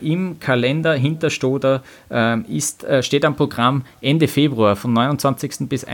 Im 0.00 0.40
Kalender 0.40 0.94
Hinterstoder 0.94 1.82
ist, 2.48 2.84
steht 3.00 3.24
am 3.24 3.36
Programm 3.36 3.84
Ende 4.00 4.26
Februar, 4.26 4.74
vom 4.74 4.92
29. 4.92 5.68
Bis, 5.68 5.86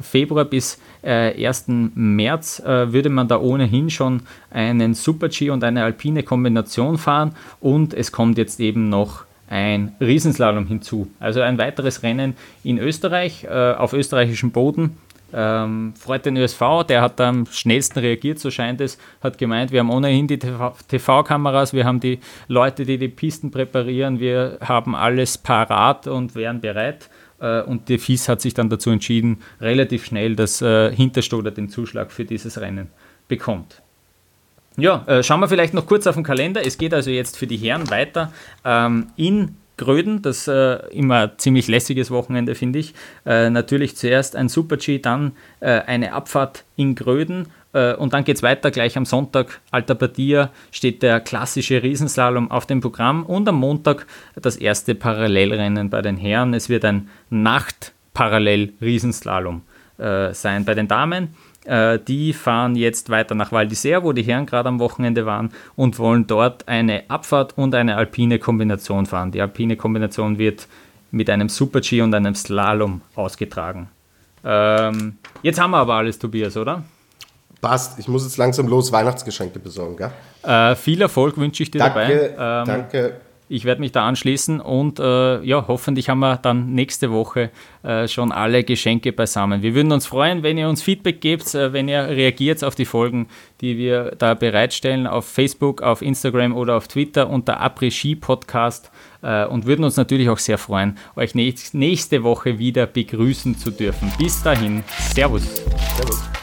Februar 0.00 0.44
bis 0.44 0.78
1. 1.02 1.64
März 1.94 2.62
würde 2.64 3.08
man 3.08 3.26
da 3.26 3.40
ohnehin 3.40 3.90
schon 3.90 4.22
einen 4.50 4.94
Super-G 4.94 5.50
und 5.50 5.64
eine 5.64 5.82
alpine 5.82 6.22
Kombination 6.22 6.98
fahren 6.98 7.34
und 7.60 7.94
es 7.94 8.12
kommt 8.12 8.38
jetzt 8.38 8.60
eben 8.60 8.88
noch 8.88 9.24
ein 9.52 9.94
Riesenslalom 10.00 10.66
hinzu. 10.66 11.10
Also 11.20 11.42
ein 11.42 11.58
weiteres 11.58 12.02
Rennen 12.02 12.34
in 12.64 12.78
Österreich, 12.78 13.44
äh, 13.44 13.74
auf 13.74 13.92
österreichischem 13.92 14.50
Boden. 14.50 14.96
Ähm, 15.34 15.92
freut 15.94 16.24
den 16.24 16.36
ÖSV, 16.38 16.84
der 16.88 17.02
hat 17.02 17.20
am 17.20 17.46
schnellsten 17.46 17.98
reagiert, 18.00 18.38
so 18.38 18.50
scheint 18.50 18.80
es, 18.80 18.98
hat 19.22 19.38
gemeint, 19.38 19.70
wir 19.70 19.80
haben 19.80 19.90
ohnehin 19.90 20.26
die 20.26 20.38
TV-Kameras, 20.38 21.72
wir 21.72 21.84
haben 21.86 22.00
die 22.00 22.20
Leute, 22.48 22.84
die 22.84 22.98
die 22.98 23.08
Pisten 23.08 23.50
präparieren, 23.50 24.20
wir 24.20 24.58
haben 24.60 24.94
alles 24.94 25.38
parat 25.38 26.06
und 26.06 26.34
wären 26.34 26.60
bereit. 26.60 27.08
Äh, 27.38 27.62
und 27.62 27.88
die 27.90 27.98
FIS 27.98 28.28
hat 28.28 28.40
sich 28.40 28.54
dann 28.54 28.70
dazu 28.70 28.90
entschieden, 28.90 29.42
relativ 29.60 30.06
schnell, 30.06 30.34
dass 30.34 30.62
äh, 30.62 30.94
Hinterstoder 30.94 31.50
den 31.50 31.68
Zuschlag 31.68 32.10
für 32.10 32.24
dieses 32.24 32.58
Rennen 32.58 32.88
bekommt. 33.28 33.82
Ja, 34.76 35.04
äh, 35.06 35.22
schauen 35.22 35.40
wir 35.40 35.48
vielleicht 35.48 35.74
noch 35.74 35.86
kurz 35.86 36.06
auf 36.06 36.14
den 36.14 36.24
Kalender. 36.24 36.66
Es 36.66 36.78
geht 36.78 36.94
also 36.94 37.10
jetzt 37.10 37.36
für 37.36 37.46
die 37.46 37.58
Herren 37.58 37.90
weiter 37.90 38.32
ähm, 38.64 39.08
in 39.16 39.56
Gröden, 39.76 40.22
das 40.22 40.48
äh, 40.48 40.78
immer 40.92 41.36
ziemlich 41.38 41.68
lässiges 41.68 42.10
Wochenende, 42.10 42.54
finde 42.54 42.78
ich. 42.78 42.94
Äh, 43.26 43.50
natürlich 43.50 43.96
zuerst 43.96 44.36
ein 44.36 44.48
Super-G, 44.48 44.98
dann 44.98 45.32
äh, 45.60 45.80
eine 45.80 46.12
Abfahrt 46.12 46.64
in 46.76 46.94
Gröden 46.94 47.48
äh, 47.72 47.94
und 47.94 48.12
dann 48.12 48.24
geht 48.24 48.36
es 48.36 48.42
weiter. 48.42 48.70
Gleich 48.70 48.96
am 48.96 49.04
Sonntag, 49.04 49.60
Alta 49.70 49.94
Badia, 49.94 50.50
steht 50.70 51.02
der 51.02 51.20
klassische 51.20 51.82
Riesenslalom 51.82 52.50
auf 52.50 52.66
dem 52.66 52.80
Programm 52.80 53.24
und 53.24 53.48
am 53.48 53.56
Montag 53.56 54.06
das 54.36 54.56
erste 54.56 54.94
Parallelrennen 54.94 55.90
bei 55.90 56.00
den 56.02 56.16
Herren. 56.16 56.54
Es 56.54 56.68
wird 56.68 56.84
ein 56.84 57.08
Nacht-Parallel-Riesenslalom 57.30 59.62
äh, 59.98 60.32
sein 60.34 60.64
bei 60.64 60.74
den 60.74 60.88
Damen. 60.88 61.34
Äh, 61.64 61.98
die 62.00 62.32
fahren 62.32 62.74
jetzt 62.74 63.10
weiter 63.10 63.34
nach 63.34 63.52
Val 63.52 63.66
d'Isère, 63.66 64.02
wo 64.02 64.12
die 64.12 64.22
Herren 64.22 64.46
gerade 64.46 64.68
am 64.68 64.80
Wochenende 64.80 65.26
waren 65.26 65.50
und 65.76 65.98
wollen 65.98 66.26
dort 66.26 66.66
eine 66.66 67.08
Abfahrt 67.08 67.56
und 67.56 67.74
eine 67.74 67.96
alpine 67.96 68.38
Kombination 68.38 69.06
fahren. 69.06 69.30
Die 69.30 69.40
alpine 69.40 69.76
Kombination 69.76 70.38
wird 70.38 70.66
mit 71.12 71.30
einem 71.30 71.48
Super-G 71.48 72.00
und 72.00 72.14
einem 72.14 72.34
Slalom 72.34 73.02
ausgetragen. 73.14 73.88
Ähm, 74.44 75.18
jetzt 75.42 75.60
haben 75.60 75.70
wir 75.70 75.78
aber 75.78 75.94
alles, 75.94 76.18
Tobias, 76.18 76.56
oder? 76.56 76.82
Passt. 77.60 77.98
Ich 78.00 78.08
muss 78.08 78.24
jetzt 78.24 78.38
langsam 78.38 78.66
los 78.66 78.90
Weihnachtsgeschenke 78.90 79.60
besorgen, 79.60 79.96
gell? 79.96 80.10
Äh, 80.42 80.74
viel 80.74 81.00
Erfolg 81.00 81.36
wünsche 81.36 81.62
ich 81.62 81.70
dir 81.70 81.78
danke, 81.78 82.34
dabei. 82.36 82.62
Ähm, 82.62 82.66
danke. 82.66 83.20
Ich 83.52 83.66
werde 83.66 83.82
mich 83.82 83.92
da 83.92 84.08
anschließen 84.08 84.62
und 84.62 84.98
äh, 84.98 85.42
ja, 85.42 85.66
hoffentlich 85.68 86.08
haben 86.08 86.20
wir 86.20 86.38
dann 86.38 86.72
nächste 86.72 87.12
Woche 87.12 87.50
äh, 87.82 88.08
schon 88.08 88.32
alle 88.32 88.64
Geschenke 88.64 89.12
beisammen. 89.12 89.60
Wir 89.60 89.74
würden 89.74 89.92
uns 89.92 90.06
freuen, 90.06 90.42
wenn 90.42 90.56
ihr 90.56 90.70
uns 90.70 90.82
Feedback 90.82 91.20
gebt, 91.20 91.54
äh, 91.54 91.74
wenn 91.74 91.86
ihr 91.86 92.08
reagiert 92.08 92.64
auf 92.64 92.74
die 92.74 92.86
Folgen, 92.86 93.28
die 93.60 93.76
wir 93.76 94.12
da 94.16 94.32
bereitstellen 94.32 95.06
auf 95.06 95.26
Facebook, 95.26 95.82
auf 95.82 96.00
Instagram 96.00 96.56
oder 96.56 96.78
auf 96.78 96.88
Twitter 96.88 97.28
unter 97.28 97.60
Après-Ski 97.60 98.16
Podcast 98.16 98.90
äh, 99.20 99.44
und 99.44 99.66
würden 99.66 99.84
uns 99.84 99.98
natürlich 99.98 100.30
auch 100.30 100.38
sehr 100.38 100.56
freuen, 100.56 100.96
euch 101.14 101.34
nächste 101.34 102.22
Woche 102.22 102.58
wieder 102.58 102.86
begrüßen 102.86 103.58
zu 103.58 103.70
dürfen. 103.70 104.10
Bis 104.16 104.42
dahin, 104.42 104.82
Servus. 105.14 105.62
Servus. 105.98 106.41